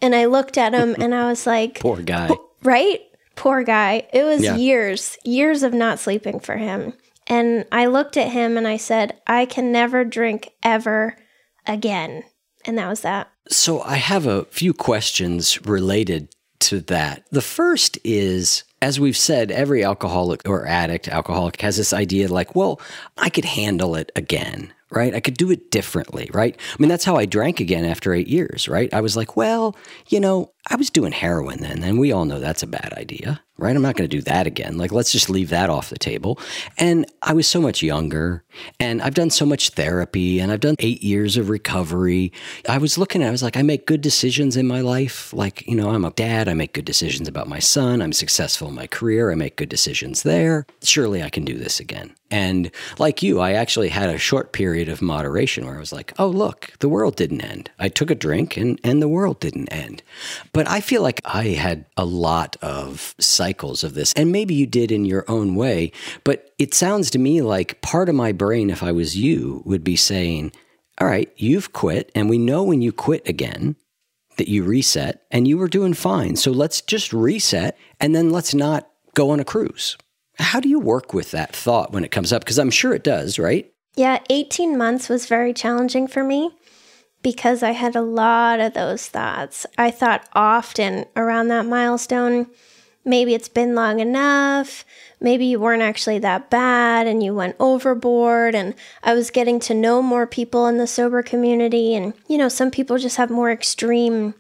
And 0.02 0.16
I 0.16 0.26
looked 0.26 0.58
at 0.58 0.74
him 0.74 0.96
and 1.00 1.14
I 1.16 1.28
was 1.30 1.46
like, 1.48 1.80
Poor 1.80 2.02
guy. 2.02 2.30
right? 2.64 3.00
Poor 3.36 3.64
guy. 3.64 4.08
It 4.14 4.24
was 4.24 4.42
Yeah. 4.44 4.56
years, 4.56 5.18
years 5.24 5.64
of 5.64 5.74
not 5.74 6.00
sleeping 6.00 6.40
for 6.40 6.58
him. 6.58 6.94
And 7.28 7.66
I 7.72 7.86
looked 7.86 8.18
at 8.18 8.32
him 8.32 8.58
and 8.58 8.68
I 8.68 8.78
said, 8.78 9.18
I 9.28 9.46
can 9.46 9.72
never 9.72 10.04
drink 10.04 10.50
ever 10.64 11.16
again. 11.68 12.24
And 12.66 12.78
that 12.78 12.90
was 12.90 13.02
that. 13.02 13.30
So 13.50 13.82
I 13.82 13.96
have 13.96 14.26
a 14.26 14.46
few 14.46 14.74
questions 14.74 15.66
related 15.66 16.30
to 16.60 16.82
that. 16.82 17.24
The 17.32 17.42
first 17.42 17.98
is 18.04 18.64
as 18.82 18.98
we've 19.00 19.18
said, 19.18 19.52
every 19.52 19.84
alcoholic 19.84 20.48
or 20.48 20.66
addict, 20.66 21.10
alcoholic 21.10 21.60
has 21.62 21.76
this 21.76 21.92
idea 21.92 22.30
like, 22.30 22.56
well, 22.56 22.80
I 23.18 23.30
could 23.30 23.44
handle 23.44 23.94
it 23.96 24.10
again, 24.16 24.74
right? 24.92 25.14
I 25.14 25.20
could 25.20 25.38
do 25.38 25.52
it 25.52 25.72
differently, 25.72 26.30
right? 26.34 26.58
I 26.58 26.76
mean, 26.82 26.90
that's 26.90 27.06
how 27.06 27.16
I 27.16 27.26
drank 27.26 27.60
again 27.60 27.86
after 27.86 28.14
eight 28.14 28.28
years, 28.28 28.68
right? 28.68 28.94
I 28.94 29.02
was 29.02 29.16
like, 29.16 29.36
well, 29.38 29.76
you 30.08 30.20
know, 30.20 30.52
I 30.70 30.76
was 30.76 30.90
doing 30.90 31.12
heroin 31.12 31.62
then, 31.62 31.84
and 31.84 32.00
we 32.00 32.12
all 32.12 32.26
know 32.26 32.40
that's 32.40 32.64
a 32.64 32.68
bad 32.68 32.94
idea, 32.98 33.42
right? 33.60 33.76
I'm 33.76 33.82
not 33.82 33.96
going 33.96 34.10
to 34.10 34.16
do 34.18 34.22
that 34.24 34.48
again. 34.48 34.78
Like, 34.78 34.92
let's 34.92 35.12
just 35.12 35.30
leave 35.30 35.50
that 35.50 35.70
off 35.70 35.90
the 35.90 35.98
table. 35.98 36.40
And 36.78 37.06
I 37.22 37.34
was 37.34 37.48
so 37.48 37.62
much 37.62 37.84
younger, 37.84 38.44
and 38.80 39.02
I've 39.02 39.14
done 39.14 39.30
so 39.30 39.46
much 39.46 39.72
therapy, 39.72 40.40
and 40.40 40.52
I've 40.52 40.60
done 40.60 40.76
eight 40.80 41.04
years 41.04 41.38
of 41.38 41.50
recovery. 41.50 42.32
I 42.68 42.78
was 42.78 42.98
looking 42.98 43.22
at, 43.22 43.28
I 43.28 43.32
was 43.32 43.44
like, 43.44 43.58
I 43.58 43.62
make 43.62 43.86
good 43.86 44.02
decisions 44.02 44.58
in 44.58 44.68
my 44.68 44.82
life. 44.82 45.34
Like, 45.34 45.68
you 45.68 45.76
know, 45.76 45.90
I'm 45.90 46.06
a 46.06 46.12
dad, 46.12 46.48
I 46.48 46.54
make 46.54 46.74
good 46.74 46.86
decisions 46.86 47.28
about 47.28 47.48
my 47.48 47.60
son, 47.60 48.02
I'm 48.02 48.14
successful 48.14 48.70
in 48.70 48.76
my 48.76 48.88
career, 48.88 49.32
I 49.32 49.36
make 49.36 49.56
good 49.58 49.70
decisions 49.70 50.24
there. 50.24 50.66
Surely 50.84 51.24
I 51.24 51.30
can 51.30 51.46
do 51.46 51.58
this 51.58 51.80
again. 51.80 52.16
And 52.32 52.72
like 53.00 53.24
you, 53.24 53.40
I 53.40 53.54
actually 53.54 53.90
had 53.90 54.10
a 54.10 54.18
short 54.18 54.52
period 54.52 54.88
of 54.88 55.02
moderation 55.02 55.66
where 55.66 55.76
I 55.76 55.80
was 55.80 55.92
like, 55.92 56.14
oh, 56.20 56.28
look, 56.28 56.72
the 56.80 56.90
world 56.90 57.16
didn't 57.16 57.42
end. 57.42 57.72
I 57.80 57.90
took 57.90 58.12
a 58.12 58.16
drink 58.16 58.56
and, 58.56 58.80
and 58.84 59.02
the 59.02 59.08
world 59.08 59.40
didn't 59.40 59.70
end. 59.70 60.04
But 60.54 60.70
I 60.70 60.82
feel 60.82 61.02
like 61.02 61.22
I 61.26 61.46
had 61.50 61.86
a 61.98 62.06
lot 62.06 62.56
of 62.62 63.16
cycles 63.50 63.84
of 63.84 63.96
this, 63.96 64.14
and 64.14 64.32
maybe 64.32 64.54
you 64.54 64.68
did 64.68 64.92
in 64.92 65.06
your 65.06 65.26
own 65.28 65.56
way. 65.56 65.92
But 66.24 66.52
it 66.60 66.76
sounds 66.76 67.10
to 67.12 67.20
me 67.20 67.42
like 67.42 67.82
part 67.82 68.08
of 68.08 68.16
my 68.16 68.32
brain, 68.32 68.70
if 68.70 68.84
I 68.84 68.92
was 68.92 69.18
you, 69.18 69.64
would 69.66 69.84
be 69.84 69.96
saying, 69.96 70.52
all 71.00 71.08
right, 71.08 71.32
you've 71.36 71.74
quit, 71.74 72.12
and 72.14 72.30
we 72.30 72.38
know 72.38 72.64
when 72.64 72.82
you 72.84 72.92
quit 72.92 73.28
again, 73.28 73.76
that 74.38 74.48
you 74.48 74.64
reset 74.64 75.24
and 75.32 75.48
you 75.48 75.58
were 75.58 75.68
doing 75.68 75.94
fine. 75.94 76.36
So 76.36 76.52
let's 76.52 76.80
just 76.82 77.12
reset 77.12 77.78
and 78.00 78.16
then 78.16 78.30
let's 78.30 78.54
not 78.54 78.90
go 79.14 79.32
on 79.32 79.40
a 79.40 79.44
cruise. 79.44 79.98
How 80.38 80.62
do 80.62 80.70
you 80.70 80.80
work 80.80 81.14
with 81.14 81.32
that 81.32 81.54
thought 81.54 81.92
when 81.92 82.06
it 82.06 82.12
comes 82.12 82.32
up? 82.32 82.44
Because 82.44 82.58
I'm 82.58 82.70
sure 82.72 82.94
it 82.94 83.04
does, 83.04 83.38
right? 83.38 83.70
Yeah, 83.98 84.20
18 84.30 84.78
months 84.78 85.10
was 85.10 85.26
very 85.26 85.54
challenging 85.54 86.08
for 86.08 86.24
me 86.24 86.52
because 87.22 87.64
I 87.64 87.72
had 87.72 87.98
a 87.98 88.02
lot 88.02 88.62
of 88.62 88.74
those 88.74 89.08
thoughts. 89.08 89.66
I 89.78 89.92
thought 89.92 90.30
often 90.32 91.06
around 91.18 91.50
that 91.50 91.66
milestone, 91.66 92.48
maybe 93.06 93.34
it's 93.34 93.50
been 93.50 93.76
long 93.76 94.00
enough. 94.00 94.86
Maybe 95.20 95.46
you 95.46 95.60
weren't 95.60 95.82
actually 95.82 96.20
that 96.20 96.50
bad 96.50 97.08
and 97.08 97.22
you 97.24 97.34
went 97.34 97.56
overboard. 97.60 98.56
And 98.56 98.76
I 99.04 99.14
was 99.14 99.32
getting 99.32 99.60
to 99.62 99.74
know 99.74 100.02
more 100.02 100.28
people 100.28 100.68
in 100.68 100.78
the 100.78 100.88
sober 100.88 101.24
community. 101.24 101.96
And, 101.96 102.14
you 102.28 102.38
know, 102.38 102.50
some 102.50 102.72
people 102.72 102.98
just 102.98 103.18
have 103.18 103.30
more 103.30 103.52
extreme 103.52 104.34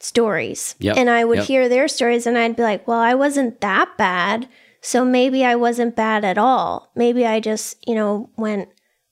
stories. 0.00 0.74
Yep, 0.80 0.96
And 0.96 1.10
I 1.10 1.24
would 1.24 1.38
yep. 1.38 1.46
hear 1.46 1.68
their 1.68 1.88
stories 1.88 2.26
and 2.26 2.38
I'd 2.38 2.56
be 2.56 2.62
like, 2.62 2.86
well, 2.86 3.00
I 3.00 3.14
wasn't 3.14 3.60
that 3.60 3.96
bad. 3.96 4.48
So 4.80 5.04
maybe 5.04 5.44
I 5.44 5.56
wasn't 5.56 5.96
bad 5.96 6.24
at 6.24 6.38
all. 6.38 6.90
Maybe 6.94 7.26
I 7.26 7.40
just, 7.40 7.76
you 7.86 7.94
know, 7.94 8.30
went 8.36 8.68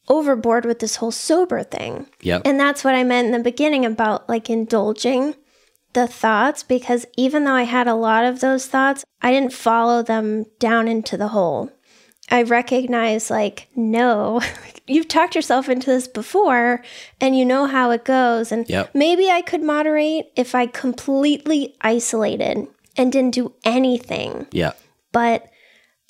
overboard 0.08 0.64
with 0.64 0.78
this 0.78 0.96
whole 0.96 1.10
sober 1.10 1.62
thing. 1.62 2.06
Yep. 2.22 2.42
And 2.44 2.60
that's 2.60 2.84
what 2.84 2.94
I 2.94 3.02
meant 3.02 3.26
in 3.26 3.32
the 3.32 3.40
beginning 3.40 3.84
about 3.84 4.28
like 4.28 4.48
indulging 4.48 5.34
the 5.96 6.06
thoughts 6.06 6.62
because 6.62 7.06
even 7.16 7.44
though 7.44 7.54
I 7.54 7.62
had 7.62 7.88
a 7.88 7.94
lot 7.94 8.24
of 8.26 8.40
those 8.40 8.66
thoughts, 8.66 9.02
I 9.22 9.32
didn't 9.32 9.54
follow 9.54 10.02
them 10.02 10.44
down 10.58 10.88
into 10.88 11.16
the 11.16 11.28
hole. 11.28 11.70
I 12.30 12.42
recognize, 12.42 13.30
like, 13.30 13.68
no, 13.74 14.42
you've 14.86 15.08
talked 15.08 15.34
yourself 15.34 15.70
into 15.70 15.86
this 15.86 16.06
before 16.06 16.82
and 17.18 17.36
you 17.38 17.46
know 17.46 17.64
how 17.64 17.90
it 17.92 18.04
goes. 18.04 18.52
And 18.52 18.68
Yep. 18.68 18.90
maybe 18.94 19.30
I 19.30 19.40
could 19.40 19.62
moderate 19.62 20.26
if 20.36 20.54
I 20.54 20.66
completely 20.66 21.74
isolated 21.80 22.68
and 22.98 23.10
didn't 23.10 23.34
do 23.34 23.54
anything 23.64 24.46
yeah. 24.52 24.72
but 25.12 25.48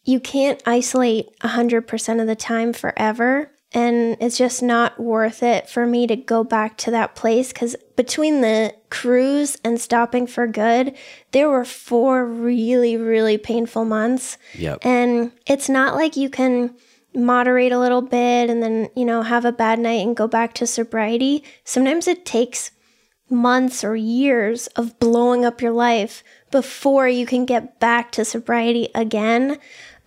you 0.04 0.18
can't 0.20 0.60
isolate 0.66 1.28
100% 1.42 2.20
of 2.20 2.26
the 2.26 2.36
time 2.36 2.72
forever. 2.72 3.52
And 3.76 4.16
it's 4.20 4.38
just 4.38 4.62
not 4.62 4.98
worth 4.98 5.42
it 5.42 5.68
for 5.68 5.86
me 5.86 6.06
to 6.06 6.16
go 6.16 6.42
back 6.42 6.78
to 6.78 6.90
that 6.90 7.14
place 7.14 7.52
because 7.52 7.76
between 7.94 8.40
the 8.40 8.74
cruise 8.90 9.58
and 9.62 9.78
stopping 9.78 10.26
for 10.26 10.46
good 10.46 10.96
there 11.32 11.50
were 11.50 11.64
four 11.64 12.24
really 12.24 12.96
really 12.96 13.36
painful 13.38 13.84
months 13.84 14.38
Yep. 14.54 14.78
and 14.82 15.30
it's 15.46 15.68
not 15.68 15.94
like 15.94 16.16
you 16.16 16.30
can 16.30 16.74
moderate 17.14 17.72
a 17.72 17.78
little 17.78 18.02
bit 18.02 18.48
and 18.50 18.62
then 18.62 18.88
you 18.96 19.04
know 19.04 19.22
have 19.22 19.44
a 19.44 19.52
bad 19.52 19.78
night 19.78 20.06
and 20.06 20.16
go 20.16 20.26
back 20.26 20.54
to 20.54 20.66
sobriety 20.66 21.44
sometimes 21.64 22.08
it 22.08 22.24
takes 22.24 22.70
months 23.28 23.82
or 23.84 23.96
years 23.96 24.68
of 24.68 24.98
blowing 24.98 25.44
up 25.44 25.60
your 25.60 25.72
life 25.72 26.22
before 26.50 27.08
you 27.08 27.26
can 27.26 27.44
get 27.44 27.80
back 27.80 28.12
to 28.12 28.24
sobriety 28.24 28.88
again. 28.94 29.50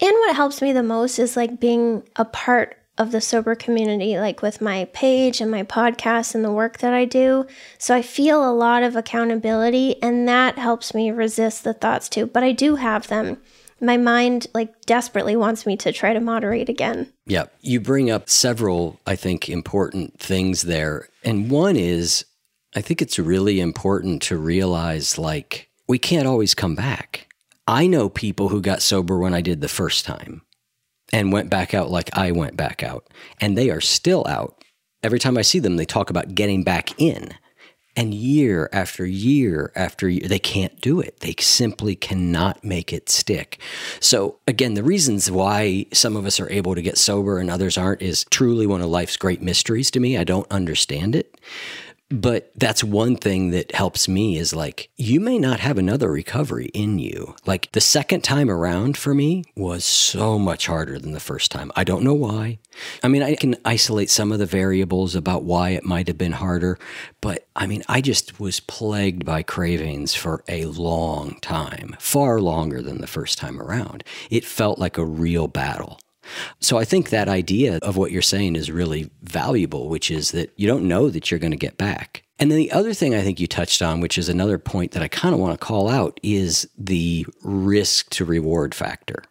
And 0.01 0.13
what 0.19 0.35
helps 0.37 0.61
me 0.61 0.71
the 0.71 0.83
most 0.83 1.19
is 1.19 1.35
like 1.35 1.59
being 1.59 2.03
a 2.15 2.23
part 2.23 2.77
of 2.99 3.11
the 3.11 3.21
sober 3.21 3.55
community, 3.55 4.19
like 4.19 4.41
with 4.41 4.61
my 4.61 4.85
page 4.93 5.39
and 5.41 5.49
my 5.49 5.63
podcast 5.63 6.35
and 6.35 6.43
the 6.43 6.51
work 6.51 6.79
that 6.79 6.93
I 6.93 7.05
do. 7.05 7.47
So 7.77 7.95
I 7.95 8.01
feel 8.01 8.47
a 8.47 8.53
lot 8.53 8.83
of 8.83 8.95
accountability, 8.95 10.01
and 10.03 10.27
that 10.27 10.59
helps 10.59 10.93
me 10.93 11.09
resist 11.09 11.63
the 11.63 11.73
thoughts 11.73 12.09
too. 12.09 12.27
But 12.27 12.43
I 12.43 12.51
do 12.51 12.75
have 12.75 13.07
them. 13.07 13.37
My 13.81 13.95
mind, 13.95 14.47
like, 14.53 14.81
desperately 14.81 15.37
wants 15.37 15.65
me 15.65 15.77
to 15.77 15.93
try 15.93 16.11
to 16.11 16.19
moderate 16.19 16.67
again. 16.67 17.13
Yeah. 17.25 17.45
You 17.61 17.79
bring 17.79 18.11
up 18.11 18.29
several, 18.29 18.99
I 19.07 19.15
think, 19.15 19.47
important 19.47 20.19
things 20.19 20.63
there. 20.63 21.07
And 21.23 21.49
one 21.49 21.77
is, 21.77 22.25
I 22.75 22.81
think 22.81 23.01
it's 23.01 23.17
really 23.17 23.61
important 23.61 24.21
to 24.23 24.37
realize 24.37 25.17
like, 25.17 25.69
we 25.87 25.97
can't 25.97 26.27
always 26.27 26.53
come 26.53 26.75
back. 26.75 27.27
I 27.65 27.87
know 27.87 28.09
people 28.09 28.49
who 28.49 28.59
got 28.59 28.81
sober 28.81 29.17
when 29.17 29.33
I 29.33 29.39
did 29.39 29.61
the 29.61 29.69
first 29.69 30.03
time 30.03 30.41
and 31.11 31.31
went 31.31 31.49
back 31.49 31.73
out 31.73 31.89
like 31.89 32.09
I 32.17 32.31
went 32.31 32.57
back 32.57 32.83
out, 32.83 33.07
and 33.39 33.57
they 33.57 33.69
are 33.69 33.81
still 33.81 34.25
out. 34.27 34.63
Every 35.01 35.19
time 35.19 35.37
I 35.37 35.43
see 35.43 35.59
them, 35.59 35.77
they 35.77 35.85
talk 35.85 36.09
about 36.09 36.35
getting 36.35 36.63
back 36.63 36.99
in. 36.99 37.33
And 37.95 38.13
year 38.13 38.69
after 38.71 39.05
year 39.05 39.73
after 39.75 40.07
year, 40.07 40.27
they 40.27 40.39
can't 40.39 40.79
do 40.79 41.01
it. 41.01 41.19
They 41.19 41.33
simply 41.39 41.95
cannot 41.95 42.63
make 42.63 42.93
it 42.93 43.09
stick. 43.09 43.59
So, 43.99 44.39
again, 44.47 44.75
the 44.75 44.83
reasons 44.83 45.29
why 45.29 45.85
some 45.91 46.15
of 46.15 46.25
us 46.25 46.39
are 46.39 46.49
able 46.51 46.75
to 46.75 46.81
get 46.81 46.97
sober 46.97 47.39
and 47.39 47.49
others 47.49 47.77
aren't 47.77 48.01
is 48.01 48.25
truly 48.25 48.67
one 48.67 48.81
of 48.81 48.87
life's 48.87 49.17
great 49.17 49.41
mysteries 49.41 49.91
to 49.91 49.99
me. 49.99 50.17
I 50.17 50.23
don't 50.23 50.49
understand 50.51 51.15
it. 51.15 51.35
But 52.11 52.51
that's 52.55 52.83
one 52.83 53.15
thing 53.15 53.51
that 53.51 53.75
helps 53.75 54.07
me 54.07 54.37
is 54.37 54.55
like, 54.55 54.89
you 54.97 55.19
may 55.19 55.37
not 55.37 55.59
have 55.59 55.77
another 55.77 56.11
recovery 56.11 56.71
in 56.73 56.97
you. 56.97 57.35
Like 57.45 57.71
the 57.73 57.81
second 57.81 58.23
time 58.23 58.49
around 58.49 58.97
for 58.97 59.13
me 59.13 59.43
was 59.55 59.85
so 59.85 60.39
much 60.39 60.65
harder 60.65 60.97
than 60.97 61.11
the 61.11 61.19
first 61.19 61.51
time. 61.51 61.71
I 61.75 61.83
don't 61.83 62.03
know 62.03 62.15
why. 62.15 62.57
I 63.03 63.09
mean, 63.09 63.21
I 63.21 63.35
can 63.35 63.57
isolate 63.63 64.09
some 64.09 64.31
of 64.31 64.39
the 64.39 64.47
variables 64.47 65.13
about 65.13 65.43
why 65.43 65.69
it 65.71 65.85
might 65.85 66.07
have 66.07 66.17
been 66.17 66.31
harder, 66.31 66.79
but 67.21 67.47
I 67.55 67.67
mean, 67.67 67.83
I 67.87 68.01
just 68.01 68.39
was 68.39 68.59
plagued 68.59 69.23
by 69.23 69.43
cravings 69.43 70.15
for 70.15 70.43
a 70.47 70.65
long 70.65 71.37
time, 71.41 71.95
far 71.99 72.41
longer 72.41 72.81
than 72.81 73.01
the 73.01 73.07
first 73.07 73.37
time 73.37 73.61
around. 73.61 74.03
It 74.31 74.45
felt 74.45 74.79
like 74.79 74.97
a 74.97 75.05
real 75.05 75.47
battle. 75.47 75.99
So 76.59 76.77
I 76.77 76.85
think 76.85 77.09
that 77.09 77.27
idea 77.27 77.79
of 77.81 77.97
what 77.97 78.11
you're 78.11 78.21
saying 78.21 78.55
is 78.55 78.71
really 78.71 79.09
valuable, 79.23 79.89
which 79.89 80.11
is 80.11 80.31
that 80.31 80.51
you 80.55 80.67
don't 80.67 80.87
know 80.87 81.09
that 81.09 81.29
you're 81.29 81.39
going 81.39 81.51
to 81.51 81.57
get 81.57 81.77
back. 81.77 82.23
And 82.39 82.49
then 82.49 82.57
the 82.57 82.71
other 82.71 82.93
thing 82.93 83.13
I 83.13 83.21
think 83.21 83.39
you 83.39 83.47
touched 83.47 83.81
on, 83.81 83.99
which 83.99 84.17
is 84.17 84.29
another 84.29 84.57
point 84.57 84.91
that 84.91 85.03
I 85.03 85.09
kind 85.09 85.33
of 85.33 85.41
want 85.41 85.59
to 85.59 85.65
call 85.65 85.89
out, 85.89 86.19
is 86.23 86.69
the 86.77 87.25
risk 87.43 88.09
to 88.11 88.25
reward 88.25 88.73
factor. 88.73 89.23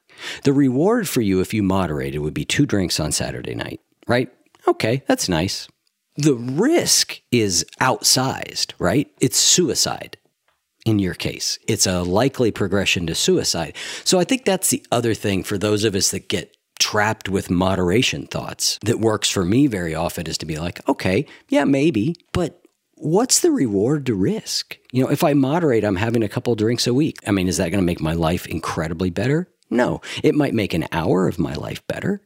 The 0.45 0.53
reward 0.53 1.09
for 1.09 1.21
you 1.21 1.41
if 1.41 1.55
you 1.55 1.63
moderated 1.63 2.21
would 2.21 2.35
be 2.35 2.45
two 2.45 2.67
drinks 2.67 3.01
on 3.01 3.13
Saturday 3.13 3.55
night, 3.55 3.81
right? 4.07 4.31
Okay, 4.67 5.03
that's 5.07 5.29
nice. 5.29 5.69
The 6.17 6.35
risk 6.35 7.21
is 7.31 7.65
outsized, 7.81 8.73
right? 8.79 9.09
It's 9.21 9.39
suicide 9.39 10.19
in 10.85 10.99
your 10.99 11.15
case. 11.15 11.59
It's 11.69 11.87
a 11.87 12.03
likely 12.03 12.51
progression 12.51 13.07
to 13.07 13.15
suicide. 13.15 13.77
So 14.05 14.19
I 14.19 14.25
think 14.25 14.45
that's 14.45 14.71
the 14.71 14.85
other 14.91 15.15
thing 15.15 15.45
for 15.45 15.57
those 15.57 15.85
of 15.85 15.95
us 15.95 16.11
that 16.11 16.29
get 16.29 16.57
trapped 16.79 17.29
with 17.29 17.51
moderation 17.51 18.27
thoughts 18.27 18.79
that 18.85 19.01
works 19.01 19.29
for 19.29 19.45
me 19.45 19.67
very 19.67 19.95
often 19.95 20.27
is 20.27 20.39
to 20.39 20.47
be 20.47 20.57
like, 20.57 20.87
okay, 20.89 21.27
yeah, 21.49 21.65
maybe, 21.65 22.15
but 22.33 22.63
what's 22.95 23.41
the 23.41 23.51
reward 23.51 24.07
to 24.07 24.15
risk? 24.15 24.79
You 24.93 25.05
know, 25.05 25.11
if 25.11 25.23
I 25.23 25.33
moderate, 25.35 25.85
I'm 25.85 25.97
having 25.97 26.23
a 26.23 26.29
couple 26.29 26.55
drinks 26.55 26.87
a 26.87 26.95
week. 26.95 27.19
I 27.27 27.31
mean, 27.31 27.49
is 27.49 27.57
that 27.59 27.71
going 27.71 27.83
to 27.83 27.87
make 27.87 28.01
my 28.01 28.15
life 28.15 28.47
incredibly 28.47 29.11
better? 29.11 29.49
No, 29.71 30.01
it 30.23 30.35
might 30.35 30.55
make 30.55 30.75
an 30.75 30.87
hour 30.93 31.29
of 31.29 31.39
my 31.39 31.55
life 31.55 31.87
better. 31.87 32.23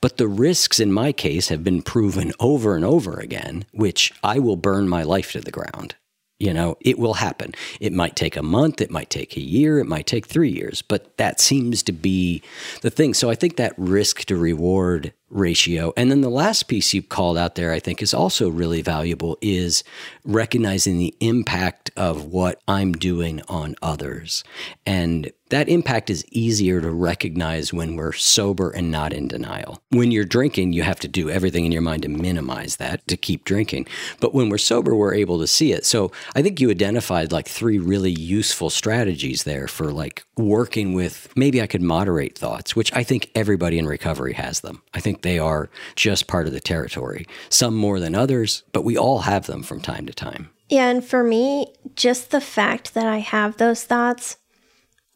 But 0.00 0.18
the 0.18 0.28
risks 0.28 0.78
in 0.78 0.92
my 0.92 1.12
case 1.12 1.48
have 1.48 1.64
been 1.64 1.82
proven 1.82 2.32
over 2.38 2.76
and 2.76 2.84
over 2.84 3.18
again, 3.18 3.64
which 3.72 4.12
I 4.22 4.38
will 4.38 4.56
burn 4.56 4.88
my 4.88 5.02
life 5.02 5.32
to 5.32 5.40
the 5.40 5.50
ground. 5.50 5.96
You 6.40 6.52
know, 6.52 6.76
it 6.80 6.98
will 6.98 7.14
happen. 7.14 7.52
It 7.80 7.92
might 7.92 8.16
take 8.16 8.36
a 8.36 8.42
month, 8.42 8.80
it 8.80 8.90
might 8.90 9.08
take 9.08 9.36
a 9.36 9.40
year, 9.40 9.78
it 9.78 9.86
might 9.86 10.06
take 10.06 10.26
three 10.26 10.50
years, 10.50 10.82
but 10.82 11.16
that 11.16 11.40
seems 11.40 11.82
to 11.84 11.92
be 11.92 12.42
the 12.82 12.90
thing. 12.90 13.14
So 13.14 13.30
I 13.30 13.36
think 13.36 13.56
that 13.56 13.72
risk 13.76 14.24
to 14.24 14.36
reward 14.36 15.12
ratio. 15.30 15.92
And 15.96 16.10
then 16.10 16.20
the 16.20 16.30
last 16.30 16.64
piece 16.64 16.94
you 16.94 17.02
called 17.02 17.36
out 17.36 17.54
there, 17.54 17.72
I 17.72 17.80
think, 17.80 18.02
is 18.02 18.14
also 18.14 18.48
really 18.48 18.82
valuable 18.82 19.38
is 19.40 19.82
recognizing 20.24 20.98
the 20.98 21.14
impact 21.20 21.90
of 21.96 22.26
what 22.26 22.60
I'm 22.68 22.92
doing 22.92 23.42
on 23.48 23.74
others. 23.82 24.44
And 24.86 25.32
that 25.50 25.68
impact 25.68 26.10
is 26.10 26.24
easier 26.30 26.80
to 26.80 26.90
recognize 26.90 27.72
when 27.72 27.96
we're 27.96 28.12
sober 28.12 28.70
and 28.70 28.90
not 28.90 29.12
in 29.12 29.28
denial. 29.28 29.80
When 29.90 30.10
you're 30.10 30.24
drinking, 30.24 30.72
you 30.72 30.82
have 30.82 30.98
to 31.00 31.08
do 31.08 31.30
everything 31.30 31.64
in 31.64 31.72
your 31.72 31.82
mind 31.82 32.02
to 32.02 32.08
minimize 32.08 32.76
that, 32.76 33.06
to 33.08 33.16
keep 33.16 33.44
drinking. 33.44 33.86
But 34.20 34.34
when 34.34 34.48
we're 34.48 34.58
sober, 34.58 34.96
we're 34.96 35.14
able 35.14 35.38
to 35.38 35.46
see 35.46 35.72
it. 35.72 35.84
So 35.84 36.10
I 36.34 36.42
think 36.42 36.60
you 36.60 36.70
identified 36.70 37.30
like 37.30 37.46
three 37.46 37.78
really 37.78 38.10
useful 38.10 38.70
strategies 38.70 39.44
there 39.44 39.68
for 39.68 39.92
like 39.92 40.24
working 40.36 40.94
with 40.94 41.28
maybe 41.36 41.60
I 41.60 41.66
could 41.66 41.82
moderate 41.82 42.36
thoughts, 42.36 42.74
which 42.74 42.92
I 42.92 43.04
think 43.04 43.30
everybody 43.34 43.78
in 43.78 43.86
recovery 43.86 44.32
has 44.32 44.60
them. 44.60 44.82
I 44.94 45.00
think 45.14 45.22
they 45.22 45.38
are 45.38 45.70
just 45.94 46.26
part 46.26 46.46
of 46.46 46.52
the 46.52 46.60
territory, 46.60 47.26
some 47.48 47.74
more 47.74 48.00
than 48.00 48.14
others, 48.14 48.64
but 48.72 48.84
we 48.84 48.96
all 48.98 49.20
have 49.20 49.46
them 49.46 49.62
from 49.62 49.80
time 49.80 50.06
to 50.06 50.12
time. 50.12 50.50
Yeah, 50.68 50.88
and 50.88 51.04
for 51.04 51.22
me, 51.22 51.72
just 51.94 52.30
the 52.30 52.40
fact 52.40 52.94
that 52.94 53.06
I 53.06 53.18
have 53.18 53.56
those 53.56 53.84
thoughts 53.84 54.38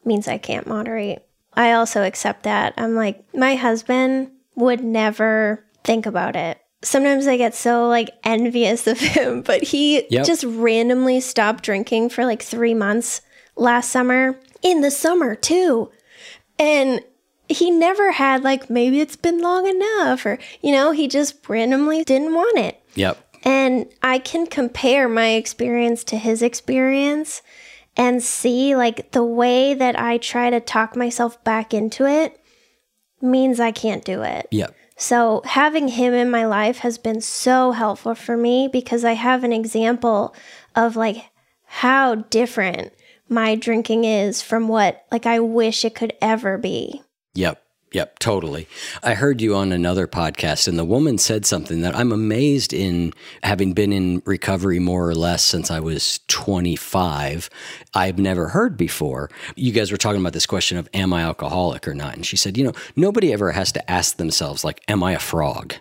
means 0.05 0.29
I 0.29 0.39
can't 0.39 0.67
moderate. 0.67 1.25
I 1.55 1.73
also 1.73 2.03
accept 2.03 2.45
that. 2.45 2.75
I'm 2.77 2.95
like, 2.95 3.25
my 3.35 3.57
husband 3.57 4.31
would 4.55 4.83
never 4.85 5.65
think 5.85 6.07
about 6.07 6.37
it. 6.37 6.59
Sometimes 6.83 7.27
I 7.27 7.37
get 7.37 7.55
so 7.55 7.89
like 7.89 8.11
envious 8.23 8.87
of 8.87 8.99
him, 9.17 9.43
but 9.43 9.63
he 9.65 10.07
Yep. 10.11 10.27
just 10.27 10.45
randomly 10.45 11.21
stopped 11.21 11.65
drinking 11.65 12.11
for 12.11 12.25
like 12.25 12.43
three 12.43 12.75
months 12.75 13.21
last 13.57 13.91
summer, 13.91 14.39
in 14.63 14.81
the 14.83 14.91
summer 14.91 15.35
too. 15.35 15.91
And 16.59 17.01
he 17.49 17.71
never 17.71 18.13
had 18.13 18.45
like, 18.45 18.69
maybe 18.69 19.01
it's 19.01 19.17
been 19.17 19.41
long 19.41 19.67
enough, 19.67 20.25
or, 20.27 20.39
you 20.61 20.73
know, 20.73 20.91
he 20.93 21.09
just 21.09 21.49
randomly 21.49 22.05
didn't 22.05 22.35
want 22.35 22.59
it. 22.59 22.83
Yep. 22.95 23.19
And 23.45 23.87
I 24.03 24.19
can 24.19 24.47
compare 24.47 25.09
my 25.09 25.31
experience 25.31 26.05
to 26.05 26.17
his 26.17 26.43
experience 26.43 27.43
and 27.97 28.23
see 28.23 28.77
like 28.77 29.13
the 29.13 29.25
way 29.25 29.75
that 29.75 29.99
I 29.99 30.19
try 30.19 30.51
to 30.51 30.61
talk 30.61 30.97
myself 30.97 31.43
back 31.45 31.73
into 31.73 32.07
it 32.07 32.41
means 33.21 33.59
I 33.59 33.73
can't 33.73 34.05
do 34.05 34.23
it. 34.23 34.47
Yep. 34.51 34.75
So 34.97 35.43
having 35.45 35.89
him 35.89 36.13
in 36.13 36.31
my 36.31 36.45
life 36.45 36.79
has 36.79 36.99
been 36.99 37.21
so 37.21 37.73
helpful 37.73 38.15
for 38.15 38.37
me 38.37 38.69
because 38.71 39.05
I 39.05 39.13
have 39.13 39.45
an 39.45 39.53
example 39.53 40.35
of 40.75 40.97
like 40.97 41.25
how 41.65 42.17
different 42.17 42.93
my 43.29 43.55
drinking 43.55 44.05
is 44.05 44.43
from 44.43 44.69
what 44.69 45.05
like 45.13 45.27
I 45.27 45.39
wish 45.41 45.85
it 45.85 45.95
could 45.95 46.15
ever 46.21 46.59
be. 46.59 47.03
Yep. 47.35 47.63
Yep, 47.93 48.19
totally. 48.19 48.69
I 49.03 49.15
heard 49.15 49.41
you 49.41 49.55
on 49.55 49.73
another 49.73 50.07
podcast, 50.07 50.69
and 50.69 50.79
the 50.79 50.85
woman 50.85 51.17
said 51.17 51.47
something 51.47 51.81
that 51.81 51.97
I'm 51.97 52.13
amazed 52.13 52.75
in 52.75 53.15
having 53.43 53.73
been 53.73 53.95
in 53.95 54.21
recovery 54.27 54.79
more 54.79 55.09
or 55.09 55.15
less 55.15 55.43
since 55.43 55.71
I 55.71 55.81
was 55.81 56.21
25. 56.29 57.49
I've 57.95 58.19
never 58.19 58.49
heard 58.49 58.77
before. 58.77 59.31
You 59.57 59.73
guys 59.73 59.91
were 59.91 59.97
talking 59.97 60.21
about 60.21 60.35
this 60.35 60.45
question 60.45 60.77
of, 60.77 60.87
am 60.93 61.15
I 61.15 61.23
alcoholic 61.23 61.89
or 61.89 61.95
not? 61.95 62.15
And 62.15 62.27
she 62.27 62.37
said, 62.37 62.59
you 62.59 62.65
know, 62.65 62.75
nobody 62.95 63.33
ever 63.33 63.53
has 63.53 63.73
to 63.73 63.91
ask 63.91 64.19
themselves, 64.19 64.65
like, 64.65 64.83
am 64.87 65.03
I 65.03 65.13
a 65.13 65.19
frog? 65.19 65.75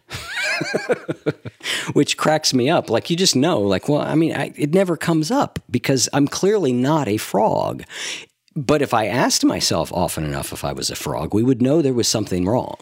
Which 1.93 2.15
cracks 2.15 2.53
me 2.53 2.69
up. 2.69 2.89
Like, 2.89 3.09
you 3.09 3.17
just 3.17 3.35
know, 3.35 3.59
like, 3.59 3.89
well, 3.89 4.01
I 4.01 4.15
mean, 4.15 4.33
I, 4.33 4.53
it 4.55 4.73
never 4.73 4.95
comes 4.95 5.29
up 5.29 5.59
because 5.69 6.07
I'm 6.13 6.29
clearly 6.29 6.71
not 6.71 7.09
a 7.09 7.17
frog. 7.17 7.83
But 8.57 8.81
if 8.81 8.91
I 8.91 9.05
asked 9.05 9.45
myself 9.45 9.93
often 9.93 10.25
enough 10.25 10.51
if 10.51 10.65
I 10.65 10.73
was 10.73 10.89
a 10.89 10.95
frog, 10.95 11.31
we 11.31 11.43
would 11.43 11.61
know 11.61 11.83
there 11.83 11.93
was 11.93 12.07
something 12.07 12.47
wrong. 12.47 12.77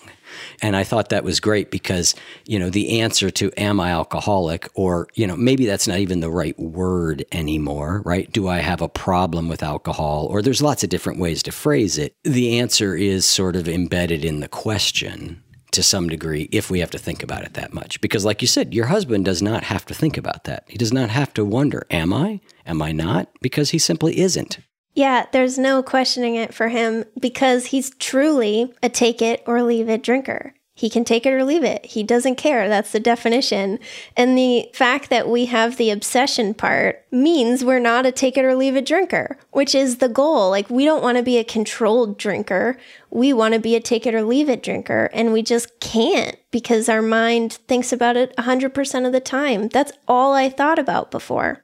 And 0.62 0.74
I 0.74 0.86
thought 0.86 1.10
that 1.10 1.26
was 1.26 1.42
great 1.42 1.70
because, 1.70 2.16
you 2.46 2.58
know, 2.58 2.70
the 2.70 3.02
answer 3.02 3.30
to 3.32 3.52
am 3.58 3.82
I 3.82 3.92
alcoholic 3.92 4.70
or, 4.74 5.10
you 5.16 5.28
know, 5.28 5.36
maybe 5.36 5.66
that's 5.66 5.86
not 5.86 6.00
even 6.00 6.22
the 6.22 6.32
right 6.32 6.58
word 6.58 7.26
anymore, 7.34 8.02
right? 8.06 8.32
Do 8.32 8.48
I 8.48 8.60
have 8.60 8.82
a 8.82 8.88
problem 8.88 9.50
with 9.50 9.62
alcohol? 9.62 10.28
Or 10.30 10.42
there's 10.42 10.62
lots 10.62 10.82
of 10.82 10.90
different 10.90 11.20
ways 11.20 11.44
to 11.44 11.52
phrase 11.52 11.98
it. 11.98 12.16
The 12.24 12.58
answer 12.58 12.96
is 12.96 13.26
sort 13.26 13.58
of 13.58 13.68
embedded 13.68 14.24
in 14.24 14.40
the 14.40 14.48
question 14.48 15.44
to 15.72 15.84
some 15.84 16.08
degree 16.08 16.48
if 16.54 16.72
we 16.72 16.80
have 16.80 16.92
to 16.92 16.98
think 16.98 17.22
about 17.22 17.44
it 17.44 17.56
that 17.56 17.74
much. 17.74 18.00
Because, 18.00 18.24
like 18.24 18.42
you 18.42 18.48
said, 18.48 18.74
your 18.74 18.86
husband 18.86 19.26
does 19.26 19.42
not 19.42 19.66
have 19.66 19.86
to 19.88 19.94
think 19.94 20.16
about 20.16 20.46
that. 20.46 20.64
He 20.70 20.78
does 20.78 20.94
not 20.94 21.10
have 21.10 21.34
to 21.34 21.44
wonder, 21.44 21.86
am 21.92 22.14
I? 22.14 22.40
Am 22.66 22.82
I 22.82 22.94
not? 22.94 23.28
Because 23.42 23.72
he 23.72 23.78
simply 23.78 24.20
isn't. 24.20 24.60
Yeah, 24.96 25.26
there's 25.34 25.60
no 25.60 25.84
questioning 25.84 26.36
it 26.36 26.54
for 26.54 26.70
him 26.70 27.04
because 27.20 27.68
he's 27.68 27.92
truly 27.98 28.74
a 28.82 28.90
take 28.90 29.22
it 29.22 29.44
or 29.46 29.62
leave 29.62 29.90
it 29.90 30.02
drinker. 30.02 30.54
He 30.78 30.90
can 30.90 31.06
take 31.06 31.26
it 31.26 31.32
or 31.32 31.46
leave 31.46 31.64
it. 31.64 31.86
He 31.86 32.04
doesn't 32.04 32.36
care. 32.36 32.68
That's 32.68 32.92
the 32.92 33.00
definition. 33.00 33.80
And 34.18 34.38
the 34.38 34.70
fact 34.74 35.10
that 35.10 35.30
we 35.30 35.46
have 35.46 35.78
the 35.78 35.90
obsession 35.90 36.54
part 36.54 37.06
means 37.12 37.64
we're 37.64 37.80
not 37.80 38.06
a 38.06 38.12
take 38.12 38.38
it 38.38 38.44
or 38.44 38.56
leave 38.56 38.76
it 38.76 38.86
drinker, 38.86 39.38
which 39.52 39.74
is 39.74 39.98
the 39.98 40.10
goal. 40.10 40.50
Like, 40.50 40.70
we 40.70 40.84
don't 40.84 41.04
want 41.04 41.18
to 41.18 41.24
be 41.24 41.38
a 41.38 41.46
controlled 41.46 42.18
drinker. 42.18 42.78
We 43.10 43.32
want 43.32 43.54
to 43.54 43.60
be 43.60 43.78
a 43.78 43.80
take 43.80 44.06
it 44.06 44.14
or 44.14 44.24
leave 44.24 44.50
it 44.50 44.64
drinker. 44.64 45.10
And 45.14 45.32
we 45.32 45.44
just 45.44 45.80
can't 45.80 46.36
because 46.52 46.90
our 46.90 47.02
mind 47.02 47.54
thinks 47.70 47.94
about 47.94 48.18
it 48.18 48.36
100% 48.36 49.06
of 49.06 49.14
the 49.14 49.22
time. 49.22 49.70
That's 49.70 49.94
all 50.10 50.34
I 50.34 50.50
thought 50.50 50.80
about 50.80 51.10
before. 51.10 51.64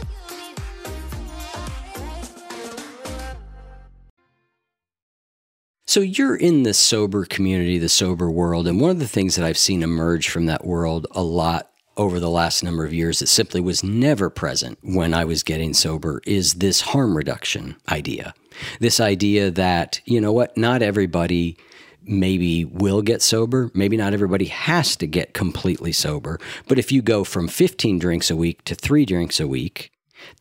So 5.91 5.99
you're 5.99 6.37
in 6.37 6.63
the 6.63 6.73
sober 6.73 7.25
community, 7.25 7.77
the 7.77 7.89
sober 7.89 8.31
world, 8.31 8.65
and 8.65 8.79
one 8.79 8.91
of 8.91 8.99
the 8.99 9.09
things 9.09 9.35
that 9.35 9.43
I've 9.43 9.57
seen 9.57 9.83
emerge 9.83 10.29
from 10.29 10.45
that 10.45 10.63
world 10.63 11.05
a 11.11 11.21
lot 11.21 11.69
over 11.97 12.17
the 12.17 12.29
last 12.29 12.63
number 12.63 12.85
of 12.85 12.93
years 12.93 13.19
that 13.19 13.27
simply 13.27 13.59
was 13.59 13.83
never 13.83 14.29
present 14.29 14.79
when 14.83 15.13
I 15.13 15.25
was 15.25 15.43
getting 15.43 15.73
sober 15.73 16.21
is 16.25 16.53
this 16.53 16.79
harm 16.79 17.17
reduction 17.17 17.75
idea. 17.89 18.33
This 18.79 19.01
idea 19.01 19.51
that, 19.51 19.99
you 20.05 20.21
know 20.21 20.31
what, 20.31 20.55
not 20.55 20.81
everybody 20.81 21.57
maybe 22.03 22.63
will 22.63 23.01
get 23.01 23.21
sober. 23.21 23.69
Maybe 23.73 23.97
not 23.97 24.13
everybody 24.13 24.45
has 24.45 24.95
to 24.95 25.05
get 25.05 25.33
completely 25.33 25.91
sober. 25.91 26.39
But 26.69 26.79
if 26.79 26.93
you 26.93 27.01
go 27.01 27.25
from 27.25 27.49
15 27.49 27.99
drinks 27.99 28.31
a 28.31 28.37
week 28.37 28.63
to 28.63 28.75
three 28.75 29.05
drinks 29.05 29.41
a 29.41 29.47
week, 29.47 29.91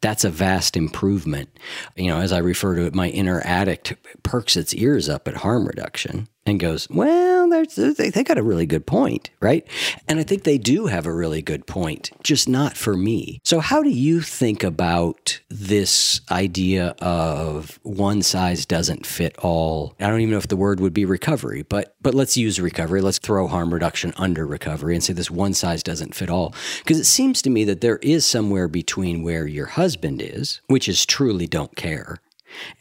that's 0.00 0.24
a 0.24 0.30
vast 0.30 0.76
improvement. 0.76 1.48
You 1.96 2.08
know, 2.08 2.20
as 2.20 2.32
I 2.32 2.38
refer 2.38 2.76
to 2.76 2.86
it, 2.86 2.94
my 2.94 3.08
inner 3.08 3.40
addict 3.44 3.94
perks 4.22 4.56
its 4.56 4.74
ears 4.74 5.08
up 5.08 5.28
at 5.28 5.36
harm 5.36 5.66
reduction 5.66 6.28
and 6.46 6.60
goes, 6.60 6.88
well, 6.90 7.39
Uh, 7.52 7.92
they, 7.96 8.10
they 8.10 8.24
got 8.24 8.38
a 8.38 8.42
really 8.42 8.66
good 8.66 8.86
point, 8.86 9.30
right? 9.40 9.66
And 10.08 10.18
I 10.18 10.22
think 10.22 10.44
they 10.44 10.58
do 10.58 10.86
have 10.86 11.06
a 11.06 11.12
really 11.12 11.42
good 11.42 11.66
point, 11.66 12.10
just 12.22 12.48
not 12.48 12.76
for 12.76 12.96
me. 12.96 13.40
So, 13.44 13.60
how 13.60 13.82
do 13.82 13.90
you 13.90 14.20
think 14.20 14.62
about 14.62 15.40
this 15.48 16.20
idea 16.30 16.94
of 17.00 17.78
one 17.82 18.22
size 18.22 18.66
doesn't 18.66 19.06
fit 19.06 19.36
all? 19.38 19.94
I 20.00 20.08
don't 20.08 20.20
even 20.20 20.32
know 20.32 20.38
if 20.38 20.48
the 20.48 20.56
word 20.56 20.80
would 20.80 20.94
be 20.94 21.04
recovery, 21.04 21.62
but 21.62 21.94
but 22.00 22.14
let's 22.14 22.36
use 22.36 22.60
recovery. 22.60 23.00
Let's 23.00 23.18
throw 23.18 23.46
harm 23.46 23.72
reduction 23.72 24.12
under 24.16 24.46
recovery 24.46 24.94
and 24.94 25.04
say 25.04 25.12
this 25.12 25.30
one 25.30 25.54
size 25.54 25.82
doesn't 25.82 26.14
fit 26.14 26.30
all. 26.30 26.54
Because 26.78 26.98
it 26.98 27.04
seems 27.04 27.42
to 27.42 27.50
me 27.50 27.64
that 27.64 27.80
there 27.80 27.98
is 27.98 28.24
somewhere 28.26 28.68
between 28.68 29.22
where 29.22 29.46
your 29.46 29.66
husband 29.66 30.22
is, 30.22 30.60
which 30.66 30.88
is 30.88 31.06
truly 31.06 31.46
don't 31.46 31.76
care, 31.76 32.18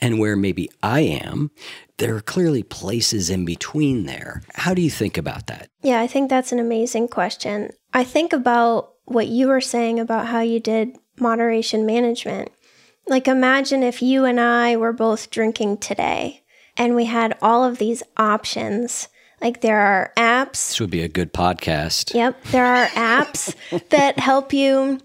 and 0.02 0.20
where 0.20 0.36
maybe 0.36 0.70
I 0.82 1.02
am, 1.02 1.52
there 1.98 2.16
are 2.16 2.22
clearly 2.22 2.64
places 2.64 3.30
in 3.30 3.46
between 3.46 4.06
there. 4.06 4.44
How 4.54 4.74
do 4.74 4.82
you 4.82 4.90
think 4.90 5.18
about 5.18 5.48
that? 5.48 5.70
Yeah, 5.82 6.02
I 6.02 6.08
think 6.08 6.30
that's 6.30 6.52
an 6.52 6.60
amazing 6.60 7.08
question. 7.10 7.72
I 7.94 8.04
think 8.04 8.34
about 8.34 8.94
what 9.06 9.28
you 9.28 9.48
were 9.48 9.62
saying 9.62 10.00
about 10.00 10.28
how 10.28 10.42
you 10.42 10.60
did 10.60 10.98
moderation 11.20 11.86
management. 11.86 12.52
Like, 13.08 13.28
imagine 13.28 13.82
if 13.84 14.02
you 14.02 14.26
and 14.26 14.40
I 14.40 14.76
were 14.78 14.94
both 14.94 15.32
drinking 15.32 15.80
today 15.80 16.44
and 16.78 16.96
we 16.96 17.06
had 17.06 17.38
all 17.42 17.64
of 17.64 17.78
these 17.78 18.02
options. 18.18 19.10
Like 19.42 19.62
there 19.62 19.80
are 19.80 20.14
apps. 20.18 20.70
This 20.70 20.80
would 20.80 20.90
be 20.90 21.04
a 21.04 21.08
good 21.08 21.34
podcast. 21.34 22.14
Yep. 22.14 22.44
There 22.46 22.66
are 22.66 22.88
apps 22.90 23.56
that 23.90 24.20
help 24.20 24.54
you 24.54 25.00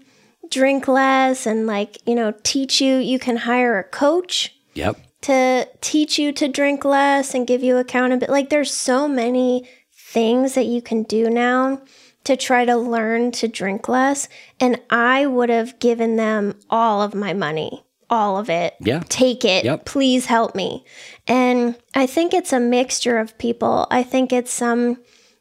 drink 0.49 0.87
less 0.87 1.45
and 1.45 1.67
like, 1.67 1.97
you 2.07 2.15
know, 2.15 2.33
teach 2.43 2.81
you. 2.81 2.97
You 2.97 3.19
can 3.19 3.37
hire 3.37 3.77
a 3.77 3.83
coach 3.83 4.54
Yep. 4.75 4.97
to 5.21 5.67
teach 5.81 6.19
you 6.19 6.31
to 6.33 6.47
drink 6.47 6.85
less 6.85 7.33
and 7.33 7.47
give 7.47 7.63
you 7.63 7.77
accountability. 7.77 8.31
Like 8.31 8.49
there's 8.49 8.73
so 8.73 9.07
many 9.07 9.67
things 9.91 10.53
that 10.53 10.65
you 10.65 10.81
can 10.81 11.03
do 11.03 11.29
now 11.29 11.81
to 12.25 12.35
try 12.35 12.65
to 12.65 12.75
learn 12.75 13.31
to 13.31 13.47
drink 13.47 13.87
less. 13.87 14.27
And 14.59 14.79
I 14.89 15.25
would 15.25 15.49
have 15.49 15.79
given 15.79 16.15
them 16.15 16.59
all 16.69 17.01
of 17.01 17.15
my 17.15 17.33
money, 17.33 17.85
all 18.09 18.37
of 18.37 18.49
it. 18.49 18.75
Yeah. 18.79 19.03
Take 19.09 19.45
it. 19.45 19.65
Yep. 19.65 19.85
Please 19.85 20.25
help 20.25 20.55
me. 20.55 20.85
And 21.27 21.75
I 21.93 22.05
think 22.05 22.33
it's 22.33 22.53
a 22.53 22.59
mixture 22.59 23.17
of 23.17 23.37
people. 23.37 23.87
I 23.89 24.03
think 24.03 24.33
it's 24.33 24.53
some 24.53 24.99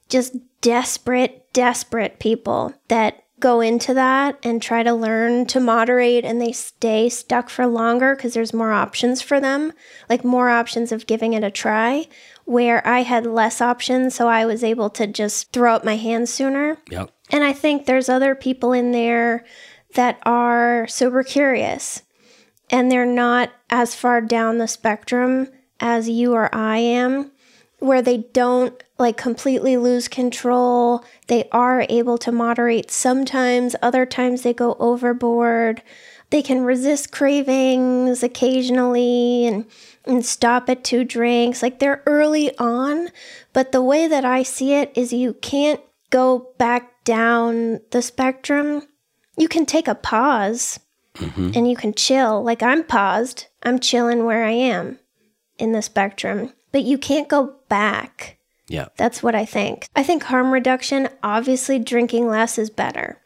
just 0.09 0.37
desperate, 0.61 1.53
desperate 1.53 2.19
people 2.19 2.75
that 2.89 3.24
go 3.45 3.61
into 3.61 3.93
that 3.93 4.39
and 4.43 4.63
try 4.63 4.83
to 4.83 4.95
learn 4.95 5.45
to 5.45 5.61
moderate 5.61 6.25
and 6.25 6.41
they 6.41 6.51
stay 6.51 7.11
stuck 7.11 7.51
for 7.51 7.67
longer 7.67 8.17
because 8.17 8.33
there's 8.33 8.55
more 8.55 8.73
options 8.73 9.21
for 9.21 9.39
them, 9.39 9.71
like 10.09 10.25
more 10.25 10.49
options 10.49 10.91
of 10.91 11.07
giving 11.07 11.35
it 11.35 11.45
a 11.45 11.51
try. 11.51 12.07
Where 12.47 12.87
I 12.87 13.01
had 13.03 13.27
less 13.27 13.61
options, 13.61 14.15
so 14.15 14.29
I 14.29 14.47
was 14.47 14.65
able 14.65 14.89
to 14.91 15.07
just 15.07 15.53
throw 15.53 15.75
up 15.75 15.85
my 15.85 15.97
hands 15.97 16.33
sooner. 16.33 16.79
Yep. 16.91 17.11
And 17.29 17.45
I 17.45 17.53
think 17.53 17.85
there's 17.85 18.09
other 18.09 18.35
people 18.35 18.73
in 18.73 18.93
there 18.93 19.45
that 19.93 20.21
are 20.23 20.87
sober 20.89 21.23
curious 21.23 22.01
and 22.71 22.91
they're 22.91 23.05
not 23.05 23.51
as 23.69 23.95
far 23.95 24.23
down 24.23 24.57
the 24.57 24.69
spectrum 24.69 25.49
as 25.81 26.09
you 26.09 26.33
or 26.33 26.55
I 26.55 26.79
am, 26.79 27.31
where 27.79 28.01
they 28.01 28.17
don't 28.33 28.83
like 28.99 29.17
completely 29.17 29.77
lose 29.77 30.09
control. 30.09 31.05
They 31.27 31.49
are 31.51 31.87
able 31.89 32.19
to 32.19 32.33
moderate 32.33 32.91
sometimes, 32.91 33.75
other 33.83 34.07
times 34.07 34.43
they 34.43 34.55
go 34.55 34.77
overboard. 34.79 35.83
They 36.31 36.43
can 36.43 36.65
resist 36.65 37.13
cravings 37.13 38.23
occasionally 38.23 39.47
and, 39.47 39.67
and 40.05 40.25
stop 40.25 40.69
at 40.69 40.83
two 40.83 41.05
drinks. 41.05 41.63
Like 41.63 41.79
they're 41.79 42.03
early 42.07 42.57
on, 42.59 43.11
but 43.53 43.73
the 43.73 43.83
way 43.83 44.09
that 44.09 44.25
I 44.25 44.43
see 44.43 44.75
it 44.75 44.93
is 44.97 45.13
you 45.13 45.35
can't 45.35 45.81
go 46.11 46.53
back 46.59 47.05
down 47.05 47.81
the 47.91 48.03
spectrum. 48.03 48.83
You 49.37 49.49
can 49.49 49.67
take 49.67 49.87
a 49.87 49.95
pause 49.95 50.81
mm-hmm. 51.17 51.51
and 51.55 51.69
you 51.69 51.77
can 51.77 51.95
chill. 51.95 52.43
Like 52.43 52.63
I'm 52.63 52.85
paused, 52.85 53.47
I'm 53.63 53.79
chilling 53.79 54.25
where 54.25 54.45
I 54.45 54.53
am 54.53 54.99
in 55.59 55.73
the 55.73 55.83
spectrum, 55.83 56.53
but 56.73 56.83
you 56.83 56.99
can't 56.99 57.29
go 57.29 57.57
back. 57.69 58.34
Yeah. 58.69 58.89
That's 58.97 59.23
what 59.23 59.35
I 59.35 59.45
think. 59.45 59.89
I 59.95 60.03
think 60.03 60.25
harm 60.25 60.53
reduction, 60.53 61.09
obviously, 61.23 61.79
drinking 61.79 62.29
less 62.29 62.59
is 62.59 62.71
better. 62.71 63.21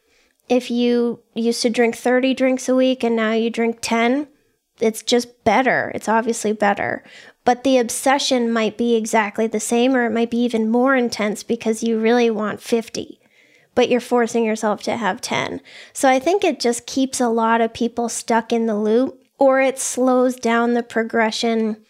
If 0.48 0.70
you 0.70 1.20
used 1.34 1.62
to 1.62 1.70
drink 1.70 1.96
30 1.96 2.34
drinks 2.34 2.68
a 2.68 2.74
week 2.74 3.04
and 3.04 3.14
now 3.14 3.32
you 3.32 3.50
drink 3.50 3.78
10, 3.80 4.28
it's 4.80 5.02
just 5.02 5.44
better. 5.44 5.92
It's 5.94 6.08
obviously 6.08 6.52
better. 6.52 7.04
But 7.44 7.64
the 7.64 7.78
obsession 7.78 8.52
might 8.52 8.76
be 8.76 8.94
exactly 8.94 9.46
the 9.46 9.60
same, 9.60 9.94
or 9.94 10.06
it 10.06 10.12
might 10.12 10.30
be 10.30 10.38
even 10.38 10.70
more 10.70 10.94
intense 10.94 11.42
because 11.42 11.82
you 11.82 11.98
really 11.98 12.30
want 12.30 12.60
50, 12.60 13.20
but 13.74 13.88
you're 13.88 14.00
forcing 14.00 14.44
yourself 14.44 14.82
to 14.82 14.96
have 14.96 15.20
10. 15.20 15.60
So 15.92 16.08
I 16.08 16.18
think 16.18 16.44
it 16.44 16.60
just 16.60 16.86
keeps 16.86 17.20
a 17.20 17.28
lot 17.28 17.60
of 17.60 17.72
people 17.72 18.08
stuck 18.08 18.52
in 18.52 18.66
the 18.66 18.76
loop, 18.76 19.20
or 19.38 19.60
it 19.60 19.78
slows 19.78 20.36
down 20.36 20.74
the 20.74 20.82
progression 20.82 21.84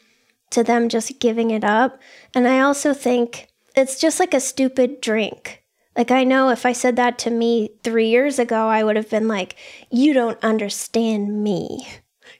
to 0.50 0.64
them 0.64 0.88
just 0.88 1.20
giving 1.20 1.50
it 1.50 1.64
up. 1.64 2.00
And 2.34 2.46
I 2.48 2.60
also 2.60 2.94
think 2.94 3.48
it's 3.76 4.00
just 4.00 4.18
like 4.18 4.34
a 4.34 4.40
stupid 4.40 5.00
drink. 5.00 5.62
Like, 5.96 6.10
I 6.10 6.22
know 6.22 6.50
if 6.50 6.64
I 6.64 6.72
said 6.72 6.96
that 6.96 7.18
to 7.20 7.30
me 7.30 7.70
three 7.82 8.08
years 8.08 8.38
ago, 8.38 8.68
I 8.68 8.84
would 8.84 8.96
have 8.96 9.10
been 9.10 9.26
like, 9.26 9.56
You 9.90 10.14
don't 10.14 10.42
understand 10.44 11.42
me. 11.42 11.88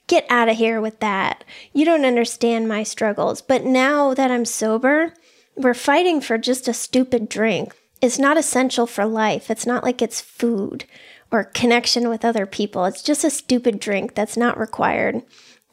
Get 0.07 0.27
out 0.31 0.49
of 0.49 0.57
here 0.57 0.81
with 0.81 1.01
that. 1.01 1.45
You 1.73 1.85
don't 1.85 2.05
understand 2.05 2.69
my 2.69 2.83
struggles. 2.83 3.43
But 3.43 3.65
now 3.65 4.15
that 4.15 4.31
I'm 4.31 4.45
sober, 4.45 5.13
we're 5.57 5.75
fighting 5.75 6.21
for 6.21 6.39
just 6.39 6.69
a 6.69 6.73
stupid 6.73 7.29
drink. 7.29 7.75
It's 8.01 8.19
not 8.19 8.39
essential 8.39 8.87
for 8.87 9.05
life. 9.05 9.51
It's 9.51 9.67
not 9.67 9.83
like 9.83 10.01
it's 10.01 10.21
food 10.21 10.85
or 11.31 11.45
connection 11.45 12.09
with 12.09 12.25
other 12.25 12.47
people. 12.47 12.85
It's 12.85 13.03
just 13.03 13.25
a 13.25 13.31
stupid 13.31 13.81
drink 13.81 14.15
that's 14.15 14.37
not 14.37 14.59
required. 14.59 15.23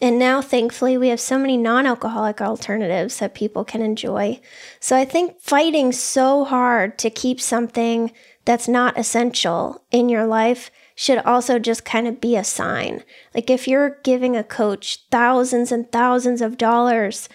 And 0.02 0.20
now, 0.20 0.42
thankfully, 0.42 0.98
we 0.98 1.08
have 1.08 1.22
so 1.22 1.40
many 1.40 1.56
non 1.56 1.86
alcoholic 1.86 2.42
alternatives 2.42 3.20
that 3.20 3.34
people 3.34 3.64
can 3.64 3.82
enjoy. 3.82 4.42
So 4.80 4.96
I 4.96 5.06
think 5.06 5.40
fighting 5.40 5.94
so 5.94 6.44
hard 6.44 6.98
to 7.00 7.10
keep 7.10 7.40
something 7.40 8.12
that's 8.44 8.68
not 8.68 8.98
essential 8.98 9.84
in 9.92 10.10
your 10.10 10.28
life 10.28 10.70
should 10.96 11.20
also 11.20 11.60
just 11.60 11.86
kind 11.86 12.08
of 12.08 12.22
be 12.22 12.36
a 12.36 12.44
sign. 12.44 13.04
Like 13.34 13.50
if 13.50 13.68
you're 13.68 14.00
giving 14.04 14.36
a 14.36 14.44
coach 14.44 15.06
thousands 15.12 15.72
and 15.72 15.92
thousands 15.92 16.42
of 16.42 16.58
dollars 16.58 17.28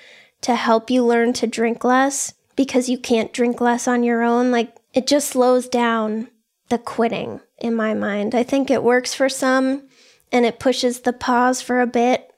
to 0.43 0.55
help 0.55 0.91
you 0.91 1.05
learn 1.05 1.33
to 1.35 1.47
drink 1.47 1.85
less 1.85 2.35
because 2.57 2.89
you 2.89 2.99
can't 2.99 3.33
drink 3.33 3.61
less 3.61 3.87
on 3.87 4.03
your 4.03 4.23
own, 4.23 4.51
like 4.51 4.75
it 4.95 5.07
just 5.07 5.29
slows 5.29 5.69
down 5.69 6.29
the 6.71 6.79
quitting 6.79 7.41
in 7.59 7.75
my 7.75 7.93
mind. 7.93 8.35
I 8.35 8.43
think 8.43 8.71
it 8.71 8.83
works 8.83 9.15
for 9.15 9.29
some 9.29 9.89
and 10.33 10.47
it 10.47 10.59
pushes 10.59 11.01
the 11.01 11.13
pause 11.13 11.61
for 11.61 11.81
a 11.81 11.87
bit 11.87 12.30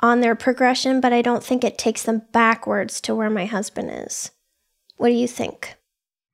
on 0.00 0.20
their 0.20 0.34
progression, 0.34 1.00
but 1.00 1.12
I 1.12 1.22
don't 1.22 1.42
think 1.44 1.64
it 1.64 1.78
takes 1.78 2.02
them 2.02 2.22
backwards 2.32 3.00
to 3.02 3.14
where 3.14 3.30
my 3.30 3.46
husband 3.46 3.90
is. 3.92 4.30
What 4.96 5.08
do 5.08 5.14
you 5.14 5.28
think? 5.28 5.76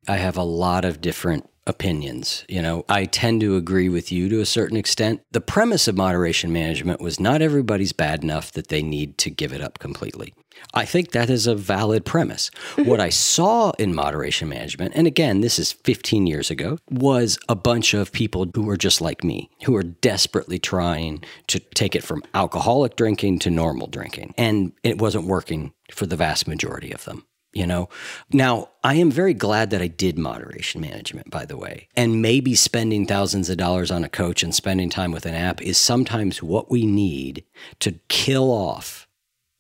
I 0.09 0.17
have 0.17 0.37
a 0.37 0.43
lot 0.43 0.85
of 0.85 1.01
different 1.01 1.49
opinions. 1.67 2.45
You 2.49 2.61
know, 2.61 2.85
I 2.89 3.05
tend 3.05 3.41
to 3.43 3.57
agree 3.57 3.89
with 3.89 4.11
you 4.11 4.29
to 4.29 4.41
a 4.41 4.47
certain 4.47 4.77
extent. 4.77 5.23
The 5.31 5.41
premise 5.41 5.87
of 5.87 5.97
moderation 5.97 6.53
management 6.53 7.01
was 7.01 7.21
not 7.21 7.43
everybody's 7.43 7.93
bad 7.93 8.23
enough 8.23 8.51
that 8.53 8.69
they 8.69 8.83
need 8.83 9.19
to 9.19 9.31
give 9.31 9.53
it 9.53 9.61
up 9.61 9.79
completely. 9.79 10.35
I 10.75 10.85
think 10.85 11.11
that 11.11 11.31
is 11.31 11.47
a 11.47 11.55
valid 11.55 12.05
premise. 12.05 12.51
what 12.77 13.01
I 13.01 13.09
saw 13.11 13.71
in 13.79 13.95
moderation 13.95 14.49
management, 14.49 14.93
and 14.95 15.07
again, 15.07 15.41
this 15.41 15.59
is 15.59 15.73
15 15.73 16.27
years 16.27 16.51
ago, 16.51 16.79
was 16.91 17.39
a 17.49 17.55
bunch 17.55 17.95
of 17.95 18.13
people 18.13 18.47
who 18.55 18.63
were 18.63 18.77
just 18.77 19.01
like 19.01 19.25
me, 19.25 19.51
who 19.65 19.73
were 19.73 19.83
desperately 19.83 20.59
trying 20.59 21.23
to 21.49 21.59
take 21.59 21.95
it 21.95 22.05
from 22.05 22.23
alcoholic 22.35 22.97
drinking 22.97 23.39
to 23.41 23.51
normal 23.51 23.87
drinking. 23.87 24.35
And 24.39 24.73
it 24.83 25.01
wasn't 25.01 25.27
working 25.27 25.73
for 25.91 26.07
the 26.07 26.17
vast 26.17 26.49
majority 26.49 26.93
of 26.93 27.05
them 27.05 27.27
you 27.53 27.67
know 27.67 27.89
now 28.33 28.69
i 28.83 28.95
am 28.95 29.11
very 29.11 29.35
glad 29.35 29.71
that 29.71 29.83
i 29.83 29.87
did 29.87 30.19
moderation 30.19 30.81
management 30.81 31.31
by 31.31 31.45
the 31.45 31.57
way 31.57 31.89
and 31.97 32.23
maybe 32.23 32.55
spending 32.55 33.07
thousands 33.07 33.51
of 33.51 33.57
dollars 33.57 33.91
on 33.91 34.05
a 34.05 34.09
coach 34.09 34.43
and 34.43 34.55
spending 34.55 34.89
time 34.89 35.13
with 35.13 35.27
an 35.27 35.35
app 35.35 35.61
is 35.61 35.79
sometimes 35.79 36.43
what 36.43 36.71
we 36.71 36.87
need 36.87 37.45
to 37.79 37.93
kill 38.09 38.51
off 38.51 39.07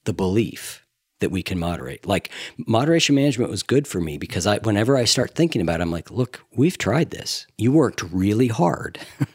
the 0.04 0.12
belief 0.12 0.81
that 1.22 1.30
we 1.30 1.42
can 1.42 1.58
moderate 1.58 2.06
like 2.06 2.30
moderation 2.66 3.14
management 3.14 3.50
was 3.50 3.62
good 3.62 3.88
for 3.88 4.00
me 4.00 4.18
because 4.18 4.46
i 4.46 4.58
whenever 4.58 4.96
i 4.96 5.04
start 5.04 5.34
thinking 5.34 5.62
about 5.62 5.80
it 5.80 5.82
i'm 5.82 5.90
like 5.90 6.10
look 6.10 6.44
we've 6.54 6.76
tried 6.76 7.10
this 7.10 7.46
you 7.56 7.72
worked 7.72 8.02
really 8.02 8.48
hard 8.48 8.98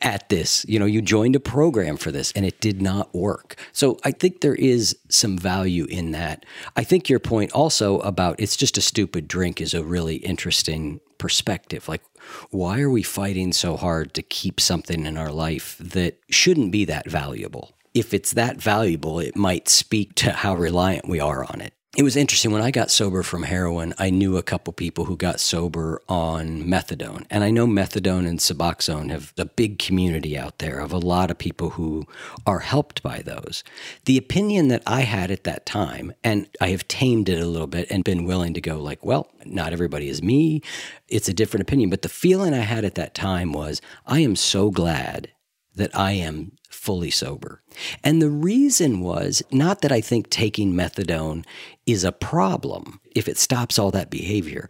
at 0.00 0.28
this. 0.28 0.64
You 0.68 0.78
know, 0.78 0.86
you 0.86 1.02
joined 1.02 1.36
a 1.36 1.40
program 1.40 1.96
for 1.96 2.10
this 2.10 2.32
and 2.32 2.44
it 2.44 2.60
did 2.60 2.82
not 2.82 3.14
work. 3.14 3.56
So 3.72 3.98
I 4.04 4.10
think 4.10 4.40
there 4.40 4.54
is 4.54 4.96
some 5.08 5.38
value 5.38 5.86
in 5.86 6.12
that. 6.12 6.44
I 6.76 6.84
think 6.84 7.08
your 7.08 7.18
point 7.18 7.52
also 7.52 8.00
about 8.00 8.36
it's 8.38 8.56
just 8.56 8.78
a 8.78 8.82
stupid 8.82 9.28
drink 9.28 9.60
is 9.60 9.74
a 9.74 9.84
really 9.84 10.16
interesting 10.16 11.00
perspective. 11.18 11.88
Like, 11.88 12.02
why 12.50 12.80
are 12.80 12.90
we 12.90 13.02
fighting 13.02 13.52
so 13.52 13.76
hard 13.76 14.14
to 14.14 14.22
keep 14.22 14.60
something 14.60 15.06
in 15.06 15.16
our 15.16 15.30
life 15.30 15.76
that 15.78 16.18
shouldn't 16.30 16.72
be 16.72 16.84
that 16.86 17.08
valuable? 17.08 17.74
If 17.94 18.12
it's 18.12 18.32
that 18.32 18.60
valuable, 18.60 19.20
it 19.20 19.36
might 19.36 19.68
speak 19.68 20.14
to 20.16 20.32
how 20.32 20.56
reliant 20.56 21.08
we 21.08 21.20
are 21.20 21.44
on 21.44 21.60
it 21.60 21.74
it 21.96 22.02
was 22.02 22.16
interesting 22.16 22.50
when 22.50 22.62
I 22.62 22.72
got 22.72 22.90
sober 22.90 23.22
from 23.22 23.44
heroin. 23.44 23.94
I 23.98 24.10
knew 24.10 24.36
a 24.36 24.42
couple 24.42 24.72
people 24.72 25.04
who 25.04 25.16
got 25.16 25.38
sober 25.38 26.02
on 26.08 26.64
methadone, 26.64 27.24
and 27.30 27.44
I 27.44 27.52
know 27.52 27.68
methadone 27.68 28.26
and 28.26 28.40
Suboxone 28.40 29.10
have 29.10 29.32
a 29.38 29.44
big 29.44 29.78
community 29.78 30.36
out 30.36 30.58
there 30.58 30.80
of 30.80 30.92
a 30.92 30.98
lot 30.98 31.30
of 31.30 31.38
people 31.38 31.70
who 31.70 32.04
are 32.46 32.60
helped 32.60 33.02
by 33.04 33.22
those. 33.22 33.62
The 34.06 34.18
opinion 34.18 34.68
that 34.68 34.82
I 34.86 35.02
had 35.02 35.30
at 35.30 35.44
that 35.44 35.66
time, 35.66 36.12
and 36.24 36.48
I 36.60 36.70
have 36.70 36.88
tamed 36.88 37.28
it 37.28 37.40
a 37.40 37.46
little 37.46 37.68
bit 37.68 37.88
and 37.90 38.02
been 38.02 38.24
willing 38.24 38.54
to 38.54 38.60
go 38.60 38.80
like, 38.80 39.04
well, 39.04 39.30
not 39.44 39.72
everybody 39.72 40.08
is 40.08 40.20
me. 40.20 40.62
It's 41.06 41.28
a 41.28 41.34
different 41.34 41.62
opinion, 41.62 41.90
but 41.90 42.02
the 42.02 42.08
feeling 42.08 42.54
I 42.54 42.58
had 42.58 42.84
at 42.84 42.96
that 42.96 43.14
time 43.14 43.52
was, 43.52 43.80
I 44.04 44.18
am 44.18 44.34
so 44.34 44.72
glad 44.72 45.30
that 45.76 45.96
I 45.96 46.12
am 46.12 46.52
fully 46.84 47.10
sober. 47.10 47.62
And 48.04 48.20
the 48.20 48.28
reason 48.30 49.00
was 49.00 49.42
not 49.50 49.80
that 49.80 49.90
I 49.90 50.02
think 50.02 50.28
taking 50.28 50.74
methadone 50.74 51.46
is 51.86 52.04
a 52.04 52.12
problem 52.12 53.00
if 53.14 53.26
it 53.26 53.38
stops 53.38 53.78
all 53.78 53.90
that 53.92 54.10
behavior, 54.10 54.68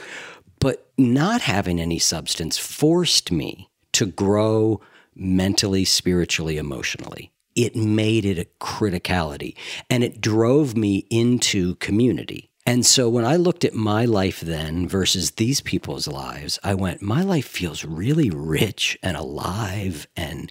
but 0.61 0.89
not 0.97 1.41
having 1.41 1.81
any 1.81 1.99
substance 1.99 2.57
forced 2.57 3.33
me 3.33 3.69
to 3.93 4.07
grow 4.07 4.81
mentally, 5.17 5.85
spiritually, 5.85 6.57
emotionally. 6.57 7.33
It 7.57 7.75
made 7.75 8.25
it 8.25 8.39
a 8.39 8.47
criticality 8.65 9.57
and 9.91 10.05
it 10.05 10.21
drove 10.21 10.77
me 10.77 11.07
into 11.11 11.75
community. 11.77 12.51
And 12.67 12.87
so 12.87 13.09
when 13.09 13.25
I 13.25 13.37
looked 13.37 13.65
at 13.65 13.75
my 13.75 14.05
life 14.05 14.41
then 14.41 14.89
versus 14.89 15.33
these 15.33 15.61
people's 15.61 16.09
lives, 16.09 16.59
I 16.65 16.75
went, 16.75 17.03
my 17.03 17.23
life 17.23 17.47
feels 17.47 17.85
really 17.85 18.31
rich 18.31 18.97
and 19.03 19.17
alive 19.17 20.07
and 20.17 20.51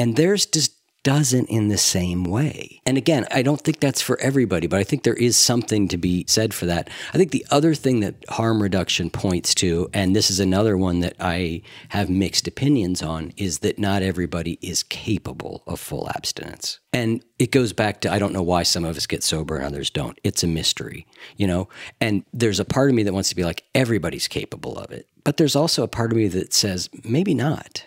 and 0.00 0.16
theirs 0.16 0.46
just 0.46 0.79
doesn't 1.02 1.48
in 1.48 1.68
the 1.68 1.78
same 1.78 2.24
way. 2.24 2.80
And 2.84 2.98
again, 2.98 3.26
I 3.30 3.42
don't 3.42 3.60
think 3.60 3.80
that's 3.80 4.02
for 4.02 4.20
everybody, 4.20 4.66
but 4.66 4.78
I 4.78 4.84
think 4.84 5.02
there 5.02 5.14
is 5.14 5.36
something 5.36 5.88
to 5.88 5.96
be 5.96 6.24
said 6.28 6.52
for 6.52 6.66
that. 6.66 6.90
I 7.12 7.18
think 7.18 7.30
the 7.30 7.46
other 7.50 7.74
thing 7.74 8.00
that 8.00 8.14
harm 8.28 8.62
reduction 8.62 9.10
points 9.10 9.54
to, 9.56 9.88
and 9.94 10.14
this 10.14 10.30
is 10.30 10.40
another 10.40 10.76
one 10.76 11.00
that 11.00 11.16
I 11.18 11.62
have 11.90 12.10
mixed 12.10 12.46
opinions 12.46 13.02
on, 13.02 13.32
is 13.36 13.60
that 13.60 13.78
not 13.78 14.02
everybody 14.02 14.58
is 14.60 14.82
capable 14.82 15.62
of 15.66 15.80
full 15.80 16.08
abstinence. 16.10 16.80
And 16.92 17.24
it 17.38 17.52
goes 17.52 17.72
back 17.72 18.00
to 18.02 18.12
I 18.12 18.18
don't 18.18 18.32
know 18.32 18.42
why 18.42 18.64
some 18.64 18.84
of 18.84 18.96
us 18.96 19.06
get 19.06 19.22
sober 19.22 19.56
and 19.56 19.64
others 19.64 19.90
don't. 19.90 20.18
It's 20.24 20.42
a 20.42 20.48
mystery, 20.48 21.06
you 21.36 21.46
know? 21.46 21.68
And 22.00 22.24
there's 22.32 22.60
a 22.60 22.64
part 22.64 22.90
of 22.90 22.96
me 22.96 23.04
that 23.04 23.12
wants 23.12 23.28
to 23.30 23.36
be 23.36 23.44
like, 23.44 23.64
everybody's 23.74 24.28
capable 24.28 24.76
of 24.76 24.90
it. 24.90 25.06
But 25.24 25.36
there's 25.36 25.56
also 25.56 25.82
a 25.82 25.88
part 25.88 26.12
of 26.12 26.18
me 26.18 26.28
that 26.28 26.52
says, 26.52 26.90
maybe 27.04 27.34
not 27.34 27.84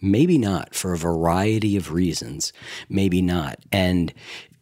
Maybe 0.00 0.38
not 0.38 0.74
for 0.74 0.92
a 0.92 0.98
variety 0.98 1.76
of 1.76 1.92
reasons. 1.92 2.52
Maybe 2.88 3.20
not. 3.22 3.58
And 3.72 4.12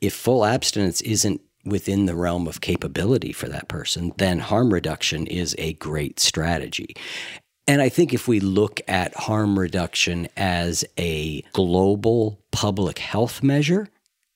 if 0.00 0.14
full 0.14 0.44
abstinence 0.44 1.00
isn't 1.02 1.40
within 1.64 2.06
the 2.06 2.14
realm 2.14 2.46
of 2.46 2.60
capability 2.60 3.32
for 3.32 3.48
that 3.48 3.68
person, 3.68 4.12
then 4.18 4.38
harm 4.38 4.72
reduction 4.72 5.26
is 5.26 5.54
a 5.58 5.74
great 5.74 6.20
strategy. 6.20 6.94
And 7.66 7.82
I 7.82 7.88
think 7.88 8.14
if 8.14 8.28
we 8.28 8.38
look 8.38 8.80
at 8.86 9.14
harm 9.14 9.58
reduction 9.58 10.28
as 10.36 10.84
a 10.96 11.42
global 11.52 12.40
public 12.52 12.98
health 12.98 13.42
measure, 13.42 13.88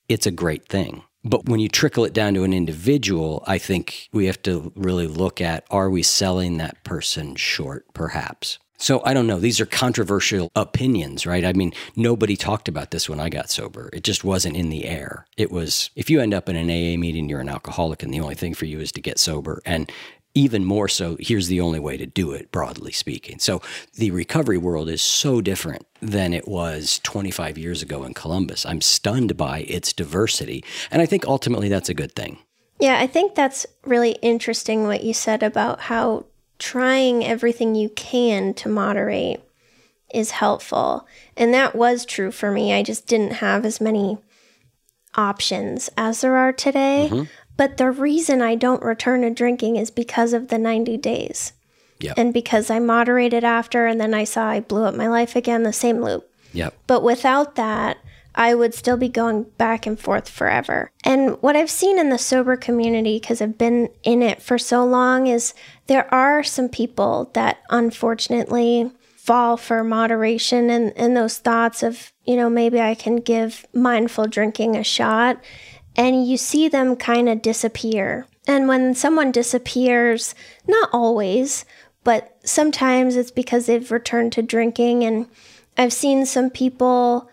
it's 0.09 0.27
a 0.27 0.33
great 0.33 0.67
thing. 0.67 1.05
But 1.23 1.49
when 1.49 1.61
you 1.61 1.69
trickle 1.69 2.05
it 2.05 2.13
down 2.15 2.35
to 2.35 2.45
an 2.45 2.53
individual, 2.53 3.45
I 3.47 3.59
think 3.59 4.09
we 4.13 4.27
have 4.27 4.43
to 4.43 4.73
really 4.75 5.07
look 5.07 5.41
at 5.41 5.65
are 5.71 5.91
we 5.91 6.03
selling 6.03 6.57
that 6.57 6.83
person 6.83 7.37
short, 7.37 7.93
perhaps? 7.95 8.59
So 8.81 9.03
I 9.05 9.13
don't 9.13 9.27
know. 9.27 9.39
These 9.39 9.61
are 9.61 9.67
controversial 9.67 10.51
opinions, 10.57 11.27
right? 11.27 11.45
I 11.45 11.53
mean, 11.53 11.73
nobody 11.97 12.35
talked 12.35 12.67
about 12.67 12.91
this 12.91 13.09
when 13.11 13.21
I 13.21 13.29
got 13.29 13.51
sober. 13.51 13.91
It 13.93 14.05
just 14.05 14.25
wasn't 14.25 14.57
in 14.57 14.71
the 14.71 14.87
air. 14.87 15.27
It 15.37 15.53
was 15.53 15.91
if 15.97 16.09
you 16.09 16.21
end 16.21 16.33
up 16.33 16.49
in 16.49 16.57
an 16.57 16.71
AA 16.71 16.99
meeting, 16.99 17.29
you're 17.29 17.41
an 17.41 17.49
alcoholic, 17.51 18.03
and 18.03 18.13
the 18.13 18.21
only 18.21 18.35
thing 18.35 18.55
for 18.55 18.65
you 18.65 18.81
is 18.81 18.91
to 18.93 19.03
get 19.03 19.19
sober. 19.19 19.61
And 19.67 19.93
even 20.35 20.65
more 20.65 20.89
so, 20.89 21.17
here's 21.21 21.49
the 21.49 21.61
only 21.61 21.79
way 21.79 21.97
to 21.99 22.07
do 22.07 22.33
it, 22.33 22.51
broadly 22.53 22.93
speaking. 22.93 23.39
So 23.39 23.61
the 23.95 24.13
recovery 24.13 24.59
world 24.59 24.89
is 24.89 25.03
so 25.03 25.41
different 25.41 25.87
than 26.01 26.33
it 26.33 26.49
was 26.49 27.01
25 27.03 27.59
years 27.59 27.83
ago 27.83 28.05
in 28.05 28.15
Columbus. 28.15 28.65
I'm 28.65 28.81
stunned 28.81 29.37
by 29.37 29.61
its 29.61 29.93
diversity. 29.93 30.65
And 30.91 31.03
I 31.03 31.07
think 31.07 31.27
ultimately 31.27 31.69
that's 31.69 31.89
a 31.89 31.95
good 31.95 32.15
thing. 32.15 32.39
Yeah, 32.79 32.99
I 32.99 33.07
think 33.07 33.35
that's 33.35 33.67
really 33.85 34.13
interesting 34.23 34.85
what 34.85 35.05
you 35.05 35.13
said 35.13 35.43
about 35.43 35.81
how 35.81 36.25
trying 36.61 37.25
everything 37.25 37.75
you 37.75 37.89
can 37.89 38.55
to 38.55 38.69
moderate 38.69 39.41
is 40.15 40.31
helpful. 40.31 41.07
And 41.37 41.53
that 41.55 41.75
was 41.75 42.05
true 42.05 42.31
for 42.31 42.53
me. 42.53 42.73
I 42.73 42.83
just 42.83 43.07
didn't 43.07 43.35
have 43.35 43.65
as 43.65 43.81
many 43.81 44.19
options 45.17 45.91
as 45.97 46.21
there 46.21 46.37
are 46.37 46.53
today. 46.53 47.09
Mm-hmm. 47.11 47.25
But 47.57 47.77
the 47.77 47.91
reason 47.91 48.41
I 48.41 48.55
don't 48.55 48.83
return 48.83 49.23
to 49.23 49.31
drinking 49.31 49.77
is 49.77 49.91
because 49.91 50.33
of 50.33 50.49
the 50.49 50.59
90 50.59 50.97
days. 50.99 51.53
Yep. 52.01 52.15
And 52.17 52.33
because 52.33 52.71
I 52.71 52.79
moderated 52.79 53.45
after 53.45 53.87
and 53.87 54.01
then 54.01 54.15
I 54.15 54.25
saw 54.25 54.49
I 54.49 54.61
blew 54.61 54.85
up 54.85 54.95
my 54.95 55.09
life 55.09 55.37
again, 55.37 55.65
the 55.65 55.73
same 55.73 56.01
loop. 56.01 56.31
Yep. 56.53 56.75
But 56.87 57.03
without 57.03 57.57
that, 57.57 57.99
I 58.35 58.55
would 58.55 58.75
still 58.75 58.97
be 58.97 59.09
going 59.09 59.45
back 59.59 59.87
and 59.87 59.99
forth 59.99 60.29
forever. 60.29 60.91
And 61.05 61.41
what 61.43 61.57
I've 61.57 61.71
seen 61.71 61.99
in 61.99 62.11
the 62.11 62.19
sober 62.19 62.57
community, 62.57 63.19
because 63.19 63.43
I've 63.43 63.59
been 63.59 63.91
in 64.03 64.23
it 64.23 64.41
for 64.41 64.57
so 64.57 64.85
long, 64.85 65.27
is 65.27 65.53
there 65.91 66.13
are 66.15 66.45
some 66.45 66.69
people 66.69 67.33
that 67.35 67.59
unfortunately 67.69 68.93
fall 69.17 69.57
for 69.57 69.83
moderation 69.83 70.71
and, 70.71 70.97
and 70.97 71.17
those 71.17 71.39
thoughts 71.39 71.83
of, 71.83 72.13
you 72.25 72.37
know, 72.37 72.49
maybe 72.49 72.81
I 72.81 72.95
can 72.95 73.17
give 73.17 73.67
mindful 73.75 74.29
drinking 74.29 74.77
a 74.77 74.85
shot. 74.85 75.43
And 75.97 76.25
you 76.25 76.37
see 76.37 76.69
them 76.69 76.95
kind 76.95 77.29
of 77.29 77.43
disappear. 77.43 78.29
And 78.47 78.69
when 78.69 78.95
someone 78.95 79.33
disappears, 79.33 80.37
not 80.69 80.91
always, 80.93 81.65
but 82.05 82.39
sometimes 82.45 83.17
it's 83.17 83.33
because 83.33 83.67
they've 83.67 83.91
returned 83.91 84.33
to 84.35 84.43
drinking. 84.43 85.03
And 85.03 85.27
I've 85.77 85.93
seen 85.93 86.25
some 86.25 86.51
people 86.51 87.29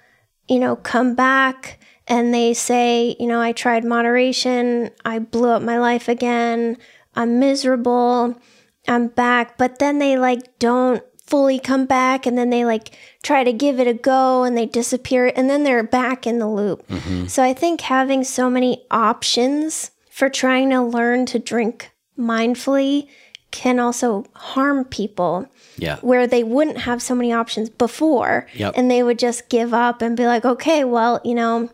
you 0.47 0.59
know, 0.59 0.75
come 0.75 1.13
back 1.15 1.79
and 2.07 2.33
they 2.33 2.53
say, 2.53 3.15
you 3.19 3.27
know, 3.27 3.41
I 3.41 3.51
tried 3.51 3.83
moderation, 3.83 4.91
I 5.03 5.19
blew 5.19 5.49
up 5.49 5.61
my 5.61 5.77
life 5.77 6.07
again, 6.07 6.77
I'm 7.17 7.39
miserable, 7.39 8.39
I'm 8.87 9.07
back. 9.07 9.57
But 9.57 9.79
then 9.79 9.99
they 9.99 10.17
like 10.17 10.59
don't 10.59 11.03
fully 11.25 11.59
come 11.59 11.85
back 11.85 12.25
and 12.25 12.37
then 12.37 12.49
they 12.49 12.63
like 12.63 12.97
try 13.21 13.43
to 13.43 13.51
give 13.51 13.81
it 13.81 13.87
a 13.87 13.93
go 13.93 14.43
and 14.43 14.57
they 14.57 14.65
disappear 14.65 15.33
and 15.35 15.49
then 15.49 15.63
they're 15.63 15.83
back 15.83 16.25
in 16.25 16.39
the 16.39 16.47
loop. 16.47 16.87
Mm-hmm. 16.87 17.25
So 17.25 17.43
I 17.43 17.53
think 17.53 17.81
having 17.81 18.23
so 18.23 18.49
many 18.49 18.85
options 18.89 19.91
for 20.09 20.29
trying 20.29 20.69
to 20.69 20.81
learn 20.81 21.25
to 21.27 21.39
drink 21.39 21.91
mindfully 22.17 23.09
can 23.51 23.79
also 23.79 24.25
harm 24.35 24.85
people. 24.85 25.47
Yeah. 25.77 25.97
Where 25.97 26.27
they 26.27 26.43
wouldn't 26.43 26.79
have 26.79 27.01
so 27.01 27.13
many 27.13 27.33
options 27.33 27.69
before. 27.69 28.47
Yep. 28.53 28.73
And 28.75 28.89
they 28.89 29.03
would 29.03 29.19
just 29.19 29.49
give 29.49 29.73
up 29.73 30.01
and 30.01 30.17
be 30.17 30.25
like, 30.25 30.45
okay, 30.45 30.83
well, 30.83 31.21
you 31.23 31.35
know, 31.35 31.69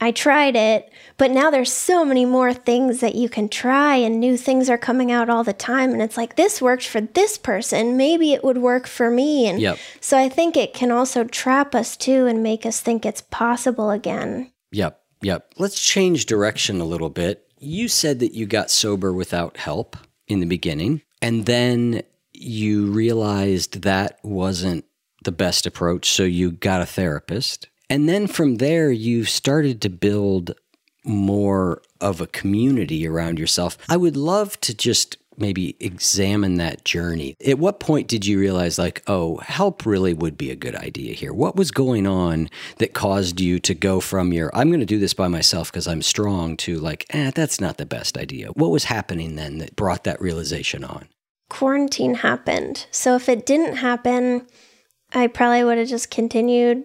I 0.00 0.12
tried 0.12 0.54
it, 0.54 0.92
but 1.16 1.30
now 1.30 1.50
there's 1.50 1.72
so 1.72 2.04
many 2.04 2.24
more 2.24 2.54
things 2.54 3.00
that 3.00 3.16
you 3.16 3.28
can 3.28 3.48
try 3.48 3.96
and 3.96 4.20
new 4.20 4.36
things 4.36 4.70
are 4.70 4.78
coming 4.78 5.10
out 5.10 5.28
all 5.28 5.42
the 5.42 5.52
time. 5.52 5.92
And 5.92 6.00
it's 6.00 6.16
like, 6.16 6.36
this 6.36 6.62
worked 6.62 6.86
for 6.86 7.00
this 7.00 7.36
person. 7.36 7.96
Maybe 7.96 8.32
it 8.32 8.44
would 8.44 8.58
work 8.58 8.86
for 8.86 9.10
me. 9.10 9.48
And 9.48 9.60
yep. 9.60 9.78
so 10.00 10.16
I 10.16 10.28
think 10.28 10.56
it 10.56 10.72
can 10.72 10.92
also 10.92 11.24
trap 11.24 11.74
us 11.74 11.96
too 11.96 12.26
and 12.26 12.42
make 12.42 12.64
us 12.64 12.80
think 12.80 13.04
it's 13.04 13.22
possible 13.22 13.90
again. 13.90 14.52
Yep. 14.70 15.00
Yep. 15.22 15.54
Let's 15.58 15.80
change 15.80 16.26
direction 16.26 16.80
a 16.80 16.84
little 16.84 17.10
bit. 17.10 17.44
You 17.58 17.88
said 17.88 18.20
that 18.20 18.34
you 18.34 18.46
got 18.46 18.70
sober 18.70 19.12
without 19.12 19.56
help 19.56 19.96
in 20.28 20.38
the 20.38 20.46
beginning. 20.46 21.02
And 21.20 21.46
then 21.46 22.02
you 22.32 22.92
realized 22.92 23.82
that 23.82 24.20
wasn't 24.22 24.84
the 25.24 25.32
best 25.32 25.66
approach. 25.66 26.08
So 26.10 26.22
you 26.22 26.52
got 26.52 26.82
a 26.82 26.86
therapist. 26.86 27.68
And 27.90 28.08
then 28.08 28.26
from 28.26 28.56
there, 28.56 28.90
you 28.90 29.24
started 29.24 29.80
to 29.82 29.88
build 29.88 30.54
more 31.04 31.82
of 32.00 32.20
a 32.20 32.26
community 32.26 33.06
around 33.06 33.38
yourself. 33.38 33.78
I 33.88 33.96
would 33.96 34.16
love 34.16 34.60
to 34.62 34.74
just 34.74 35.16
maybe 35.38 35.76
examine 35.80 36.56
that 36.56 36.84
journey. 36.84 37.36
At 37.46 37.58
what 37.58 37.80
point 37.80 38.08
did 38.08 38.26
you 38.26 38.38
realize, 38.38 38.78
like, 38.78 39.02
oh, 39.06 39.36
help 39.38 39.86
really 39.86 40.12
would 40.12 40.36
be 40.36 40.50
a 40.50 40.56
good 40.56 40.74
idea 40.74 41.14
here? 41.14 41.32
What 41.32 41.56
was 41.56 41.70
going 41.70 42.06
on 42.06 42.50
that 42.78 42.92
caused 42.92 43.40
you 43.40 43.58
to 43.60 43.74
go 43.74 44.00
from 44.00 44.32
your, 44.32 44.50
I'm 44.54 44.68
going 44.68 44.80
to 44.80 44.86
do 44.86 44.98
this 44.98 45.14
by 45.14 45.28
myself 45.28 45.70
because 45.70 45.86
I'm 45.86 46.02
strong, 46.02 46.56
to 46.58 46.78
like, 46.78 47.06
eh, 47.10 47.30
that's 47.34 47.60
not 47.60 47.78
the 47.78 47.86
best 47.86 48.18
idea? 48.18 48.48
What 48.48 48.70
was 48.70 48.84
happening 48.84 49.36
then 49.36 49.58
that 49.58 49.76
brought 49.76 50.04
that 50.04 50.20
realization 50.20 50.84
on? 50.84 51.08
Quarantine 51.48 52.14
happened. 52.14 52.86
So 52.90 53.14
if 53.14 53.28
it 53.28 53.46
didn't 53.46 53.76
happen, 53.76 54.46
I 55.14 55.28
probably 55.28 55.64
would 55.64 55.78
have 55.78 55.88
just 55.88 56.10
continued 56.10 56.84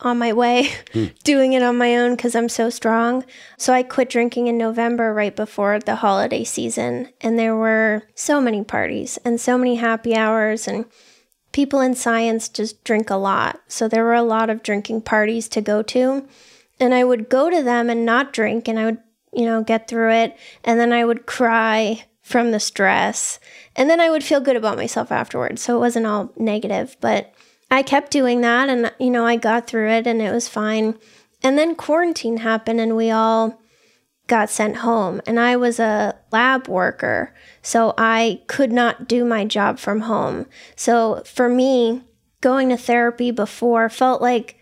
on 0.00 0.18
my 0.18 0.32
way, 0.32 0.70
mm. 0.92 1.16
doing 1.24 1.52
it 1.52 1.62
on 1.62 1.78
my 1.78 1.96
own 1.96 2.16
because 2.16 2.34
I'm 2.34 2.48
so 2.48 2.70
strong. 2.70 3.24
So 3.56 3.72
I 3.72 3.82
quit 3.82 4.10
drinking 4.10 4.46
in 4.48 4.58
November 4.58 5.14
right 5.14 5.34
before 5.34 5.78
the 5.78 5.96
holiday 5.96 6.44
season. 6.44 7.10
And 7.20 7.38
there 7.38 7.56
were 7.56 8.02
so 8.14 8.40
many 8.40 8.64
parties 8.64 9.18
and 9.24 9.40
so 9.40 9.56
many 9.56 9.76
happy 9.76 10.14
hours, 10.14 10.66
and 10.66 10.86
people 11.52 11.80
in 11.80 11.94
science 11.94 12.48
just 12.48 12.82
drink 12.84 13.10
a 13.10 13.16
lot. 13.16 13.60
So 13.68 13.88
there 13.88 14.04
were 14.04 14.14
a 14.14 14.22
lot 14.22 14.50
of 14.50 14.62
drinking 14.62 15.02
parties 15.02 15.48
to 15.50 15.60
go 15.60 15.82
to. 15.82 16.26
And 16.80 16.92
I 16.92 17.04
would 17.04 17.28
go 17.28 17.50
to 17.50 17.62
them 17.62 17.88
and 17.88 18.04
not 18.04 18.32
drink, 18.32 18.66
and 18.66 18.78
I 18.78 18.84
would, 18.86 18.98
you 19.32 19.44
know, 19.44 19.62
get 19.62 19.86
through 19.86 20.10
it. 20.10 20.36
And 20.64 20.80
then 20.80 20.92
I 20.92 21.04
would 21.04 21.26
cry 21.26 22.04
from 22.24 22.50
the 22.50 22.58
stress. 22.58 23.38
And 23.76 23.88
then 23.88 24.00
I 24.00 24.08
would 24.08 24.24
feel 24.24 24.40
good 24.40 24.56
about 24.56 24.78
myself 24.78 25.12
afterwards. 25.12 25.60
So 25.62 25.76
it 25.76 25.80
wasn't 25.80 26.06
all 26.06 26.32
negative, 26.36 26.96
but 27.00 27.33
I 27.70 27.82
kept 27.82 28.10
doing 28.10 28.40
that 28.42 28.68
and, 28.68 28.92
you 28.98 29.10
know, 29.10 29.26
I 29.26 29.36
got 29.36 29.66
through 29.66 29.90
it 29.90 30.06
and 30.06 30.20
it 30.22 30.32
was 30.32 30.48
fine. 30.48 30.98
And 31.42 31.58
then 31.58 31.74
quarantine 31.74 32.38
happened 32.38 32.80
and 32.80 32.96
we 32.96 33.10
all 33.10 33.60
got 34.26 34.50
sent 34.50 34.76
home. 34.76 35.20
And 35.26 35.38
I 35.38 35.56
was 35.56 35.78
a 35.78 36.16
lab 36.32 36.68
worker, 36.68 37.34
so 37.62 37.94
I 37.98 38.40
could 38.46 38.72
not 38.72 39.06
do 39.08 39.24
my 39.24 39.44
job 39.44 39.78
from 39.78 40.02
home. 40.02 40.46
So 40.76 41.22
for 41.26 41.48
me, 41.48 42.02
going 42.40 42.68
to 42.70 42.76
therapy 42.76 43.30
before 43.30 43.88
felt 43.88 44.22
like 44.22 44.58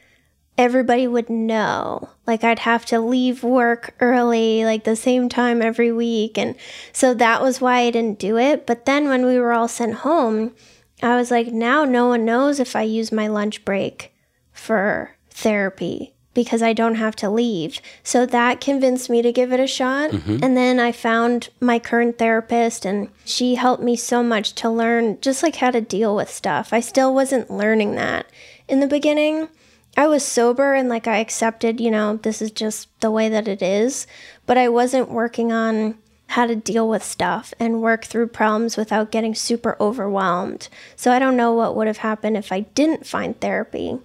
everybody 0.59 1.07
would 1.07 1.31
know. 1.31 2.09
Like 2.27 2.45
I'd 2.45 2.61
have 2.61 2.85
to 2.87 3.01
leave 3.01 3.43
work 3.43 3.95
early, 4.01 4.65
like 4.65 4.85
the 4.85 4.97
same 4.97 5.29
time 5.29 5.63
every 5.63 5.93
week. 5.93 6.39
And 6.39 6.57
so 6.93 7.15
that 7.15 7.43
was 7.43 7.61
why 7.61 7.81
I 7.81 7.91
didn't 7.91 8.19
do 8.19 8.39
it. 8.39 8.67
But 8.67 8.85
then 8.85 9.09
when 9.09 9.27
we 9.27 9.39
were 9.39 9.53
all 9.53 9.69
sent 9.69 9.95
home, 9.95 10.55
I 11.03 11.17
was 11.17 11.31
like, 11.31 11.49
now 11.49 11.85
no 11.85 12.09
one 12.09 12.25
knows 12.25 12.61
if 12.61 12.77
I 12.77 12.83
use 12.83 13.11
my 13.13 13.27
lunch 13.27 13.65
break 13.65 14.15
for 14.53 15.17
therapy. 15.31 16.15
because 16.35 16.63
I 16.63 16.73
don't 16.73 16.95
have 16.95 17.15
to 17.17 17.31
leave. 17.31 17.81
So 18.03 18.25
that 18.27 18.61
convinced 18.61 19.11
me 19.11 19.23
to 19.23 19.33
give 19.33 19.53
it 19.53 19.61
a 19.61 19.67
shot. 19.67 20.11
Mm-hmm. 20.11 20.39
And 20.43 20.57
then 20.57 20.81
I 20.81 20.93
found 20.93 21.51
my 21.61 21.79
current 21.79 22.19
therapist, 22.19 22.85
and 22.85 23.09
she 23.25 23.57
helped 23.57 23.83
me 23.83 23.97
so 23.97 24.23
much 24.23 24.55
to 24.55 24.71
learn 24.71 25.21
just 25.21 25.43
like 25.43 25.57
how 25.57 25.71
to 25.71 25.81
deal 25.81 26.17
with 26.17 26.31
stuff. 26.31 26.73
I 26.73 26.81
still 26.81 27.15
wasn't 27.15 27.51
learning 27.51 27.97
that 27.97 28.27
in 28.69 28.81
the 28.81 28.87
beginning. 28.87 29.49
I 29.95 30.07
was 30.07 30.25
sober 30.25 30.73
and 30.73 30.89
like 30.89 31.07
I 31.07 31.19
accepted, 31.19 31.79
you 31.79 31.91
know, 31.91 32.17
this 32.17 32.41
is 32.41 32.51
just 32.51 32.89
the 33.01 33.11
way 33.11 33.29
that 33.29 33.47
it 33.47 33.61
is, 33.61 34.07
but 34.47 34.57
I 34.57 34.71
wasn't 34.71 35.11
working 35.11 35.53
on 35.53 35.99
how 36.33 36.47
to 36.47 36.57
deal 36.57 36.89
with 36.89 37.03
stuff 37.03 37.55
and 37.59 37.81
work 37.81 38.05
through 38.05 38.27
problems 38.27 38.77
without 38.77 39.11
getting 39.11 39.35
super 39.35 39.77
overwhelmed. 39.81 40.69
So 40.97 41.13
I 41.13 41.19
don't 41.19 41.37
know 41.37 41.53
what 41.53 41.77
would 41.77 41.87
have 41.87 41.99
happened 41.99 42.37
if 42.37 42.53
I 42.53 42.61
didn't 42.61 43.07
find 43.07 43.39
therapy, 43.41 43.99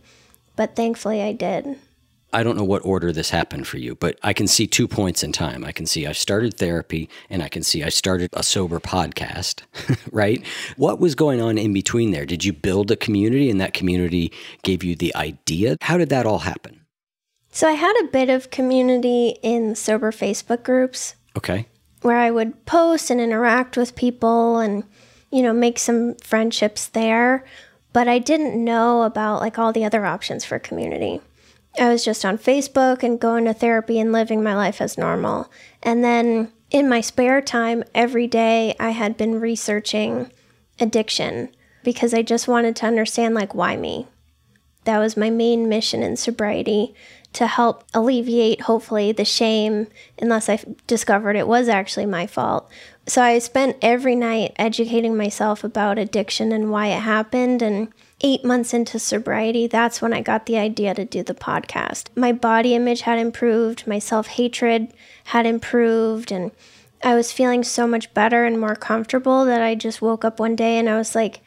but 0.55 0.75
thankfully 0.75 1.21
I 1.21 1.33
did. 1.33 1.77
I 2.33 2.43
don't 2.43 2.57
know 2.57 2.63
what 2.63 2.85
order 2.85 3.11
this 3.11 3.29
happened 3.29 3.67
for 3.67 3.77
you, 3.77 3.95
but 3.95 4.19
I 4.21 4.33
can 4.33 4.47
see 4.47 4.67
two 4.67 4.87
points 4.87 5.23
in 5.23 5.31
time. 5.31 5.63
I 5.63 5.71
can 5.71 5.85
see 5.85 6.05
I 6.05 6.11
started 6.11 6.55
therapy 6.55 7.09
and 7.29 7.41
I 7.41 7.47
can 7.47 7.63
see 7.63 7.83
I 7.83 7.89
started 7.89 8.29
a 8.33 8.43
sober 8.43 8.79
podcast, 8.79 9.61
right? 10.11 10.45
What 10.75 10.99
was 10.99 11.15
going 11.15 11.41
on 11.41 11.57
in 11.57 11.73
between 11.73 12.11
there? 12.11 12.25
Did 12.25 12.43
you 12.43 12.53
build 12.53 12.91
a 12.91 12.97
community 12.97 13.49
and 13.49 13.61
that 13.61 13.73
community 13.73 14.33
gave 14.63 14.83
you 14.83 14.95
the 14.95 15.15
idea? 15.15 15.77
How 15.81 15.97
did 15.97 16.09
that 16.09 16.25
all 16.25 16.39
happen? 16.39 16.81
So 17.49 17.67
I 17.67 17.71
had 17.71 17.95
a 18.03 18.07
bit 18.07 18.29
of 18.29 18.51
community 18.51 19.37
in 19.41 19.73
sober 19.73 20.11
Facebook 20.11 20.63
groups 20.63 21.15
Okay. 21.37 21.67
Where 22.07 22.17
I 22.17 22.31
would 22.31 22.65
post 22.65 23.11
and 23.11 23.19
interact 23.19 23.75
with 23.75 23.95
people 23.95 24.59
and, 24.59 24.85
you 25.29 25.43
know, 25.43 25.53
make 25.53 25.77
some 25.77 26.15
friendships 26.15 26.87
there. 26.87 27.45
But 27.91 28.07
I 28.07 28.17
didn't 28.17 28.63
know 28.63 29.03
about 29.03 29.41
like 29.41 29.59
all 29.59 29.73
the 29.73 29.83
other 29.83 30.05
options 30.05 30.45
for 30.45 30.57
community. 30.57 31.19
I 31.77 31.89
was 31.89 32.05
just 32.05 32.25
on 32.25 32.37
Facebook 32.37 33.03
and 33.03 33.19
going 33.19 33.45
to 33.45 33.53
therapy 33.53 33.99
and 33.99 34.11
living 34.11 34.41
my 34.41 34.55
life 34.55 34.81
as 34.81 34.97
normal. 34.97 35.51
And 35.83 36.03
then 36.03 36.51
in 36.71 36.89
my 36.89 37.01
spare 37.01 37.41
time, 37.41 37.83
every 37.93 38.25
day, 38.25 38.73
I 38.79 38.91
had 38.91 39.17
been 39.17 39.39
researching 39.39 40.31
addiction 40.79 41.49
because 41.83 42.13
I 42.13 42.21
just 42.21 42.47
wanted 42.47 42.75
to 42.77 42.85
understand, 42.85 43.35
like, 43.35 43.53
why 43.53 43.75
me? 43.77 44.07
That 44.85 44.99
was 44.99 45.17
my 45.17 45.29
main 45.29 45.67
mission 45.67 46.01
in 46.01 46.15
sobriety 46.15 46.95
to 47.37 47.45
help 47.45 47.83
alleviate, 47.93 48.61
hopefully, 48.61 49.11
the 49.11 49.23
shame, 49.23 49.85
unless 50.19 50.49
I 50.49 50.59
discovered 50.87 51.35
it 51.35 51.47
was 51.47 51.69
actually 51.69 52.07
my 52.07 52.25
fault. 52.25 52.67
So 53.05 53.21
I 53.21 53.37
spent 53.37 53.77
every 53.79 54.15
night 54.15 54.53
educating 54.55 55.15
myself 55.15 55.63
about 55.63 55.99
addiction 55.99 56.51
and 56.51 56.71
why 56.71 56.87
it 56.87 57.01
happened. 57.01 57.61
And 57.61 57.93
eight 58.21 58.43
months 58.43 58.73
into 58.73 58.97
sobriety, 58.97 59.67
that's 59.67 60.01
when 60.01 60.13
I 60.13 60.21
got 60.21 60.47
the 60.47 60.57
idea 60.57 60.95
to 60.95 61.05
do 61.05 61.21
the 61.21 61.35
podcast. 61.35 62.07
My 62.15 62.31
body 62.31 62.73
image 62.73 63.01
had 63.01 63.19
improved, 63.19 63.85
my 63.85 63.99
self 63.99 64.25
hatred 64.25 64.91
had 65.25 65.45
improved, 65.45 66.31
and 66.31 66.49
I 67.03 67.13
was 67.13 67.31
feeling 67.31 67.63
so 67.63 67.85
much 67.85 68.11
better 68.15 68.45
and 68.45 68.59
more 68.59 68.75
comfortable 68.75 69.45
that 69.45 69.61
I 69.61 69.75
just 69.75 70.01
woke 70.01 70.25
up 70.25 70.39
one 70.39 70.55
day 70.55 70.79
and 70.79 70.89
I 70.89 70.97
was 70.97 71.13
like, 71.13 71.41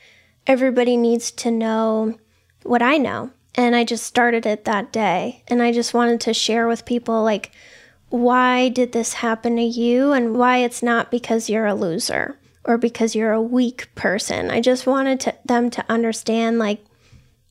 everybody 0.47 0.97
needs 0.97 1.33
to 1.33 1.51
know 1.51 2.17
what 2.63 2.81
I 2.81 2.97
know. 2.97 3.33
And 3.55 3.75
I 3.75 3.85
just 3.85 4.05
started 4.05 4.47
it 4.47 4.65
that 4.65 4.93
day. 4.93 5.43
And 5.49 5.61
I 5.61 5.73
just 5.73 5.95
wanted 5.95 6.21
to 6.23 6.35
share 6.35 6.69
with 6.69 6.85
people, 6.85 7.23
like, 7.23 7.51
why 8.09 8.69
did 8.69 8.93
this 8.93 9.15
happen 9.15 9.57
to 9.57 9.63
you 9.63 10.13
and 10.13 10.37
why 10.37 10.59
it's 10.59 10.83
not 10.83 11.11
because 11.11 11.51
you're 11.51 11.67
a 11.67 11.75
loser 11.75 12.39
or 12.65 12.79
because 12.79 13.15
you're 13.15 13.33
a 13.33 13.43
weak 13.43 13.95
person. 13.95 14.51
I 14.51 14.61
just 14.61 14.87
wanted 14.87 15.21
to, 15.21 15.35
them 15.45 15.71
to 15.71 15.85
understand, 15.89 16.59
like, 16.59 16.85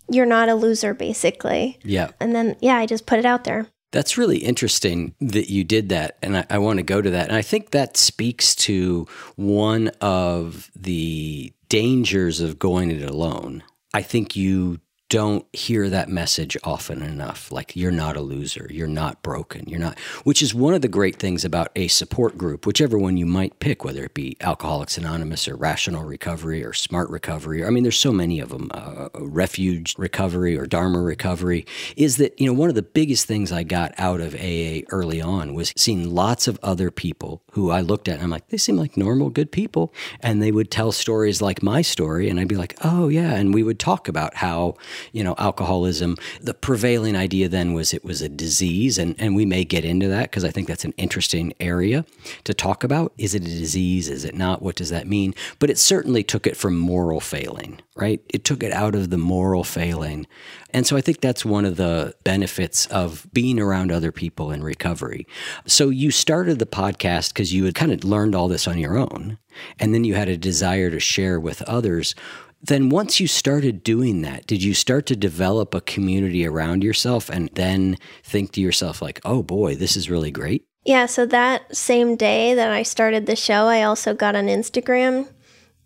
you're 0.10 0.26
not 0.26 0.50
a 0.50 0.56
loser, 0.56 0.94
basically. 0.94 1.80
Yeah. 1.84 2.12
And 2.20 2.36
then, 2.36 2.56
yeah, 2.62 2.78
I 2.78 2.86
just 2.86 3.06
put 3.06 3.20
it 3.20 3.26
out 3.26 3.44
there. 3.44 3.68
That's 3.92 4.18
really 4.18 4.38
interesting 4.38 5.16
that 5.20 5.50
you 5.50 5.64
did 5.64 5.90
that. 5.90 6.18
And 6.22 6.38
I, 6.38 6.46
I 6.50 6.58
want 6.60 6.78
to 6.78 6.84
go 6.84 7.02
to 7.02 7.10
that. 7.10 7.28
And 7.28 7.36
I 7.36 7.42
think 7.42 7.72
that 7.72 7.98
speaks 7.98 8.56
to 8.56 9.08
one 9.36 9.88
of 10.00 10.70
the 10.76 11.52
dangers 11.70 12.40
of 12.40 12.60
going 12.60 12.92
it 12.92 13.10
alone. 13.10 13.64
I 13.94 14.02
think 14.02 14.36
you 14.36 14.80
don't 15.10 15.46
hear 15.54 15.90
that 15.90 16.08
message 16.08 16.56
often 16.64 17.02
enough. 17.02 17.52
Like, 17.52 17.76
you're 17.76 17.92
not 17.92 18.16
a 18.16 18.22
loser. 18.22 18.68
You're 18.70 18.88
not 18.88 19.22
broken. 19.24 19.68
You're 19.68 19.80
not, 19.80 19.98
which 20.24 20.42
is 20.44 20.54
one 20.54 20.76
of 20.76 20.82
the 20.82 20.88
great 20.88 21.16
things 21.16 21.44
about 21.44 21.70
a 21.76 21.88
support 21.88 22.38
group, 22.38 22.68
whichever 22.68 22.98
one 22.98 23.18
you 23.18 23.26
might 23.26 23.60
pick, 23.60 23.84
whether 23.84 24.04
it 24.04 24.14
be 24.14 24.38
Alcoholics 24.42 24.98
Anonymous 24.98 25.48
or 25.48 25.56
Rational 25.56 26.04
Recovery 26.04 26.64
or 26.64 26.74
Smart 26.74 27.10
Recovery. 27.10 27.66
I 27.66 27.72
mean, 27.72 27.84
there's 27.84 27.98
so 27.98 28.14
many 28.14 28.40
of 28.40 28.50
them, 28.50 28.70
uh, 28.72 29.10
Refuge 29.16 29.96
Recovery 29.98 30.56
or 30.56 30.68
Dharma 30.68 31.02
Recovery, 31.02 31.66
is 31.98 32.18
that, 32.18 32.40
you 32.40 32.46
know, 32.46 32.54
one 32.54 32.70
of 32.70 32.76
the 32.76 32.84
biggest 32.84 33.26
things 33.26 33.52
I 33.52 33.64
got 33.64 33.94
out 33.98 34.22
of 34.22 34.36
AA 34.36 34.82
early 34.90 35.22
on 35.22 35.56
was 35.56 35.74
seeing 35.76 36.14
lots 36.14 36.48
of 36.48 36.60
other 36.62 36.92
people 36.92 37.42
who 37.54 37.72
I 37.72 37.82
looked 37.82 38.08
at 38.08 38.16
and 38.16 38.24
I'm 38.24 38.30
like, 38.30 38.50
they 38.50 38.58
seem 38.58 38.78
like 38.78 38.96
normal, 38.96 39.32
good 39.32 39.52
people. 39.52 39.92
And 40.20 40.42
they 40.42 40.52
would 40.52 40.70
tell 40.70 40.92
stories 40.92 41.42
like 41.42 41.64
my 41.64 41.82
story. 41.82 42.30
And 42.30 42.40
I'd 42.40 42.48
be 42.48 42.56
like, 42.56 42.76
oh, 42.84 43.08
yeah. 43.08 43.34
And 43.34 43.56
we 43.56 43.64
would 43.64 43.80
talk 43.80 44.08
about 44.08 44.36
how, 44.36 44.76
you 45.12 45.24
know, 45.24 45.36
alcoholism, 45.38 46.18
the 46.42 46.54
prevailing 46.54 47.16
idea 47.16 47.50
then 47.50 47.74
was 47.74 47.94
it 47.94 48.04
was 48.04 48.22
a 48.22 48.30
disease. 48.30 48.98
And, 48.98 49.16
and 49.20 49.36
we 49.36 49.46
may 49.46 49.64
get 49.64 49.86
into 49.86 50.08
that 50.10 50.24
because 50.24 50.44
I 50.44 50.52
think 50.52 50.68
that's 50.68 50.86
an 50.86 50.94
interesting 50.98 51.54
area 51.60 52.06
to 52.44 52.54
talk 52.54 52.84
about. 52.84 53.14
Is 53.18 53.36
it 53.36 53.44
a 53.44 53.46
disease? 53.46 54.10
Is 54.10 54.26
it 54.26 54.36
not? 54.36 54.62
What 54.62 54.76
does 54.76 54.90
that 54.90 55.08
mean? 55.08 55.34
But 55.60 55.70
it 55.70 55.78
certainly 55.78 56.24
took 56.24 56.48
it 56.48 56.58
from 56.58 56.78
moral 56.78 57.20
failing, 57.20 57.80
right? 57.96 58.22
It 58.30 58.44
took 58.44 58.64
it 58.64 58.72
out 58.72 58.96
of 58.96 59.10
the 59.10 59.18
moral 59.18 59.64
failing. 59.64 60.28
And 60.72 60.86
so 60.86 60.96
I 60.96 61.02
think 61.02 61.22
that's 61.22 61.44
one 61.44 61.66
of 61.66 61.78
the 61.78 62.14
benefits 62.24 62.86
of 62.88 63.28
being 63.34 63.60
around 63.60 63.92
other 63.92 64.12
people 64.12 64.52
in 64.52 64.64
recovery. 64.64 65.26
So 65.66 65.90
you 65.90 66.12
started 66.12 66.60
the 66.60 66.66
podcast 66.66 67.30
because 67.30 67.54
you 67.54 67.66
had 67.66 67.76
kind 67.76 67.92
of 67.92 68.04
learned 68.04 68.36
all 68.36 68.48
this 68.48 68.68
on 68.68 68.78
your 68.78 68.98
own, 68.98 69.38
and 69.80 69.94
then 69.94 70.04
you 70.04 70.14
had 70.14 70.30
a 70.30 70.38
desire 70.38 70.92
to 70.92 71.00
share 71.00 71.40
with 71.40 71.62
others. 71.64 72.14
Then, 72.62 72.90
once 72.90 73.20
you 73.20 73.28
started 73.28 73.84
doing 73.84 74.22
that, 74.24 74.46
did 74.46 74.62
you 74.62 74.74
start 74.74 75.06
to 75.08 75.16
develop 75.16 75.74
a 75.74 75.82
community 75.82 76.46
around 76.46 76.84
yourself 76.84 77.30
and 77.30 77.50
then 77.54 77.98
think 78.24 78.52
to 78.54 78.62
yourself, 78.62 79.02
like, 79.02 79.22
oh 79.24 79.42
boy, 79.42 79.76
this 79.76 79.96
is 79.96 80.10
really 80.10 80.32
great? 80.32 80.66
Yeah, 80.84 81.06
so 81.06 81.26
that 81.26 81.76
same 81.76 82.16
day 82.16 82.54
that 82.54 82.72
I 82.72 82.84
started 82.84 83.26
the 83.26 83.36
show, 83.36 83.68
I 83.68 83.84
also 83.84 84.14
got 84.14 84.36
on 84.36 84.48
Instagram. 84.48 85.30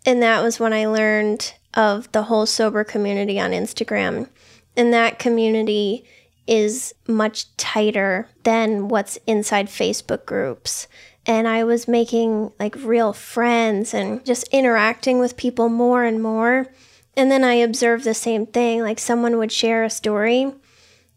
And 0.06 0.22
that 0.22 0.42
was 0.42 0.60
when 0.60 0.74
I 0.74 0.86
learned 0.86 1.54
of 1.74 2.12
the 2.12 2.24
whole 2.24 2.46
sober 2.46 2.84
community 2.84 3.40
on 3.40 3.52
Instagram. 3.52 4.30
And 4.76 4.94
that 4.94 5.20
community 5.20 6.06
is 6.48 6.94
much 7.08 7.56
tighter 7.58 8.28
than 8.44 8.88
what's 8.88 9.18
inside 9.28 9.68
Facebook 9.68 10.26
groups. 10.26 10.88
And 11.26 11.48
I 11.48 11.64
was 11.64 11.88
making 11.88 12.52
like 12.60 12.76
real 12.76 13.14
friends 13.14 13.94
and 13.94 14.26
just 14.26 14.48
interacting 14.50 15.20
with 15.20 15.38
people 15.38 15.70
more 15.70 16.04
and 16.04 16.22
more. 16.22 16.68
And 17.16 17.32
then 17.32 17.44
I 17.44 17.54
observed 17.56 18.04
the 18.04 18.14
same 18.14 18.46
thing 18.46 18.82
like 18.82 19.00
someone 19.00 19.38
would 19.38 19.52
share 19.52 19.84
a 19.84 19.90
story, 19.90 20.52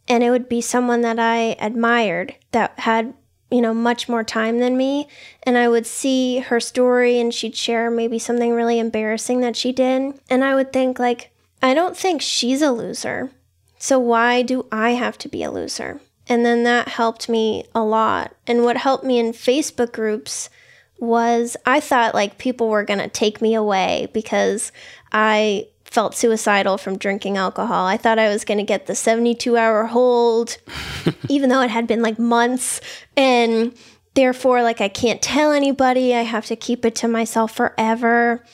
and 0.07 0.23
it 0.23 0.31
would 0.31 0.49
be 0.49 0.61
someone 0.61 1.01
that 1.01 1.19
I 1.19 1.57
admired 1.59 2.37
that 2.53 2.79
had 2.81 3.15
you 3.51 3.61
know, 3.61 3.73
much 3.73 4.09
more 4.09 4.25
time 4.25 4.59
than 4.59 4.77
me. 4.77 5.09
And 5.45 5.57
I 5.57 5.69
would 5.69 5.87
see 5.87 6.39
her 6.39 6.61
story 6.61 7.21
and 7.21 7.33
she'd 7.33 7.57
share 7.57 7.91
maybe 7.91 8.19
something 8.19 8.53
really 8.53 8.79
embarrassing 8.79 9.41
that 9.41 9.57
she 9.57 9.73
did. 9.73 10.19
And 10.29 10.45
I 10.45 10.55
would 10.55 10.73
think, 10.73 10.99
like, 10.99 11.31
I 11.63 11.75
don't 11.75 11.97
think 11.97 12.23
she's 12.23 12.63
a 12.63 12.73
loser. 12.73 13.31
So 13.79 13.99
why 13.99 14.43
do 14.43 14.67
I 14.73 14.91
have 14.91 15.19
to 15.19 15.29
be 15.29 15.43
a 15.43 15.51
loser? 15.51 16.01
And 16.29 16.45
then 16.45 16.65
that 16.65 16.89
helped 16.89 17.29
me 17.29 17.65
a 17.75 17.85
lot. 17.85 18.35
And 18.47 18.65
what 18.65 18.77
helped 18.77 19.05
me 19.05 19.19
in 19.19 19.33
Facebook 19.33 19.93
groups 19.93 20.51
was 20.99 21.57
I 21.67 21.81
thought 21.81 22.15
like 22.15 22.39
people 22.39 22.69
were 22.69 22.85
going 22.85 22.99
to 22.99 23.09
take 23.09 23.41
me 23.41 23.55
away 23.55 24.09
because 24.13 24.73
I 25.13 25.69
felt 25.85 26.15
suicidal 26.15 26.79
from 26.79 26.99
drinking 26.99 27.37
alcohol. 27.37 27.87
I 27.87 27.97
thought 27.97 28.19
I 28.19 28.29
was 28.29 28.45
going 28.45 28.59
to 28.59 28.65
get 28.65 28.87
the 28.87 28.95
72 28.95 29.57
hour 29.57 29.85
hold, 29.87 30.59
even 31.29 31.49
though 31.49 31.63
it 31.63 31.71
had 31.71 31.87
been 31.87 32.03
like 32.03 32.19
months. 32.19 32.81
And 33.17 33.75
therefore, 34.15 34.63
like, 34.63 34.81
I 34.81 34.89
can't 34.89 35.23
tell 35.23 35.53
anybody. 35.53 36.15
I 36.15 36.23
have 36.23 36.47
to 36.47 36.57
keep 36.57 36.85
it 36.85 36.95
to 36.97 37.09
myself 37.09 37.55
forever. 37.55 38.45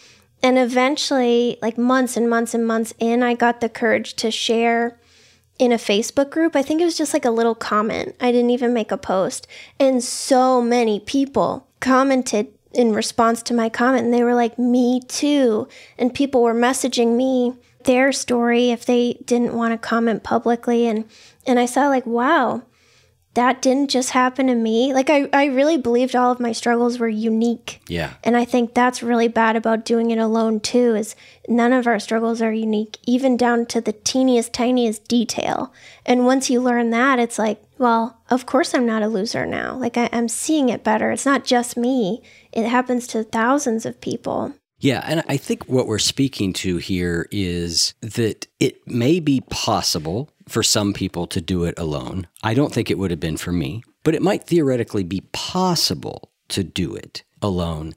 And 0.43 0.59
eventually, 0.59 1.59
like 1.63 1.79
months 1.79 2.17
and 2.17 2.29
months 2.29 2.55
and 2.55 2.67
months 2.67 2.93
in, 2.99 3.23
I 3.23 3.35
got 3.35 3.61
the 3.61 3.69
courage 3.69 4.15
to 4.15 4.31
share 4.31 4.99
in 5.63 5.71
a 5.71 5.77
Facebook 5.77 6.29
group. 6.29 6.57
I 6.57 6.63
think 6.63 6.81
it 6.81 6.85
was 6.85 6.99
just 6.99 7.13
like 7.13 7.25
a 7.25 7.31
little 7.31 7.55
comment. 7.55 8.17
I 8.21 8.33
didn't 8.33 8.51
even 8.51 8.75
make 8.75 8.91
a 8.91 8.97
post. 8.97 9.47
And 9.79 10.03
so 10.03 10.61
many 10.61 10.99
people 10.99 11.69
commented 11.79 12.49
in 12.73 12.93
response 12.93 13.45
to 13.45 13.55
my 13.55 13.69
comment 13.69 14.05
and 14.05 14.13
they 14.13 14.25
were 14.25 14.35
like, 14.35 14.59
Me 14.59 15.01
too. 15.07 15.69
And 15.97 16.13
people 16.13 16.43
were 16.43 16.53
messaging 16.53 17.17
me 17.17 17.55
their 17.85 18.11
story 18.11 18.71
if 18.71 18.85
they 18.85 19.21
didn't 19.25 19.55
want 19.55 19.73
to 19.73 19.79
comment 19.79 20.25
publicly. 20.25 20.89
And, 20.89 21.05
and 21.47 21.61
I 21.61 21.67
saw, 21.67 21.87
like, 21.87 22.07
wow, 22.07 22.63
that 23.35 23.63
didn't 23.63 23.89
just 23.89 24.11
happen 24.11 24.47
to 24.49 24.55
me. 24.55 24.93
Like, 24.93 25.09
I, 25.09 25.29
I 25.33 25.47
really 25.47 25.79
believed 25.79 26.15
all 26.15 26.31
of 26.31 26.41
my 26.41 26.53
struggles 26.53 26.99
were 26.99 27.09
unique. 27.09 27.81
Yeah. 27.89 28.15
And 28.23 28.37
I 28.37 28.45
think 28.45 28.75
that's 28.75 29.03
really 29.03 29.29
bad 29.29 29.57
about 29.57 29.87
doing 29.87 30.11
it 30.11 30.19
alone, 30.19 30.61
too, 30.61 30.95
is 30.95 31.17
none 31.49 31.73
of 31.73 31.87
our 31.87 31.99
struggles 31.99 32.43
are 32.43 32.53
unique, 32.53 32.99
even 33.07 33.39
down 33.39 33.65
to 33.67 33.81
the 33.81 33.93
teeniest, 33.93 34.53
tiniest 34.53 35.09
detail. 35.09 35.73
And 36.05 36.27
once 36.27 36.51
you 36.51 36.61
learn 36.61 36.91
that, 36.91 37.19
it's 37.19 37.39
like, 37.39 37.63
well, 37.79 38.21
of 38.31 38.45
course 38.45 38.75
I'm 38.75 38.87
not 38.87 39.03
a 39.03 39.09
loser 39.09 39.47
now. 39.47 39.77
Like, 39.77 39.97
I, 39.97 40.11
I'm 40.13 40.29
seeing 40.29 40.69
it 40.69 40.85
better. 40.85 41.11
It's 41.11 41.27
not 41.27 41.45
just 41.45 41.77
me, 41.77 42.23
it 42.53 42.67
happens 42.67 43.07
to 43.09 43.25
thousands 43.25 43.87
of 43.87 44.01
people. 44.01 44.53
Yeah, 44.79 45.01
and 45.07 45.23
I 45.29 45.37
think 45.37 45.69
what 45.69 45.87
we're 45.87 46.01
speaking 46.01 46.53
to 46.55 46.79
here 46.79 47.29
is 47.31 47.95
that 48.01 48.49
it 48.59 48.85
may 48.87 49.21
be 49.21 49.41
possible 49.49 50.29
for 50.53 50.63
some 50.63 50.93
people 50.93 51.27
to 51.29 51.41
do 51.41 51.65
it 51.65 51.79
alone. 51.79 52.29
I 52.43 52.53
don't 52.55 52.73
think 52.73 52.91
it 52.91 52.99
would 52.99 53.11
have 53.11 53.21
been 53.21 53.39
for 53.39 53.53
me, 53.53 53.83
but 54.05 54.15
it 54.15 54.23
might 54.23 54.45
theoretically 54.45 55.03
be 55.03 55.23
possible 55.33 56.31
to 56.49 56.63
do 56.63 56.95
it 56.95 57.25
alone. 57.41 57.95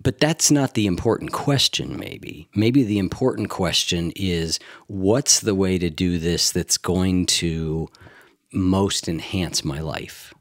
But 0.00 0.18
that's 0.18 0.50
not 0.50 0.74
the 0.74 0.86
important 0.86 1.32
question, 1.32 1.98
maybe. 1.98 2.48
Maybe 2.54 2.82
the 2.84 2.98
important 2.98 3.50
question 3.50 4.12
is 4.16 4.58
what's 4.86 5.40
the 5.40 5.54
way 5.54 5.78
to 5.78 5.90
do 5.90 6.18
this 6.18 6.50
that's 6.52 6.78
going 6.78 7.26
to 7.26 7.88
most 8.52 9.08
enhance 9.08 9.64
my 9.64 9.80
life? 9.80 10.32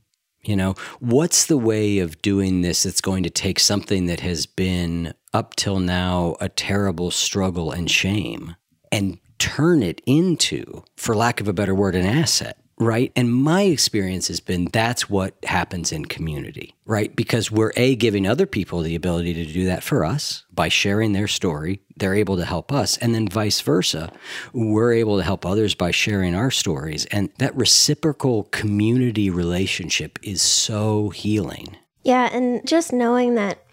You 0.44 0.56
know, 0.56 0.76
what's 1.00 1.46
the 1.46 1.58
way 1.58 2.00
of 2.00 2.22
doing 2.22 2.62
this 2.62 2.84
that's 2.84 3.02
going 3.02 3.24
to 3.24 3.30
take 3.30 3.60
something 3.60 4.08
that 4.08 4.22
has 4.22 4.46
been 4.46 5.14
up 5.34 5.56
till 5.56 5.80
now 5.80 6.36
a 6.40 6.50
terrible 6.50 7.12
struggle 7.12 7.72
and 7.72 7.90
shame 7.90 8.56
and 8.92 9.20
turn 9.42 9.82
it 9.82 10.02
into, 10.06 10.84
for 10.96 11.16
lack 11.16 11.42
of 11.42 11.48
a 11.48 11.54
better 11.54 11.74
word, 11.74 11.96
an 11.96 12.06
asset? 12.06 12.58
Right. 12.78 13.12
And 13.16 13.32
my 13.32 13.64
experience 13.64 14.28
has 14.30 14.40
been 14.40 14.66
that's 14.66 15.08
what 15.08 15.36
happens 15.44 15.92
in 15.92 16.06
community, 16.06 16.76
right? 16.86 17.16
Because 17.16 17.52
we're 17.52 17.74
A, 17.76 17.96
giving 17.96 18.28
other 18.28 18.48
people 18.48 18.82
the 18.82 18.96
ability 18.96 19.36
to 19.36 19.46
do 19.46 19.66
that 19.66 19.84
for 19.84 20.04
us 20.04 20.46
by 20.52 20.68
sharing 20.68 21.14
their 21.14 21.28
story. 21.28 21.82
They're 21.96 22.16
able 22.16 22.38
to 22.38 22.46
help 22.46 22.72
us. 22.72 22.98
And 22.98 23.14
then 23.14 23.28
vice 23.28 23.62
versa. 23.62 24.12
We're 24.52 24.94
able 24.94 25.18
to 25.18 25.24
help 25.24 25.46
others 25.46 25.76
by 25.76 25.92
sharing 25.92 26.34
our 26.34 26.50
stories. 26.50 27.06
And 27.08 27.30
that 27.38 27.56
reciprocal 27.56 28.46
community 28.46 29.30
relationship 29.30 30.18
is 30.24 30.42
so 30.42 31.10
healing. 31.10 31.78
Yeah. 32.04 32.30
And 32.34 32.68
just 32.68 32.92
knowing 32.92 33.36
that 33.36 33.64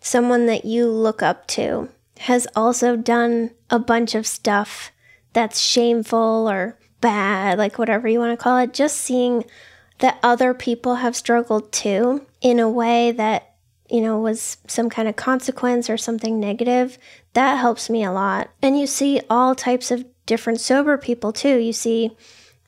someone 0.00 0.46
that 0.46 0.64
you 0.64 0.86
look 0.86 1.22
up 1.22 1.46
to 1.48 1.90
has 2.20 2.46
also 2.56 2.96
done 2.96 3.50
a 3.68 3.78
bunch 3.78 4.14
of 4.14 4.26
stuff 4.26 4.90
that's 5.34 5.60
shameful 5.60 6.48
or 6.48 6.78
bad, 7.00 7.58
like 7.58 7.78
whatever 7.78 8.08
you 8.08 8.18
want 8.18 8.32
to 8.32 8.42
call 8.42 8.56
it, 8.56 8.72
just 8.72 8.96
seeing 8.96 9.44
that 9.98 10.18
other 10.22 10.54
people 10.54 10.96
have 10.96 11.14
struggled 11.14 11.70
too 11.70 12.24
in 12.40 12.58
a 12.58 12.70
way 12.70 13.12
that, 13.12 13.54
you 13.90 14.00
know, 14.00 14.18
was 14.18 14.56
some 14.66 14.88
kind 14.88 15.06
of 15.06 15.16
consequence 15.16 15.90
or 15.90 15.98
something 15.98 16.40
negative, 16.40 16.98
that 17.34 17.58
helps 17.58 17.90
me 17.90 18.02
a 18.02 18.12
lot. 18.12 18.50
And 18.62 18.78
you 18.78 18.86
see 18.86 19.20
all 19.28 19.54
types 19.54 19.90
of 19.90 20.06
different 20.26 20.60
sober 20.60 20.96
people 20.96 21.32
too. 21.32 21.58
You 21.58 21.72
see 21.72 22.16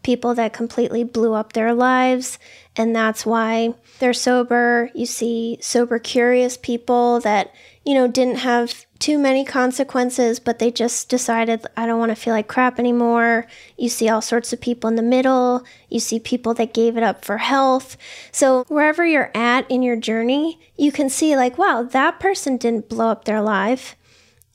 people 0.02 0.34
that 0.34 0.52
completely 0.52 1.02
blew 1.02 1.34
up 1.34 1.52
their 1.52 1.74
lives 1.74 2.38
and 2.76 2.94
that's 2.94 3.26
why 3.26 3.74
they're 3.98 4.12
sober. 4.12 4.90
You 4.94 5.06
see 5.06 5.58
sober 5.60 5.98
curious 5.98 6.56
people 6.56 7.20
that, 7.20 7.52
you 7.84 7.94
know, 7.94 8.06
didn't 8.06 8.36
have 8.36 8.85
too 8.98 9.18
many 9.18 9.44
consequences, 9.44 10.40
but 10.40 10.58
they 10.58 10.70
just 10.70 11.08
decided, 11.08 11.66
I 11.76 11.86
don't 11.86 11.98
want 11.98 12.10
to 12.10 12.16
feel 12.16 12.32
like 12.32 12.48
crap 12.48 12.78
anymore. 12.78 13.46
You 13.76 13.88
see 13.88 14.08
all 14.08 14.22
sorts 14.22 14.52
of 14.52 14.60
people 14.60 14.88
in 14.88 14.96
the 14.96 15.02
middle. 15.02 15.64
You 15.88 16.00
see 16.00 16.18
people 16.18 16.54
that 16.54 16.74
gave 16.74 16.96
it 16.96 17.02
up 17.02 17.24
for 17.24 17.38
health. 17.38 17.96
So, 18.32 18.64
wherever 18.68 19.06
you're 19.06 19.30
at 19.34 19.70
in 19.70 19.82
your 19.82 19.96
journey, 19.96 20.58
you 20.76 20.92
can 20.92 21.08
see, 21.08 21.36
like, 21.36 21.58
wow, 21.58 21.82
that 21.82 22.20
person 22.20 22.56
didn't 22.56 22.88
blow 22.88 23.08
up 23.08 23.24
their 23.24 23.42
life. 23.42 23.96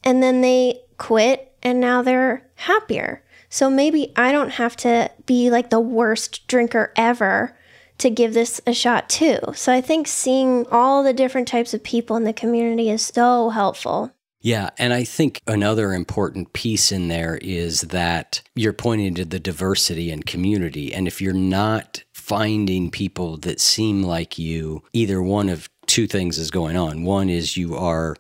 And 0.04 0.22
then 0.24 0.42
they 0.42 0.82
quit 0.98 1.54
and 1.62 1.80
now 1.80 2.02
they're 2.02 2.48
happier. 2.56 3.24
So, 3.50 3.70
maybe 3.70 4.12
I 4.16 4.32
don't 4.32 4.52
have 4.52 4.76
to 4.78 5.12
be 5.26 5.50
like 5.50 5.70
the 5.70 5.80
worst 5.80 6.48
drinker 6.48 6.94
ever 6.96 7.58
to 8.00 8.10
give 8.10 8.34
this 8.34 8.60
a 8.66 8.74
shot 8.74 9.10
too. 9.10 9.38
So, 9.54 9.72
I 9.72 9.82
think 9.82 10.08
seeing 10.08 10.66
all 10.72 11.04
the 11.04 11.14
different 11.14 11.48
types 11.48 11.74
of 11.74 11.84
people 11.84 12.16
in 12.16 12.24
the 12.24 12.34
community 12.34 12.90
is 12.90 13.06
so 13.06 13.50
helpful. 13.50 14.12
Yeah. 14.42 14.72
And 14.78 14.92
I 14.92 15.04
think 15.04 15.42
another 15.46 15.94
important 15.94 16.54
piece 16.54 16.92
in 16.92 17.08
there 17.08 17.38
is 17.42 17.82
that 17.82 18.42
you're 18.56 18.74
pointing 18.74 19.14
to 19.16 19.26
the 19.26 19.40
diversity 19.40 20.10
and 20.10 20.26
community. 20.26 20.94
And 20.94 21.08
if 21.08 21.22
you're 21.22 21.34
not 21.34 22.04
finding 22.12 22.90
people 22.90 23.38
that 23.38 23.60
seem 23.60 24.04
like 24.04 24.40
you, 24.40 24.84
either 24.94 25.22
one 25.22 25.48
of 25.48 25.70
two 25.86 26.08
things 26.08 26.38
is 26.38 26.50
going 26.50 26.78
on. 26.78 27.04
One 27.04 27.30
is 27.30 27.58
you 27.58 27.76
are 27.76 28.16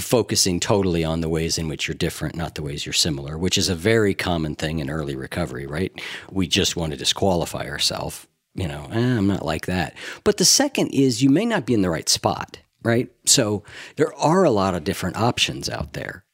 focusing 0.00 0.58
totally 0.58 1.04
on 1.04 1.20
the 1.20 1.28
ways 1.28 1.56
in 1.56 1.68
which 1.68 1.86
you're 1.86 1.94
different, 1.94 2.34
not 2.34 2.56
the 2.56 2.62
ways 2.62 2.84
you're 2.84 2.92
similar, 2.92 3.38
which 3.38 3.56
is 3.56 3.68
a 3.68 3.74
very 3.74 4.12
common 4.12 4.56
thing 4.56 4.80
in 4.80 4.90
early 4.90 5.14
recovery, 5.14 5.66
right? 5.66 5.92
We 6.30 6.48
just 6.48 6.74
want 6.74 6.92
to 6.92 6.98
disqualify 6.98 7.68
ourselves. 7.68 8.26
You 8.54 8.68
know, 8.68 8.88
eh, 8.90 8.98
I'm 8.98 9.28
not 9.28 9.44
like 9.44 9.66
that. 9.66 9.94
But 10.24 10.36
the 10.36 10.44
second 10.44 10.88
is 10.88 11.22
you 11.22 11.30
may 11.30 11.46
not 11.46 11.64
be 11.64 11.74
in 11.74 11.82
the 11.82 11.90
right 11.90 12.08
spot 12.08 12.58
right? 12.82 13.10
So 13.24 13.62
there 13.96 14.12
are 14.14 14.44
a 14.44 14.50
lot 14.50 14.74
of 14.74 14.84
different 14.84 15.16
options 15.16 15.68
out 15.68 15.92
there 15.92 16.24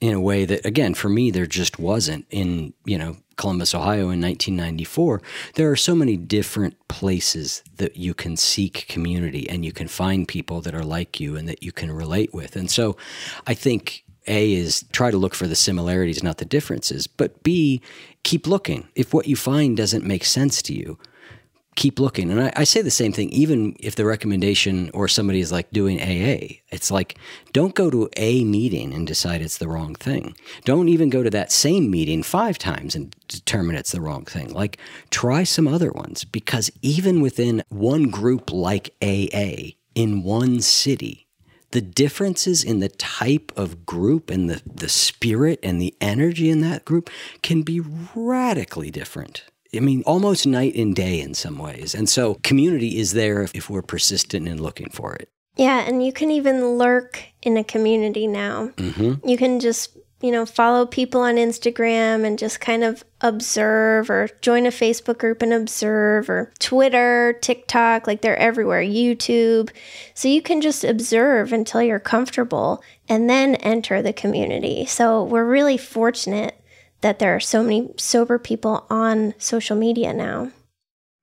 in 0.00 0.14
a 0.14 0.20
way 0.20 0.44
that, 0.44 0.64
again, 0.64 0.94
for 0.94 1.08
me, 1.08 1.30
there 1.30 1.46
just 1.46 1.78
wasn't 1.78 2.26
in, 2.30 2.72
you 2.84 2.98
know, 2.98 3.16
Columbus, 3.36 3.74
Ohio 3.74 4.10
in 4.10 4.20
1994. 4.20 5.22
There 5.54 5.70
are 5.70 5.76
so 5.76 5.94
many 5.94 6.16
different 6.16 6.76
places 6.88 7.62
that 7.76 7.96
you 7.96 8.14
can 8.14 8.36
seek 8.36 8.86
community 8.88 9.48
and 9.48 9.64
you 9.64 9.72
can 9.72 9.88
find 9.88 10.26
people 10.26 10.60
that 10.62 10.74
are 10.74 10.84
like 10.84 11.20
you 11.20 11.36
and 11.36 11.48
that 11.48 11.62
you 11.62 11.72
can 11.72 11.90
relate 11.90 12.34
with. 12.34 12.56
And 12.56 12.70
so 12.70 12.96
I 13.46 13.54
think 13.54 14.04
a 14.26 14.52
is 14.52 14.84
try 14.92 15.10
to 15.10 15.16
look 15.16 15.34
for 15.34 15.46
the 15.46 15.56
similarities, 15.56 16.22
not 16.22 16.38
the 16.38 16.44
differences. 16.44 17.06
But 17.06 17.42
B, 17.42 17.80
keep 18.22 18.46
looking. 18.46 18.88
If 18.94 19.14
what 19.14 19.26
you 19.26 19.36
find 19.36 19.76
doesn't 19.76 20.04
make 20.04 20.24
sense 20.24 20.60
to 20.62 20.74
you, 20.74 20.98
keep 21.78 22.00
looking. 22.00 22.30
And 22.30 22.42
I, 22.42 22.52
I, 22.56 22.64
say 22.64 22.82
the 22.82 22.90
same 22.90 23.12
thing, 23.12 23.30
even 23.30 23.76
if 23.78 23.94
the 23.94 24.04
recommendation 24.04 24.90
or 24.92 25.06
somebody 25.06 25.38
is 25.38 25.52
like 25.52 25.70
doing 25.70 26.00
AA. 26.00 26.58
It's 26.70 26.90
like, 26.90 27.16
don't 27.52 27.74
go 27.74 27.88
to 27.88 28.10
a 28.16 28.44
meeting 28.44 28.92
and 28.92 29.06
decide 29.06 29.40
it's 29.40 29.58
the 29.58 29.68
wrong 29.68 29.94
thing. 29.94 30.36
Don't 30.64 30.88
even 30.88 31.08
go 31.08 31.22
to 31.22 31.30
that 31.30 31.52
same 31.52 31.88
meeting 31.88 32.24
five 32.24 32.58
times 32.58 32.96
and 32.96 33.14
determine 33.28 33.76
it's 33.76 33.92
the 33.92 34.00
wrong 34.00 34.24
thing. 34.24 34.52
Like, 34.52 34.78
try 35.10 35.44
some 35.44 35.68
other 35.68 35.92
ones 35.92 36.24
because 36.24 36.70
even 36.82 37.20
within 37.20 37.62
one 37.68 38.10
group 38.10 38.52
like 38.52 38.92
AA 39.00 39.76
in 39.94 40.24
one 40.24 40.60
city, 40.60 41.28
the 41.70 41.80
differences 41.80 42.64
in 42.64 42.80
the 42.80 42.88
type 42.88 43.52
of 43.56 43.86
group 43.86 44.30
and 44.30 44.50
the, 44.50 44.60
the 44.66 44.88
spirit 44.88 45.60
and 45.62 45.80
the 45.80 45.94
energy 46.00 46.50
in 46.50 46.60
that 46.62 46.84
group 46.84 47.08
can 47.42 47.62
be 47.62 47.80
radically 48.16 48.90
different. 48.90 49.44
I 49.74 49.80
mean, 49.80 50.02
almost 50.06 50.46
night 50.46 50.74
and 50.76 50.94
day 50.94 51.20
in 51.20 51.34
some 51.34 51.58
ways. 51.58 51.94
And 51.94 52.08
so 52.08 52.36
community 52.42 52.98
is 52.98 53.12
there 53.12 53.42
if 53.54 53.68
we're 53.68 53.82
persistent 53.82 54.48
in 54.48 54.62
looking 54.62 54.88
for 54.90 55.14
it. 55.14 55.28
Yeah, 55.56 55.80
and 55.80 56.04
you 56.04 56.12
can 56.12 56.30
even 56.30 56.78
lurk 56.78 57.22
in 57.42 57.56
a 57.56 57.64
community 57.64 58.26
now. 58.26 58.68
Mm-hmm. 58.76 59.28
You 59.28 59.36
can 59.36 59.58
just, 59.58 59.98
you 60.20 60.30
know, 60.30 60.46
follow 60.46 60.86
people 60.86 61.20
on 61.20 61.34
Instagram 61.34 62.24
and 62.24 62.38
just 62.38 62.60
kind 62.60 62.84
of 62.84 63.04
observe 63.20 64.08
or 64.08 64.28
join 64.40 64.66
a 64.66 64.70
Facebook 64.70 65.18
group 65.18 65.42
and 65.42 65.52
observe 65.52 66.30
or 66.30 66.52
Twitter, 66.60 67.36
TikTok, 67.42 68.06
like 68.06 68.22
they're 68.22 68.38
everywhere, 68.38 68.82
YouTube. 68.82 69.70
So 70.14 70.28
you 70.28 70.42
can 70.42 70.60
just 70.60 70.84
observe 70.84 71.52
until 71.52 71.82
you're 71.82 71.98
comfortable 71.98 72.82
and 73.08 73.28
then 73.28 73.56
enter 73.56 74.00
the 74.00 74.12
community. 74.12 74.86
So 74.86 75.24
we're 75.24 75.44
really 75.44 75.76
fortunate 75.76 76.54
that 77.00 77.18
there 77.18 77.34
are 77.34 77.40
so 77.40 77.62
many 77.62 77.90
sober 77.96 78.38
people 78.38 78.86
on 78.90 79.34
social 79.38 79.76
media 79.76 80.12
now. 80.12 80.50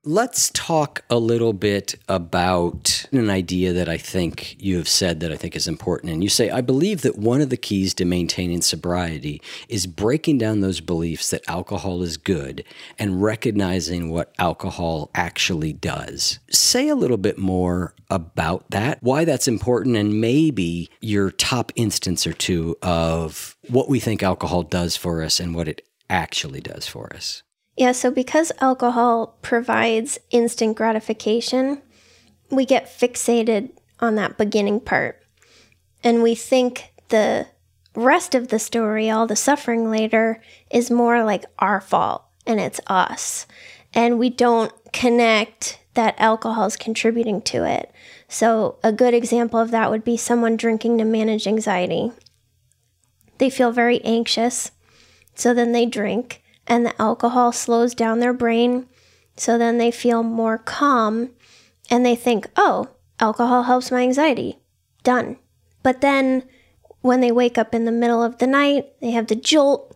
Let's 0.08 0.52
talk 0.52 1.04
a 1.10 1.18
little 1.18 1.52
bit 1.52 1.96
about 2.08 3.08
an 3.12 3.32
idea 3.32 3.74
that 3.74 3.90
I 3.90 3.98
think 3.98 4.56
you 4.62 4.78
have 4.78 4.88
said 4.88 5.20
that 5.22 5.32
I 5.32 5.36
think 5.36 5.56
is 5.56 5.68
important. 5.68 6.14
And 6.14 6.22
you 6.22 6.30
say, 6.30 6.52
I 6.52 6.62
believe 6.62 7.02
that 7.02 7.18
one 7.18 7.42
of 7.42 7.50
the 7.50 7.58
keys 7.58 7.96
to 7.96 8.06
maintaining 8.06 8.62
sobriety 8.62 9.42
is 9.68 9.88
breaking 9.88 10.38
down 10.38 10.62
those 10.62 10.80
beliefs 10.80 11.32
that 11.32 11.42
alcohol 11.50 12.04
is 12.04 12.18
good 12.18 12.64
and 13.00 13.24
recognizing 13.24 14.12
what 14.12 14.32
alcohol 14.38 15.10
actually 15.16 15.74
does. 15.74 16.38
Say 16.52 16.88
a 16.88 16.96
little 16.96 17.18
bit 17.18 17.40
more 17.40 17.96
about 18.12 18.70
that, 18.70 19.00
why 19.02 19.26
that's 19.26 19.48
important, 19.48 19.96
and 19.96 20.22
maybe 20.22 20.88
your 21.02 21.32
top 21.32 21.72
instance 21.76 22.28
or 22.28 22.34
two 22.34 22.76
of 22.84 23.58
what 23.70 23.90
we 23.90 24.00
think 24.00 24.22
alcohol 24.22 24.62
does 24.62 24.96
for 24.96 25.24
us 25.24 25.40
and 25.40 25.56
what 25.56 25.68
it 25.68 25.82
actually 26.12 26.62
does 26.62 26.86
for 26.86 27.12
us. 27.16 27.42
Yeah, 27.76 27.92
so 27.92 28.10
because 28.10 28.52
alcohol 28.62 29.38
provides 29.42 30.18
instant 30.32 30.78
gratification, 30.78 31.82
we 32.50 32.66
get 32.66 32.86
fixated 32.88 33.72
on 34.00 34.16
that 34.16 34.38
beginning 34.38 34.80
part. 34.80 35.22
And 36.04 36.24
we 36.24 36.36
think 36.36 36.94
the 37.10 37.48
rest 37.96 38.36
of 38.36 38.48
the 38.50 38.60
story, 38.60 39.10
all 39.10 39.28
the 39.28 39.36
suffering 39.36 39.90
later, 39.90 40.42
is 40.70 40.92
more 40.92 41.24
like 41.24 41.46
our 41.60 41.82
fault 41.82 42.24
and 42.46 42.60
it's 42.60 42.80
us. 42.88 43.46
And 43.94 44.20
we 44.20 44.30
don't 44.30 44.72
connect 44.94 45.80
that 45.96 46.16
alcohol 46.18 46.66
is 46.66 46.78
contributing 46.78 47.42
to 47.42 47.66
it. 47.66 47.92
So, 48.28 48.78
a 48.84 48.92
good 48.92 49.14
example 49.14 49.60
of 49.60 49.72
that 49.72 49.90
would 49.90 50.04
be 50.04 50.18
someone 50.18 50.58
drinking 50.58 50.98
to 50.98 51.06
manage 51.06 51.48
anxiety. 51.48 52.12
They 53.38 53.50
feel 53.50 53.72
very 53.72 54.02
anxious, 54.04 54.72
so 55.36 55.54
then 55.54 55.72
they 55.72 55.86
drink, 55.86 56.42
and 56.68 56.86
the 56.86 57.02
alcohol 57.02 57.52
slows 57.52 57.94
down 57.94 58.20
their 58.20 58.34
brain, 58.34 58.88
so 59.38 59.58
then 59.58 59.78
they 59.78 59.92
feel 59.92 60.24
more 60.24 60.58
calm, 60.58 61.32
and 61.90 62.06
they 62.06 62.16
think, 62.16 62.48
oh, 62.56 62.90
alcohol 63.20 63.64
helps 63.64 63.92
my 63.92 64.02
anxiety. 64.02 64.60
Done. 65.04 65.38
But 65.84 66.02
then 66.02 66.44
when 67.02 67.22
they 67.22 67.32
wake 67.32 67.58
up 67.58 67.76
in 67.76 67.86
the 67.86 67.92
middle 67.92 68.24
of 68.24 68.40
the 68.40 68.48
night, 68.48 69.00
they 69.02 69.12
have 69.12 69.28
the 69.28 69.36
jolt, 69.36 69.96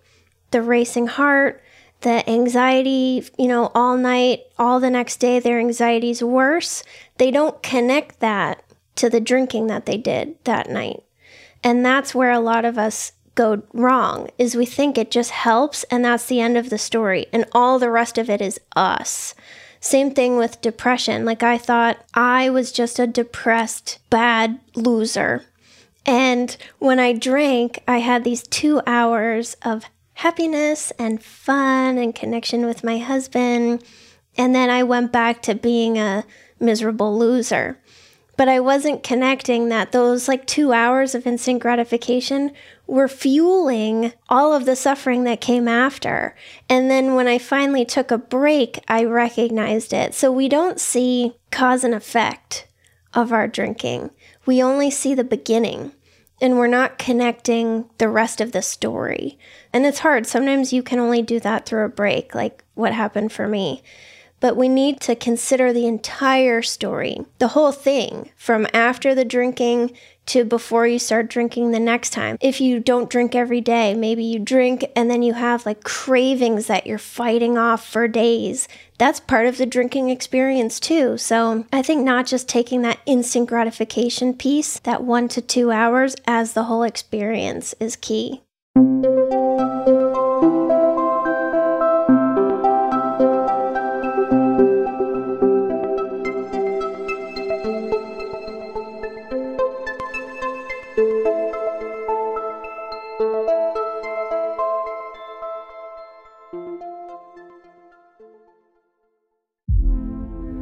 the 0.52 0.62
racing 0.62 1.08
heart, 1.08 1.64
the 2.02 2.28
anxiety, 2.30 3.28
you 3.38 3.48
know, 3.48 3.72
all 3.74 3.98
night, 3.98 4.42
all 4.58 4.80
the 4.80 4.90
next 4.90 5.18
day, 5.18 5.40
their 5.40 5.60
anxiety's 5.60 6.24
worse. 6.24 6.84
They 7.18 7.32
don't 7.32 7.62
connect 7.64 8.20
that 8.20 8.64
to 8.96 9.10
the 9.10 9.20
drinking 9.20 9.68
that 9.68 9.86
they 9.86 9.98
did 9.98 10.36
that 10.44 10.70
night. 10.70 11.04
And 11.64 11.86
that's 11.86 12.16
where 12.16 12.32
a 12.32 12.40
lot 12.40 12.64
of 12.64 12.78
us 12.78 13.12
go 13.40 13.64
wrong 13.72 14.30
is 14.38 14.54
we 14.54 14.66
think 14.66 14.98
it 14.98 15.10
just 15.10 15.32
helps 15.32 15.86
and 15.86 16.04
that's 16.04 16.26
the 16.26 16.42
end 16.42 16.58
of 16.58 16.70
the 16.70 16.78
story 16.78 17.26
and 17.32 17.46
all 17.54 17.80
the 17.80 17.90
rest 17.90 18.18
of 18.18 18.30
it 18.30 18.42
is 18.42 18.60
us. 18.76 19.34
Same 19.80 20.12
thing 20.12 20.36
with 20.36 20.60
depression. 20.60 21.24
Like 21.24 21.42
I 21.42 21.58
thought 21.58 22.04
I 22.14 22.50
was 22.50 22.74
just 22.74 23.00
a 23.00 23.08
depressed 23.08 24.00
bad 24.10 24.60
loser. 24.76 25.46
And 26.06 26.58
when 26.80 27.00
I 27.00 27.14
drank, 27.14 27.82
I 27.88 28.00
had 28.00 28.26
these 28.26 28.44
2 28.44 28.82
hours 28.86 29.56
of 29.62 29.86
happiness 30.16 30.92
and 31.00 31.24
fun 31.24 31.98
and 31.98 32.14
connection 32.14 32.66
with 32.66 32.84
my 32.84 32.98
husband. 32.98 33.82
And 34.38 34.54
then 34.54 34.70
I 34.70 34.84
went 34.84 35.14
back 35.14 35.42
to 35.44 35.56
being 35.56 35.98
a 35.98 36.26
miserable 36.60 37.18
loser. 37.18 37.79
But 38.40 38.48
I 38.48 38.62
wasn't 38.62 39.04
connecting 39.04 39.68
that 39.68 39.92
those 39.92 40.30
like 40.30 40.46
two 40.46 40.72
hours 40.72 41.14
of 41.14 41.28
instant 41.28 41.60
gratification 41.62 42.54
were 42.88 43.10
fueling 43.10 44.14
all 44.30 44.54
of 44.54 44.64
the 44.64 44.78
suffering 44.78 45.26
that 45.26 45.42
came 45.42 45.68
after. 45.68 46.38
And 46.70 46.90
then 46.90 47.16
when 47.16 47.28
I 47.28 47.38
finally 47.38 47.84
took 47.84 48.12
a 48.12 48.18
break, 48.18 48.80
I 48.88 49.04
recognized 49.04 49.92
it. 49.92 50.14
So 50.14 50.32
we 50.32 50.48
don't 50.48 50.80
see 50.80 51.34
cause 51.52 51.84
and 51.84 51.94
effect 51.94 52.66
of 53.14 53.34
our 53.34 53.46
drinking, 53.46 54.12
we 54.46 54.64
only 54.64 54.90
see 54.90 55.14
the 55.14 55.26
beginning 55.26 55.92
and 56.40 56.56
we're 56.58 56.68
not 56.68 56.98
connecting 56.98 57.90
the 57.98 58.08
rest 58.08 58.40
of 58.40 58.54
the 58.54 58.62
story. 58.62 59.38
And 59.74 59.86
it's 59.86 60.00
hard. 60.00 60.26
Sometimes 60.26 60.72
you 60.72 60.82
can 60.82 61.00
only 61.00 61.22
do 61.22 61.42
that 61.42 61.66
through 61.66 61.84
a 61.84 61.90
break, 61.90 62.34
like 62.34 62.64
what 62.76 62.94
happened 62.94 63.34
for 63.34 63.50
me. 63.50 63.84
But 64.40 64.56
we 64.56 64.70
need 64.70 65.00
to 65.02 65.16
consider 65.16 65.74
the 65.74 65.88
entire 65.88 66.62
story, 66.62 67.26
the 67.40 67.50
whole 67.50 67.72
thing, 67.72 68.32
from 68.36 68.68
after 68.74 69.14
the 69.14 69.26
drinking 69.26 69.92
to 70.28 70.46
before 70.46 70.86
you 70.86 71.00
start 71.00 71.28
drinking 71.28 71.72
the 71.72 71.80
next 71.80 72.12
time. 72.12 72.38
If 72.40 72.62
you 72.62 72.80
don't 72.80 73.10
drink 73.10 73.36
every 73.36 73.62
day, 73.62 73.96
maybe 73.96 74.24
you 74.24 74.40
drink 74.40 74.86
and 74.96 75.10
then 75.10 75.24
you 75.24 75.34
have 75.34 75.66
like 75.66 75.84
cravings 75.84 76.68
that 76.68 76.86
you're 76.86 77.00
fighting 77.00 77.58
off 77.58 77.86
for 77.86 78.08
days. 78.08 78.68
That's 79.00 79.20
part 79.20 79.48
of 79.48 79.58
the 79.58 79.66
drinking 79.66 80.10
experience 80.10 80.80
too. 80.80 81.18
So 81.18 81.66
I 81.74 81.82
think 81.82 82.04
not 82.04 82.28
just 82.28 82.48
taking 82.48 82.84
that 82.84 83.00
instant 83.06 83.50
gratification 83.50 84.36
piece, 84.36 84.80
that 84.80 85.04
one 85.04 85.28
to 85.30 85.42
two 85.42 85.72
hours, 85.72 86.16
as 86.28 86.54
the 86.54 86.66
whole 86.66 86.84
experience 86.84 87.74
is 87.80 87.96
key. 87.96 88.44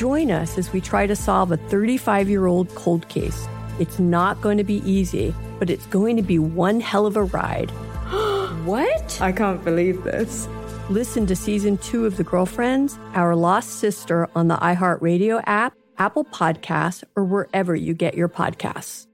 Join 0.00 0.30
us 0.30 0.56
as 0.56 0.72
we 0.72 0.80
try 0.80 1.06
to 1.06 1.14
solve 1.14 1.52
a 1.52 1.58
35 1.58 2.30
year 2.30 2.46
old 2.46 2.74
cold 2.74 3.06
case. 3.10 3.46
It's 3.78 3.98
not 3.98 4.40
going 4.40 4.56
to 4.56 4.64
be 4.64 4.80
easy, 4.90 5.34
but 5.58 5.68
it's 5.68 5.84
going 5.88 6.16
to 6.16 6.22
be 6.22 6.38
one 6.38 6.80
hell 6.80 7.04
of 7.04 7.18
a 7.18 7.24
ride. 7.24 7.68
what? 8.64 9.20
I 9.20 9.30
can't 9.30 9.62
believe 9.62 10.02
this. 10.02 10.48
Listen 10.88 11.26
to 11.26 11.36
season 11.36 11.76
two 11.76 12.06
of 12.06 12.16
The 12.16 12.24
Girlfriends, 12.24 12.98
Our 13.12 13.36
Lost 13.36 13.78
Sister 13.78 14.26
on 14.34 14.48
the 14.48 14.56
iHeartRadio 14.56 15.42
app, 15.44 15.74
Apple 15.98 16.24
Podcasts, 16.24 17.04
or 17.14 17.24
wherever 17.24 17.76
you 17.76 17.92
get 17.92 18.14
your 18.14 18.30
podcasts. 18.30 19.06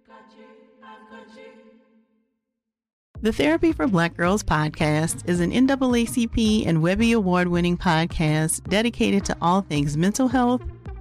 The 3.22 3.32
Therapy 3.32 3.72
for 3.72 3.89
Black 3.89 4.16
Girls 4.16 4.45
podcast 4.45 5.28
is 5.28 5.41
an 5.41 5.51
NAACP 5.51 6.64
and 6.64 6.80
Webby 6.80 7.11
Award 7.11 7.49
winning 7.49 7.76
podcast 7.76 8.62
dedicated 8.68 9.24
to 9.24 9.37
all 9.41 9.62
things 9.62 9.97
mental 9.97 10.28
health 10.28 10.62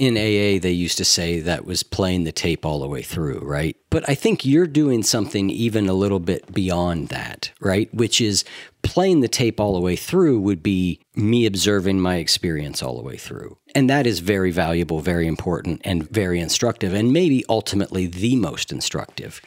In 0.00 0.16
AA, 0.16 0.58
they 0.58 0.70
used 0.72 0.96
to 0.96 1.04
say 1.04 1.40
that 1.40 1.66
was 1.66 1.82
playing 1.82 2.24
the 2.24 2.32
tape 2.32 2.64
all 2.64 2.80
the 2.80 2.88
way 2.88 3.02
through, 3.02 3.40
right? 3.40 3.76
But 3.90 4.08
I 4.08 4.14
think 4.14 4.46
you're 4.46 4.66
doing 4.66 5.02
something 5.02 5.50
even 5.50 5.90
a 5.90 5.92
little 5.92 6.20
bit 6.20 6.54
beyond 6.54 7.08
that, 7.08 7.52
right? 7.60 7.92
Which 7.92 8.18
is 8.18 8.42
playing 8.82 9.20
the 9.20 9.28
tape 9.28 9.60
all 9.60 9.74
the 9.74 9.80
way 9.80 9.96
through 9.96 10.40
would 10.40 10.62
be 10.62 11.00
me 11.14 11.44
observing 11.44 12.00
my 12.00 12.16
experience 12.16 12.82
all 12.82 12.96
the 12.96 13.02
way 13.02 13.18
through. 13.18 13.58
And 13.74 13.90
that 13.90 14.06
is 14.06 14.20
very 14.20 14.50
valuable, 14.50 15.00
very 15.00 15.26
important, 15.26 15.82
and 15.84 16.10
very 16.10 16.40
instructive, 16.40 16.94
and 16.94 17.12
maybe 17.12 17.44
ultimately 17.50 18.06
the 18.06 18.36
most 18.36 18.72
instructive. 18.72 19.42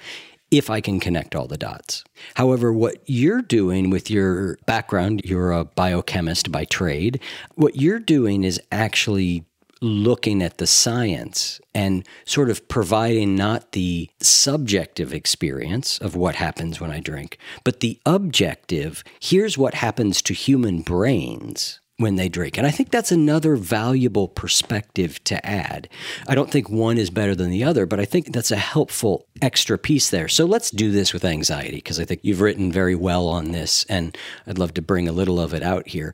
if 0.54 0.70
I 0.70 0.82
can 0.82 1.00
connect 1.00 1.36
all 1.36 1.48
the 1.48 1.58
dots. 1.58 2.04
However, 2.36 2.72
what 2.72 2.98
you're 3.08 3.42
doing 3.42 3.90
with 3.90 4.12
your 4.12 4.60
background, 4.68 5.22
you're 5.26 5.52
a 5.52 5.66
biochemist 5.66 6.52
by 6.52 6.66
trade, 6.66 7.20
what 7.56 7.76
you're 7.76 8.00
doing 8.00 8.44
is 8.44 8.62
actually 8.72 9.46
looking 9.84 10.42
at 10.42 10.58
the 10.58 10.68
science 10.68 11.60
and 11.76 12.08
sort 12.26 12.50
of 12.50 12.68
providing 12.68 13.36
not 13.36 13.74
the 13.74 14.10
subjective 14.22 15.14
experience 15.14 15.98
of 16.00 16.16
what 16.16 16.36
happens 16.36 16.80
when 16.80 16.92
I 16.92 17.00
drink, 17.00 17.38
but 17.64 17.82
the 17.82 18.00
objective 18.06 19.04
here's 19.20 19.58
what 19.58 19.76
happens 19.76 20.22
to 20.24 20.34
human 20.34 20.82
brains 20.82 21.80
when 21.98 22.16
they 22.16 22.28
drink. 22.28 22.58
And 22.58 22.66
I 22.66 22.72
think 22.72 22.90
that's 22.90 23.12
another 23.12 23.56
valuable 23.56 24.28
perspective 24.28 25.24
to 25.26 25.46
add. 25.46 25.88
I 26.28 26.34
don't 26.34 26.50
think 26.50 26.70
one 26.70 26.98
is 26.98 27.10
better 27.10 27.36
than 27.36 27.52
the 27.52 27.64
other, 27.64 27.86
but 27.86 28.00
I 28.00 28.06
think 28.06 28.34
that's 28.34 28.52
a 28.52 28.58
helpful 28.58 29.28
extra 29.42 29.78
piece 29.78 30.10
there. 30.10 30.28
So 30.28 30.46
let's 30.46 30.72
do 30.72 30.92
this 30.92 31.14
with 31.14 31.24
anxiety 31.24 31.78
because 31.78 32.00
I 32.00 32.06
think 32.06 32.22
you've 32.24 32.42
written 32.42 32.72
very 32.72 32.96
well 32.96 33.28
on 33.28 33.52
this 33.52 33.86
and 33.90 34.18
I'd 34.48 34.58
love 34.58 34.74
to 34.76 34.82
bring 34.82 35.08
a 35.08 35.14
little 35.14 35.40
of 35.40 35.54
it 35.54 35.62
out 35.62 35.88
here. 35.88 36.14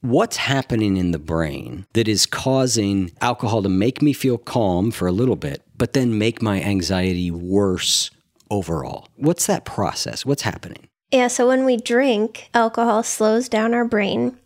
What's 0.00 0.36
happening 0.36 0.96
in 0.96 1.10
the 1.10 1.18
brain 1.18 1.84
that 1.94 2.06
is 2.06 2.24
causing 2.24 3.10
alcohol 3.20 3.64
to 3.64 3.68
make 3.68 4.00
me 4.00 4.12
feel 4.12 4.38
calm 4.38 4.92
for 4.92 5.08
a 5.08 5.12
little 5.12 5.34
bit, 5.34 5.64
but 5.76 5.92
then 5.92 6.16
make 6.16 6.40
my 6.40 6.62
anxiety 6.62 7.32
worse 7.32 8.08
overall? 8.48 9.08
What's 9.16 9.46
that 9.46 9.64
process? 9.64 10.24
What's 10.24 10.42
happening? 10.42 10.88
Yeah, 11.10 11.26
so 11.26 11.48
when 11.48 11.64
we 11.64 11.76
drink, 11.76 12.48
alcohol 12.54 13.02
slows 13.02 13.48
down 13.48 13.74
our 13.74 13.84
brain. 13.84 14.38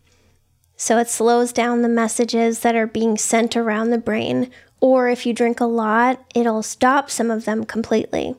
So 0.76 0.96
it 0.96 1.10
slows 1.10 1.52
down 1.52 1.82
the 1.82 1.88
messages 1.88 2.60
that 2.60 2.74
are 2.74 2.86
being 2.86 3.18
sent 3.18 3.54
around 3.54 3.90
the 3.90 3.98
brain. 3.98 4.50
Or 4.80 5.10
if 5.10 5.26
you 5.26 5.34
drink 5.34 5.60
a 5.60 5.66
lot, 5.66 6.24
it'll 6.34 6.62
stop 6.62 7.10
some 7.10 7.30
of 7.30 7.44
them 7.44 7.64
completely. 7.64 8.34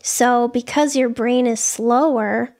So 0.00 0.46
because 0.46 0.94
your 0.94 1.08
brain 1.08 1.48
is 1.48 1.58
slower, 1.58 2.54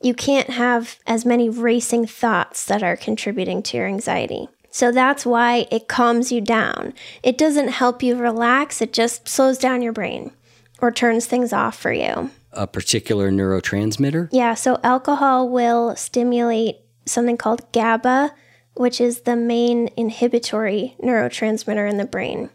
you 0.00 0.14
can't 0.14 0.50
have 0.50 0.98
as 1.06 1.24
many 1.24 1.48
racing 1.48 2.06
thoughts 2.06 2.64
that 2.66 2.82
are 2.82 2.96
contributing 2.96 3.62
to 3.64 3.76
your 3.76 3.86
anxiety. 3.86 4.48
So 4.70 4.92
that's 4.92 5.26
why 5.26 5.66
it 5.70 5.88
calms 5.88 6.30
you 6.30 6.40
down. 6.40 6.94
It 7.22 7.38
doesn't 7.38 7.68
help 7.68 8.02
you 8.02 8.16
relax, 8.16 8.80
it 8.80 8.92
just 8.92 9.28
slows 9.28 9.58
down 9.58 9.82
your 9.82 9.92
brain 9.92 10.32
or 10.80 10.92
turns 10.92 11.26
things 11.26 11.52
off 11.52 11.76
for 11.76 11.92
you. 11.92 12.30
A 12.52 12.66
particular 12.66 13.30
neurotransmitter? 13.30 14.28
Yeah, 14.30 14.54
so 14.54 14.78
alcohol 14.84 15.48
will 15.48 15.96
stimulate 15.96 16.76
something 17.04 17.36
called 17.36 17.70
GABA, 17.72 18.34
which 18.74 19.00
is 19.00 19.22
the 19.22 19.36
main 19.36 19.90
inhibitory 19.96 20.94
neurotransmitter 21.02 21.88
in 21.88 21.96
the 21.96 22.04
brain. 22.04 22.50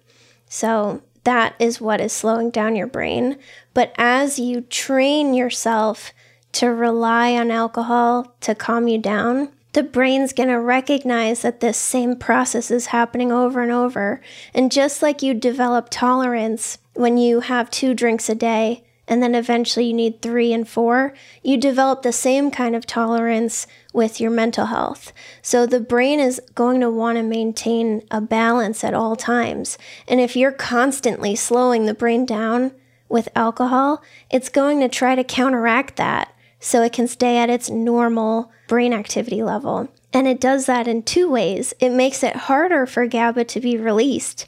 So 0.48 1.02
that 1.24 1.56
is 1.60 1.82
what 1.82 2.00
is 2.00 2.14
slowing 2.14 2.50
down 2.50 2.76
your 2.76 2.88
brain. 2.88 3.38
But 3.74 3.94
as 3.98 4.40
you 4.40 4.62
train 4.62 5.34
yourself 5.34 6.14
to 6.54 6.68
rely 6.68 7.34
on 7.34 7.52
alcohol 7.52 8.34
to 8.42 8.56
calm 8.56 8.88
you 8.88 8.98
down, 8.98 9.50
the 9.74 9.84
brain's 9.84 10.34
going 10.34 10.50
to 10.50 10.60
recognize 10.60 11.42
that 11.42 11.60
this 11.60 11.78
same 11.78 12.16
process 12.16 12.70
is 12.70 12.88
happening 12.88 13.32
over 13.32 13.62
and 13.62 13.72
over. 13.72 14.22
And 14.54 14.72
just 14.72 15.02
like 15.02 15.24
you 15.24 15.34
develop 15.34 15.88
tolerance 15.90 16.78
when 16.94 17.18
you 17.18 17.42
have 17.42 17.72
two 17.72 17.96
drinks 17.96 18.30
a 18.30 18.36
day, 18.36 18.84
and 19.08 19.22
then 19.22 19.36
eventually 19.36 19.88
you 19.88 19.94
need 19.94 20.22
three 20.22 20.54
and 20.54 20.68
four, 20.68 21.14
you 21.42 21.58
develop 21.58 22.04
the 22.04 22.14
same 22.14 22.52
kind 22.52 22.76
of 22.76 22.86
tolerance 22.86 23.68
with 23.92 24.22
your 24.22 24.32
mental 24.32 24.68
health. 24.68 25.12
So 25.42 25.66
the 25.66 25.82
brain 25.82 26.20
is 26.20 26.40
going 26.56 26.80
to 26.82 26.90
want 26.90 27.18
to 27.18 27.24
maintain 27.24 28.04
a 28.12 28.22
balance 28.22 28.84
at 28.84 28.94
all 28.94 29.16
times. 29.16 29.78
And 30.08 30.22
if 30.22 30.36
you're 30.36 30.54
constantly 30.54 31.36
slowing 31.36 31.86
the 31.86 31.94
brain 31.94 32.26
down 32.26 32.72
with 33.10 33.28
alcohol, 33.36 34.02
it's 34.32 34.50
going 34.50 34.80
to 34.80 34.88
try 34.88 35.16
to 35.16 35.24
counteract 35.24 35.98
that 35.98 36.33
so 36.64 36.82
it 36.82 36.94
can 36.94 37.10
stay 37.10 37.38
at 37.38 37.50
its 37.50 37.70
normal 37.70 38.50
brain 38.70 38.94
activity 38.94 39.44
level. 39.44 39.90
And 40.14 40.30
it 40.30 40.40
does 40.40 40.66
that 40.66 40.88
in 40.88 41.04
two 41.04 41.30
ways. 41.30 41.74
It 41.82 41.90
makes 41.90 42.24
it 42.24 42.38
harder 42.38 42.86
for 42.86 43.06
GABA 43.06 43.44
to 43.44 43.60
be 43.60 43.76
released. 43.76 44.48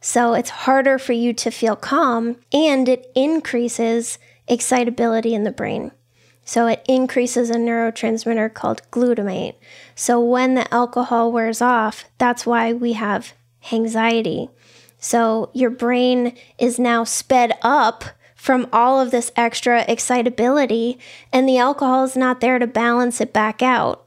So 0.00 0.32
it's 0.32 0.48
harder 0.48 0.98
for 0.98 1.12
you 1.12 1.34
to 1.34 1.50
feel 1.50 1.76
calm 1.76 2.36
and 2.50 2.88
it 2.88 3.12
increases 3.14 4.18
excitability 4.48 5.34
in 5.34 5.44
the 5.44 5.52
brain. 5.52 5.92
So 6.46 6.66
it 6.66 6.82
increases 6.88 7.50
a 7.50 7.56
neurotransmitter 7.56 8.54
called 8.54 8.80
glutamate. 8.90 9.56
So 9.94 10.18
when 10.18 10.54
the 10.54 10.72
alcohol 10.72 11.30
wears 11.30 11.60
off, 11.60 12.06
that's 12.16 12.46
why 12.46 12.72
we 12.72 12.94
have 12.94 13.34
anxiety. 13.70 14.48
So 14.98 15.50
your 15.52 15.70
brain 15.70 16.34
is 16.58 16.78
now 16.78 17.04
sped 17.04 17.52
up 17.60 18.04
from 18.40 18.66
all 18.72 18.98
of 18.98 19.10
this 19.10 19.30
extra 19.36 19.84
excitability, 19.86 20.98
and 21.30 21.46
the 21.46 21.58
alcohol 21.58 22.04
is 22.04 22.16
not 22.16 22.40
there 22.40 22.58
to 22.58 22.66
balance 22.66 23.20
it 23.20 23.34
back 23.34 23.60
out. 23.60 24.02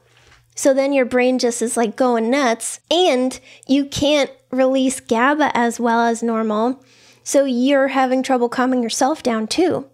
So 0.56 0.74
then 0.74 0.92
your 0.92 1.04
brain 1.04 1.38
just 1.38 1.62
is 1.62 1.76
like 1.76 1.94
going 1.94 2.30
nuts, 2.30 2.80
and 2.90 3.38
you 3.68 3.84
can't 3.84 4.32
release 4.50 4.98
GABA 4.98 5.56
as 5.56 5.78
well 5.78 6.00
as 6.00 6.20
normal. 6.20 6.84
So 7.22 7.44
you're 7.44 7.88
having 7.88 8.24
trouble 8.24 8.48
calming 8.48 8.82
yourself 8.82 9.22
down 9.22 9.46
too. 9.46 9.88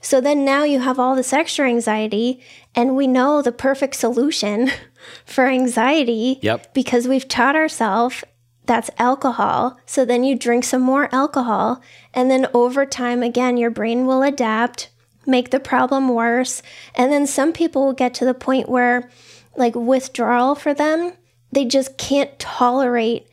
So 0.00 0.18
then 0.18 0.46
now 0.46 0.64
you 0.64 0.80
have 0.80 0.98
all 0.98 1.14
this 1.14 1.34
extra 1.34 1.68
anxiety, 1.68 2.40
and 2.74 2.96
we 2.96 3.06
know 3.06 3.42
the 3.42 3.52
perfect 3.52 3.96
solution 3.96 4.70
for 5.26 5.46
anxiety 5.46 6.38
yep. 6.40 6.72
because 6.72 7.06
we've 7.06 7.28
taught 7.28 7.54
ourselves 7.54 8.24
that's 8.66 8.90
alcohol. 8.98 9.78
So 9.86 10.04
then 10.04 10.24
you 10.24 10.36
drink 10.36 10.64
some 10.64 10.82
more 10.82 11.08
alcohol. 11.12 11.82
And 12.12 12.30
then 12.30 12.46
over 12.54 12.86
time, 12.86 13.22
again, 13.22 13.56
your 13.56 13.70
brain 13.70 14.06
will 14.06 14.22
adapt, 14.22 14.88
make 15.26 15.50
the 15.50 15.60
problem 15.60 16.08
worse. 16.08 16.62
And 16.94 17.12
then 17.12 17.26
some 17.26 17.52
people 17.52 17.84
will 17.84 17.92
get 17.92 18.14
to 18.14 18.24
the 18.24 18.34
point 18.34 18.68
where, 18.68 19.10
like, 19.56 19.74
withdrawal 19.74 20.54
for 20.54 20.72
them, 20.72 21.12
they 21.52 21.64
just 21.64 21.98
can't 21.98 22.38
tolerate 22.38 23.26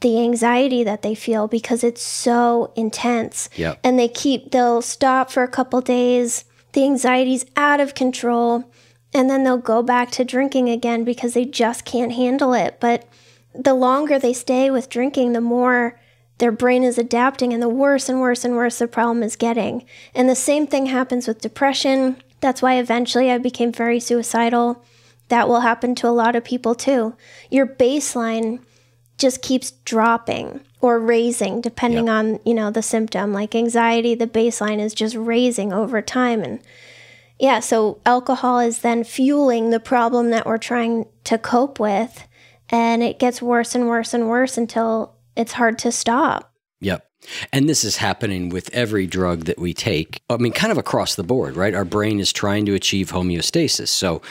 the 0.00 0.18
anxiety 0.22 0.82
that 0.82 1.02
they 1.02 1.14
feel 1.14 1.46
because 1.46 1.84
it's 1.84 2.02
so 2.02 2.72
intense. 2.74 3.50
Yep. 3.56 3.80
And 3.84 3.98
they 3.98 4.08
keep, 4.08 4.50
they'll 4.50 4.82
stop 4.82 5.30
for 5.30 5.42
a 5.42 5.48
couple 5.48 5.80
days. 5.82 6.46
The 6.72 6.84
anxiety's 6.84 7.44
out 7.54 7.80
of 7.80 7.94
control. 7.94 8.64
And 9.12 9.28
then 9.28 9.44
they'll 9.44 9.58
go 9.58 9.82
back 9.82 10.10
to 10.12 10.24
drinking 10.24 10.70
again 10.70 11.04
because 11.04 11.34
they 11.34 11.44
just 11.44 11.84
can't 11.84 12.12
handle 12.12 12.54
it. 12.54 12.78
But 12.80 13.06
the 13.62 13.74
longer 13.74 14.18
they 14.18 14.32
stay 14.32 14.70
with 14.70 14.88
drinking, 14.88 15.32
the 15.32 15.40
more 15.40 15.98
their 16.38 16.52
brain 16.52 16.82
is 16.82 16.96
adapting 16.96 17.52
and 17.52 17.62
the 17.62 17.68
worse 17.68 18.08
and 18.08 18.20
worse 18.20 18.44
and 18.44 18.56
worse 18.56 18.78
the 18.78 18.88
problem 18.88 19.22
is 19.22 19.36
getting. 19.36 19.84
And 20.14 20.28
the 20.28 20.34
same 20.34 20.66
thing 20.66 20.86
happens 20.86 21.28
with 21.28 21.42
depression. 21.42 22.16
That's 22.40 22.62
why 22.62 22.78
eventually 22.78 23.30
I 23.30 23.36
became 23.36 23.72
very 23.72 24.00
suicidal. 24.00 24.82
That 25.28 25.48
will 25.48 25.60
happen 25.60 25.94
to 25.96 26.08
a 26.08 26.08
lot 26.08 26.34
of 26.34 26.42
people 26.42 26.74
too. 26.74 27.14
Your 27.50 27.66
baseline 27.66 28.60
just 29.18 29.42
keeps 29.42 29.72
dropping 29.84 30.60
or 30.80 30.98
raising 30.98 31.60
depending 31.60 32.06
yep. 32.06 32.14
on, 32.14 32.40
you 32.46 32.54
know, 32.54 32.70
the 32.70 32.82
symptom. 32.82 33.34
Like 33.34 33.54
anxiety, 33.54 34.14
the 34.14 34.26
baseline 34.26 34.78
is 34.78 34.94
just 34.94 35.14
raising 35.14 35.74
over 35.74 36.00
time 36.00 36.42
and 36.42 36.60
yeah, 37.38 37.60
so 37.60 38.00
alcohol 38.04 38.58
is 38.58 38.80
then 38.80 39.02
fueling 39.02 39.70
the 39.70 39.80
problem 39.80 40.28
that 40.28 40.44
we're 40.44 40.58
trying 40.58 41.06
to 41.24 41.38
cope 41.38 41.80
with 41.80 42.26
and 42.70 43.02
it 43.02 43.18
gets 43.18 43.42
worse 43.42 43.74
and 43.74 43.88
worse 43.88 44.14
and 44.14 44.28
worse 44.28 44.56
until 44.56 45.16
it's 45.36 45.52
hard 45.52 45.78
to 45.80 45.92
stop. 45.92 46.52
Yep. 46.80 47.06
And 47.52 47.68
this 47.68 47.84
is 47.84 47.98
happening 47.98 48.48
with 48.48 48.72
every 48.72 49.06
drug 49.06 49.44
that 49.44 49.58
we 49.58 49.74
take. 49.74 50.22
I 50.30 50.38
mean, 50.38 50.52
kind 50.52 50.72
of 50.72 50.78
across 50.78 51.14
the 51.14 51.22
board, 51.22 51.56
right? 51.56 51.74
Our 51.74 51.84
brain 51.84 52.18
is 52.18 52.32
trying 52.32 52.64
to 52.66 52.74
achieve 52.74 53.10
homeostasis. 53.10 53.88
So 53.88 54.22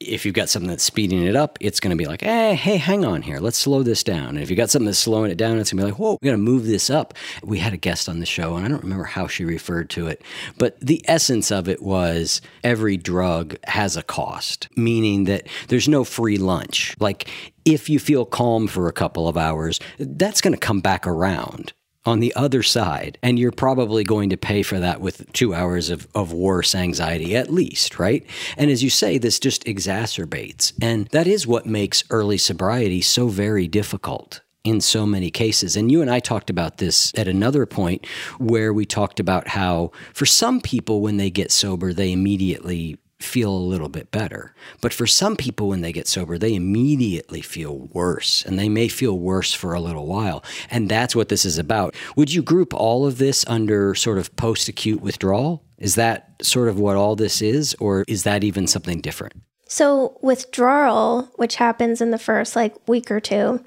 if 0.00 0.24
you've 0.24 0.34
got 0.34 0.48
something 0.48 0.70
that's 0.70 0.84
speeding 0.84 1.24
it 1.24 1.34
up, 1.34 1.58
it's 1.60 1.80
going 1.80 1.90
to 1.90 1.96
be 1.96 2.06
like, 2.06 2.22
hey, 2.22 2.54
hey, 2.54 2.76
hang 2.76 3.04
on 3.04 3.22
here. 3.22 3.40
Let's 3.40 3.58
slow 3.58 3.82
this 3.82 4.04
down. 4.04 4.28
And 4.28 4.38
if 4.38 4.48
you've 4.48 4.56
got 4.56 4.70
something 4.70 4.86
that's 4.86 4.98
slowing 4.98 5.32
it 5.32 5.36
down, 5.36 5.58
it's 5.58 5.72
going 5.72 5.78
to 5.78 5.86
be 5.86 5.90
like, 5.90 5.98
whoa, 5.98 6.12
we're 6.12 6.30
going 6.30 6.36
to 6.36 6.50
move 6.50 6.66
this 6.66 6.88
up. 6.88 7.14
We 7.42 7.58
had 7.58 7.72
a 7.72 7.78
guest 7.78 8.08
on 8.08 8.20
the 8.20 8.26
show, 8.26 8.54
and 8.54 8.64
I 8.64 8.68
don't 8.68 8.82
remember 8.82 9.04
how 9.04 9.26
she 9.26 9.44
referred 9.44 9.90
to 9.90 10.06
it, 10.06 10.22
but 10.56 10.78
the 10.78 11.04
essence 11.08 11.50
of 11.50 11.68
it 11.68 11.82
was 11.82 12.40
every 12.62 12.96
drug 12.96 13.56
has 13.64 13.96
a 13.96 14.04
cost, 14.04 14.68
meaning 14.76 15.24
that 15.24 15.48
there's 15.66 15.88
no 15.88 16.04
free 16.04 16.38
lunch. 16.38 16.94
Like 17.00 17.28
if 17.68 17.90
you 17.90 17.98
feel 17.98 18.24
calm 18.24 18.66
for 18.66 18.88
a 18.88 18.92
couple 18.92 19.28
of 19.28 19.36
hours, 19.36 19.78
that's 19.98 20.40
going 20.40 20.54
to 20.54 20.58
come 20.58 20.80
back 20.80 21.06
around 21.06 21.72
on 22.06 22.20
the 22.20 22.34
other 22.34 22.62
side. 22.62 23.18
And 23.22 23.38
you're 23.38 23.52
probably 23.52 24.02
going 24.02 24.30
to 24.30 24.36
pay 24.38 24.62
for 24.62 24.78
that 24.80 25.00
with 25.00 25.30
two 25.32 25.54
hours 25.54 25.90
of, 25.90 26.08
of 26.14 26.32
worse 26.32 26.74
anxiety, 26.74 27.36
at 27.36 27.52
least, 27.52 27.98
right? 27.98 28.24
And 28.56 28.70
as 28.70 28.82
you 28.82 28.88
say, 28.88 29.18
this 29.18 29.38
just 29.38 29.64
exacerbates. 29.64 30.72
And 30.80 31.08
that 31.08 31.26
is 31.26 31.46
what 31.46 31.66
makes 31.66 32.04
early 32.10 32.38
sobriety 32.38 33.02
so 33.02 33.28
very 33.28 33.68
difficult 33.68 34.40
in 34.64 34.80
so 34.80 35.06
many 35.06 35.30
cases. 35.30 35.76
And 35.76 35.92
you 35.92 36.00
and 36.00 36.10
I 36.10 36.20
talked 36.20 36.50
about 36.50 36.78
this 36.78 37.12
at 37.16 37.28
another 37.28 37.66
point 37.66 38.06
where 38.38 38.72
we 38.72 38.86
talked 38.86 39.20
about 39.20 39.48
how 39.48 39.92
for 40.14 40.26
some 40.26 40.60
people, 40.60 41.00
when 41.00 41.18
they 41.18 41.30
get 41.30 41.52
sober, 41.52 41.92
they 41.92 42.12
immediately 42.12 42.98
feel 43.20 43.50
a 43.50 43.58
little 43.58 43.88
bit 43.88 44.10
better. 44.10 44.54
But 44.80 44.92
for 44.92 45.06
some 45.06 45.36
people, 45.36 45.68
when 45.68 45.80
they 45.80 45.92
get 45.92 46.06
sober, 46.06 46.38
they 46.38 46.54
immediately 46.54 47.40
feel 47.40 47.88
worse 47.92 48.44
and 48.44 48.58
they 48.58 48.68
may 48.68 48.88
feel 48.88 49.18
worse 49.18 49.52
for 49.52 49.74
a 49.74 49.80
little 49.80 50.06
while. 50.06 50.44
And 50.70 50.88
that's 50.88 51.16
what 51.16 51.28
this 51.28 51.44
is 51.44 51.58
about. 51.58 51.94
Would 52.16 52.32
you 52.32 52.42
group 52.42 52.72
all 52.72 53.06
of 53.06 53.18
this 53.18 53.44
under 53.48 53.94
sort 53.94 54.18
of 54.18 54.34
post 54.36 54.68
acute 54.68 55.00
withdrawal? 55.00 55.64
Is 55.78 55.96
that 55.96 56.34
sort 56.42 56.68
of 56.68 56.78
what 56.78 56.96
all 56.96 57.16
this 57.16 57.40
is, 57.42 57.74
or 57.80 58.04
is 58.08 58.24
that 58.24 58.44
even 58.44 58.66
something 58.66 59.00
different? 59.00 59.34
So, 59.68 60.18
withdrawal, 60.22 61.30
which 61.36 61.56
happens 61.56 62.00
in 62.00 62.10
the 62.10 62.18
first 62.18 62.56
like 62.56 62.74
week 62.88 63.10
or 63.10 63.20
two, 63.20 63.62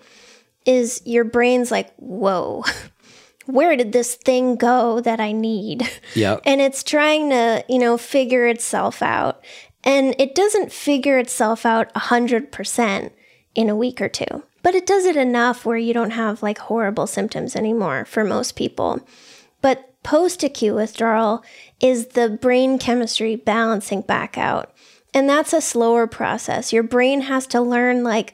is 0.65 1.01
your 1.05 1.23
brain's 1.23 1.71
like, 1.71 1.93
whoa, 1.95 2.63
where 3.45 3.75
did 3.75 3.91
this 3.91 4.15
thing 4.15 4.55
go 4.55 4.99
that 5.01 5.19
I 5.19 5.31
need? 5.31 5.89
Yeah. 6.15 6.39
And 6.45 6.61
it's 6.61 6.83
trying 6.83 7.29
to, 7.29 7.63
you 7.67 7.79
know, 7.79 7.97
figure 7.97 8.47
itself 8.47 9.01
out. 9.01 9.43
And 9.83 10.15
it 10.19 10.35
doesn't 10.35 10.71
figure 10.71 11.17
itself 11.17 11.65
out 11.65 11.93
100% 11.93 13.11
in 13.55 13.69
a 13.69 13.75
week 13.75 14.01
or 14.01 14.09
two, 14.09 14.43
but 14.63 14.75
it 14.75 14.85
does 14.85 15.05
it 15.05 15.15
enough 15.15 15.65
where 15.65 15.77
you 15.77 15.93
don't 15.93 16.11
have 16.11 16.43
like 16.43 16.59
horrible 16.59 17.07
symptoms 17.07 17.55
anymore 17.55 18.05
for 18.05 18.23
most 18.23 18.55
people. 18.55 18.99
But 19.61 20.01
post 20.03 20.43
acute 20.43 20.75
withdrawal 20.75 21.43
is 21.79 22.07
the 22.07 22.29
brain 22.29 22.77
chemistry 22.79 23.35
balancing 23.35 24.01
back 24.01 24.37
out. 24.37 24.71
And 25.13 25.27
that's 25.27 25.53
a 25.53 25.61
slower 25.61 26.07
process. 26.07 26.71
Your 26.71 26.83
brain 26.83 27.21
has 27.21 27.45
to 27.47 27.59
learn, 27.59 28.03
like, 28.03 28.33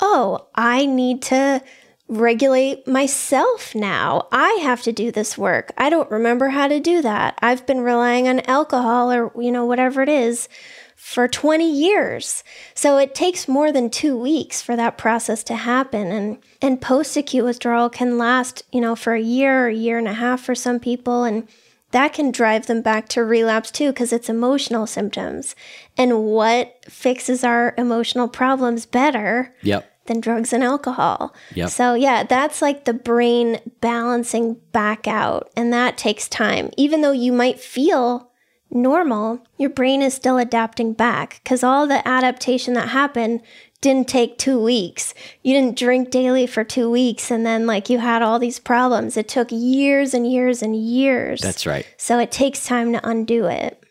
oh, 0.00 0.46
I 0.54 0.86
need 0.86 1.20
to 1.22 1.62
regulate 2.08 2.86
myself 2.86 3.74
now. 3.74 4.28
I 4.30 4.58
have 4.62 4.82
to 4.82 4.92
do 4.92 5.10
this 5.10 5.38
work. 5.38 5.72
I 5.78 5.88
don't 5.88 6.10
remember 6.10 6.48
how 6.48 6.68
to 6.68 6.78
do 6.78 7.00
that. 7.02 7.38
I've 7.40 7.66
been 7.66 7.80
relying 7.80 8.28
on 8.28 8.40
alcohol 8.40 9.10
or, 9.10 9.32
you 9.40 9.50
know, 9.50 9.64
whatever 9.64 10.02
it 10.02 10.08
is 10.08 10.48
for 10.96 11.28
20 11.28 11.70
years. 11.70 12.44
So 12.74 12.98
it 12.98 13.14
takes 13.14 13.48
more 13.48 13.72
than 13.72 13.90
2 13.90 14.16
weeks 14.16 14.60
for 14.60 14.76
that 14.76 14.98
process 14.98 15.42
to 15.44 15.54
happen 15.54 16.10
and 16.12 16.38
and 16.62 16.80
post 16.80 17.16
acute 17.16 17.44
withdrawal 17.44 17.90
can 17.90 18.16
last, 18.16 18.62
you 18.72 18.80
know, 18.80 18.96
for 18.96 19.14
a 19.14 19.20
year 19.20 19.64
or 19.64 19.68
a 19.68 19.74
year 19.74 19.98
and 19.98 20.08
a 20.08 20.14
half 20.14 20.42
for 20.42 20.54
some 20.54 20.80
people 20.80 21.24
and 21.24 21.48
that 21.90 22.12
can 22.12 22.32
drive 22.32 22.66
them 22.66 22.82
back 22.82 23.08
to 23.08 23.22
relapse 23.22 23.70
too 23.70 23.90
because 23.90 24.12
it's 24.12 24.28
emotional 24.28 24.86
symptoms. 24.86 25.54
And 25.96 26.24
what 26.24 26.84
fixes 26.86 27.44
our 27.44 27.74
emotional 27.78 28.28
problems 28.28 28.84
better 28.84 29.54
Yep. 29.62 29.93
Than 30.06 30.20
drugs 30.20 30.52
and 30.52 30.62
alcohol? 30.62 31.34
Yep. 31.54 31.70
So, 31.70 31.94
yeah, 31.94 32.24
that's 32.24 32.62
like 32.62 32.84
the 32.84 32.94
brain 32.94 33.58
balancing 33.80 34.54
back 34.72 35.06
out. 35.06 35.50
And 35.56 35.72
that 35.72 35.98
takes 35.98 36.28
time. 36.28 36.70
Even 36.76 37.00
though 37.00 37.12
you 37.12 37.32
might 37.32 37.60
feel 37.60 38.30
normal, 38.70 39.44
your 39.56 39.70
brain 39.70 40.02
is 40.02 40.14
still 40.14 40.38
adapting 40.38 40.92
back 40.92 41.40
because 41.42 41.62
all 41.62 41.86
the 41.86 42.06
adaptation 42.06 42.74
that 42.74 42.88
happened 42.88 43.40
didn't 43.80 44.08
take 44.08 44.38
two 44.38 44.58
weeks. 44.58 45.12
You 45.42 45.52
didn't 45.52 45.78
drink 45.78 46.10
daily 46.10 46.46
for 46.46 46.64
two 46.64 46.90
weeks 46.90 47.30
and 47.30 47.44
then, 47.44 47.66
like, 47.66 47.90
you 47.90 47.98
had 47.98 48.22
all 48.22 48.38
these 48.38 48.58
problems. 48.58 49.16
It 49.16 49.28
took 49.28 49.48
years 49.50 50.14
and 50.14 50.30
years 50.30 50.62
and 50.62 50.74
years. 50.74 51.40
That's 51.40 51.66
right. 51.66 51.86
So, 51.98 52.18
it 52.18 52.32
takes 52.32 52.64
time 52.64 52.92
to 52.94 53.08
undo 53.08 53.44
it. 53.44 53.83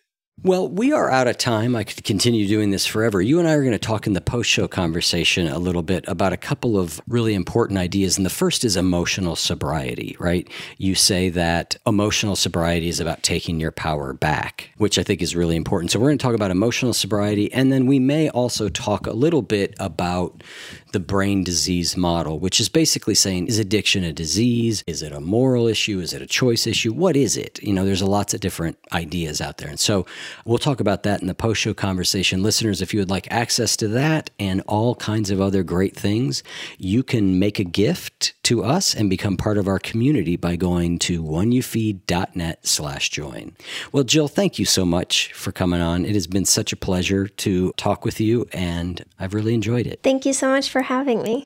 Well, 0.45 0.67
we 0.67 0.91
are 0.91 1.09
out 1.09 1.27
of 1.27 1.37
time. 1.37 1.73
I 1.73 1.85
could 1.85 2.03
continue 2.03 2.45
doing 2.49 2.71
this 2.71 2.85
forever. 2.85 3.21
You 3.21 3.39
and 3.39 3.47
I 3.47 3.53
are 3.53 3.61
going 3.61 3.71
to 3.71 3.79
talk 3.79 4.07
in 4.07 4.11
the 4.11 4.19
post 4.19 4.49
show 4.49 4.67
conversation 4.67 5.47
a 5.47 5.57
little 5.57 5.83
bit 5.83 6.03
about 6.05 6.33
a 6.33 6.37
couple 6.37 6.77
of 6.77 6.99
really 7.07 7.33
important 7.33 7.79
ideas. 7.79 8.17
And 8.17 8.25
the 8.25 8.29
first 8.29 8.65
is 8.65 8.75
emotional 8.75 9.37
sobriety, 9.37 10.17
right? 10.19 10.45
You 10.77 10.95
say 10.95 11.29
that 11.29 11.77
emotional 11.87 12.35
sobriety 12.35 12.89
is 12.89 12.99
about 12.99 13.23
taking 13.23 13.61
your 13.61 13.71
power 13.71 14.11
back, 14.11 14.71
which 14.75 14.99
I 14.99 15.03
think 15.03 15.21
is 15.21 15.33
really 15.33 15.55
important. 15.55 15.91
So 15.91 15.99
we're 15.99 16.09
going 16.09 16.17
to 16.17 16.23
talk 16.23 16.35
about 16.35 16.51
emotional 16.51 16.91
sobriety. 16.91 17.49
And 17.53 17.71
then 17.71 17.85
we 17.85 17.97
may 17.97 18.27
also 18.27 18.67
talk 18.67 19.07
a 19.07 19.13
little 19.13 19.43
bit 19.43 19.73
about 19.79 20.43
the 20.93 20.99
brain 20.99 21.43
disease 21.43 21.97
model, 21.97 22.39
which 22.39 22.59
is 22.59 22.69
basically 22.69 23.15
saying 23.15 23.47
is 23.47 23.59
addiction 23.59 24.03
a 24.03 24.13
disease? 24.13 24.83
Is 24.87 25.01
it 25.01 25.11
a 25.11 25.19
moral 25.19 25.67
issue? 25.67 25.99
Is 25.99 26.13
it 26.13 26.21
a 26.21 26.27
choice 26.27 26.65
issue? 26.65 26.93
What 26.93 27.15
is 27.15 27.35
it? 27.35 27.61
You 27.61 27.73
know, 27.73 27.85
there's 27.85 28.01
a 28.01 28.05
lots 28.05 28.33
of 28.33 28.39
different 28.39 28.77
ideas 28.91 29.41
out 29.41 29.57
there. 29.57 29.69
And 29.69 29.79
so 29.79 30.05
we'll 30.45 30.57
talk 30.57 30.79
about 30.79 31.03
that 31.03 31.21
in 31.21 31.27
the 31.27 31.35
post 31.35 31.61
show 31.61 31.73
conversation. 31.73 32.43
Listeners, 32.43 32.81
if 32.81 32.93
you 32.93 32.99
would 32.99 33.09
like 33.09 33.29
access 33.31 33.75
to 33.77 33.87
that 33.89 34.29
and 34.39 34.61
all 34.67 34.95
kinds 34.95 35.29
of 35.31 35.41
other 35.41 35.63
great 35.63 35.95
things, 35.95 36.43
you 36.77 37.03
can 37.03 37.39
make 37.39 37.59
a 37.59 37.63
gift 37.63 38.33
to 38.43 38.63
us 38.63 38.95
and 38.95 39.09
become 39.09 39.35
part 39.35 39.57
of 39.57 39.67
our 39.67 39.79
community 39.79 40.37
by 40.37 40.55
going 40.55 40.99
to 40.99 41.23
oneyoufeed.net 41.23 42.65
slash 42.65 43.09
join. 43.09 43.55
Well, 43.91 44.03
Jill, 44.03 44.27
thank 44.27 44.59
you 44.59 44.65
so 44.65 44.85
much 44.85 45.33
for 45.33 45.51
coming 45.51 45.81
on. 45.81 46.05
It 46.05 46.13
has 46.13 46.27
been 46.27 46.45
such 46.45 46.71
a 46.71 46.75
pleasure 46.75 47.27
to 47.27 47.73
talk 47.77 48.05
with 48.05 48.21
you, 48.21 48.47
and 48.53 49.03
I've 49.19 49.33
really 49.33 49.53
enjoyed 49.53 49.87
it. 49.87 50.01
Thank 50.03 50.25
you 50.25 50.33
so 50.33 50.49
much 50.49 50.69
having 50.83 51.21
me. 51.23 51.43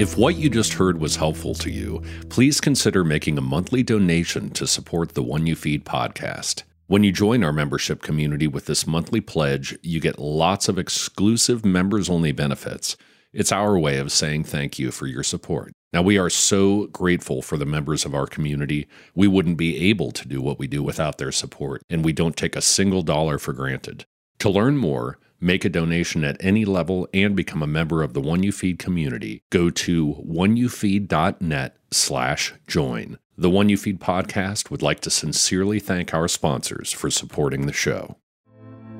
If 0.00 0.16
what 0.16 0.36
you 0.36 0.48
just 0.48 0.72
heard 0.72 0.98
was 0.98 1.16
helpful 1.16 1.54
to 1.56 1.70
you, 1.70 2.02
please 2.30 2.58
consider 2.58 3.04
making 3.04 3.36
a 3.36 3.42
monthly 3.42 3.82
donation 3.82 4.48
to 4.52 4.66
support 4.66 5.10
the 5.10 5.22
One 5.22 5.46
You 5.46 5.54
Feed 5.54 5.84
podcast. 5.84 6.62
When 6.86 7.04
you 7.04 7.12
join 7.12 7.44
our 7.44 7.52
membership 7.52 8.00
community 8.00 8.46
with 8.46 8.64
this 8.64 8.86
monthly 8.86 9.20
pledge, 9.20 9.78
you 9.82 10.00
get 10.00 10.18
lots 10.18 10.70
of 10.70 10.78
exclusive 10.78 11.66
members 11.66 12.08
only 12.08 12.32
benefits. 12.32 12.96
It's 13.32 13.52
our 13.52 13.78
way 13.78 13.98
of 13.98 14.10
saying 14.10 14.44
thank 14.44 14.78
you 14.78 14.90
for 14.90 15.06
your 15.06 15.22
support. 15.22 15.72
Now, 15.92 16.02
we 16.02 16.18
are 16.18 16.30
so 16.30 16.86
grateful 16.88 17.42
for 17.42 17.56
the 17.56 17.66
members 17.66 18.04
of 18.04 18.14
our 18.14 18.26
community. 18.26 18.88
We 19.14 19.28
wouldn't 19.28 19.56
be 19.56 19.88
able 19.88 20.10
to 20.12 20.26
do 20.26 20.40
what 20.40 20.58
we 20.58 20.66
do 20.66 20.82
without 20.82 21.18
their 21.18 21.32
support, 21.32 21.82
and 21.88 22.04
we 22.04 22.12
don't 22.12 22.36
take 22.36 22.56
a 22.56 22.60
single 22.60 23.02
dollar 23.02 23.38
for 23.38 23.52
granted. 23.52 24.04
To 24.40 24.50
learn 24.50 24.76
more, 24.76 25.18
make 25.40 25.64
a 25.64 25.68
donation 25.68 26.24
at 26.24 26.36
any 26.40 26.64
level, 26.64 27.08
and 27.14 27.36
become 27.36 27.62
a 27.62 27.68
member 27.68 28.02
of 28.02 28.14
the 28.14 28.20
One 28.20 28.42
You 28.42 28.52
Feed 28.52 28.78
community, 28.78 29.42
go 29.50 29.70
to 29.70 30.24
oneyoufeed.net 30.26 31.76
slash 31.90 32.54
join. 32.66 33.18
The 33.36 33.50
One 33.50 33.68
You 33.68 33.76
Feed 33.76 34.00
podcast 34.00 34.70
would 34.70 34.82
like 34.82 35.00
to 35.00 35.10
sincerely 35.10 35.80
thank 35.80 36.12
our 36.12 36.28
sponsors 36.28 36.92
for 36.92 37.10
supporting 37.10 37.66
the 37.66 37.72
show. 37.72 38.16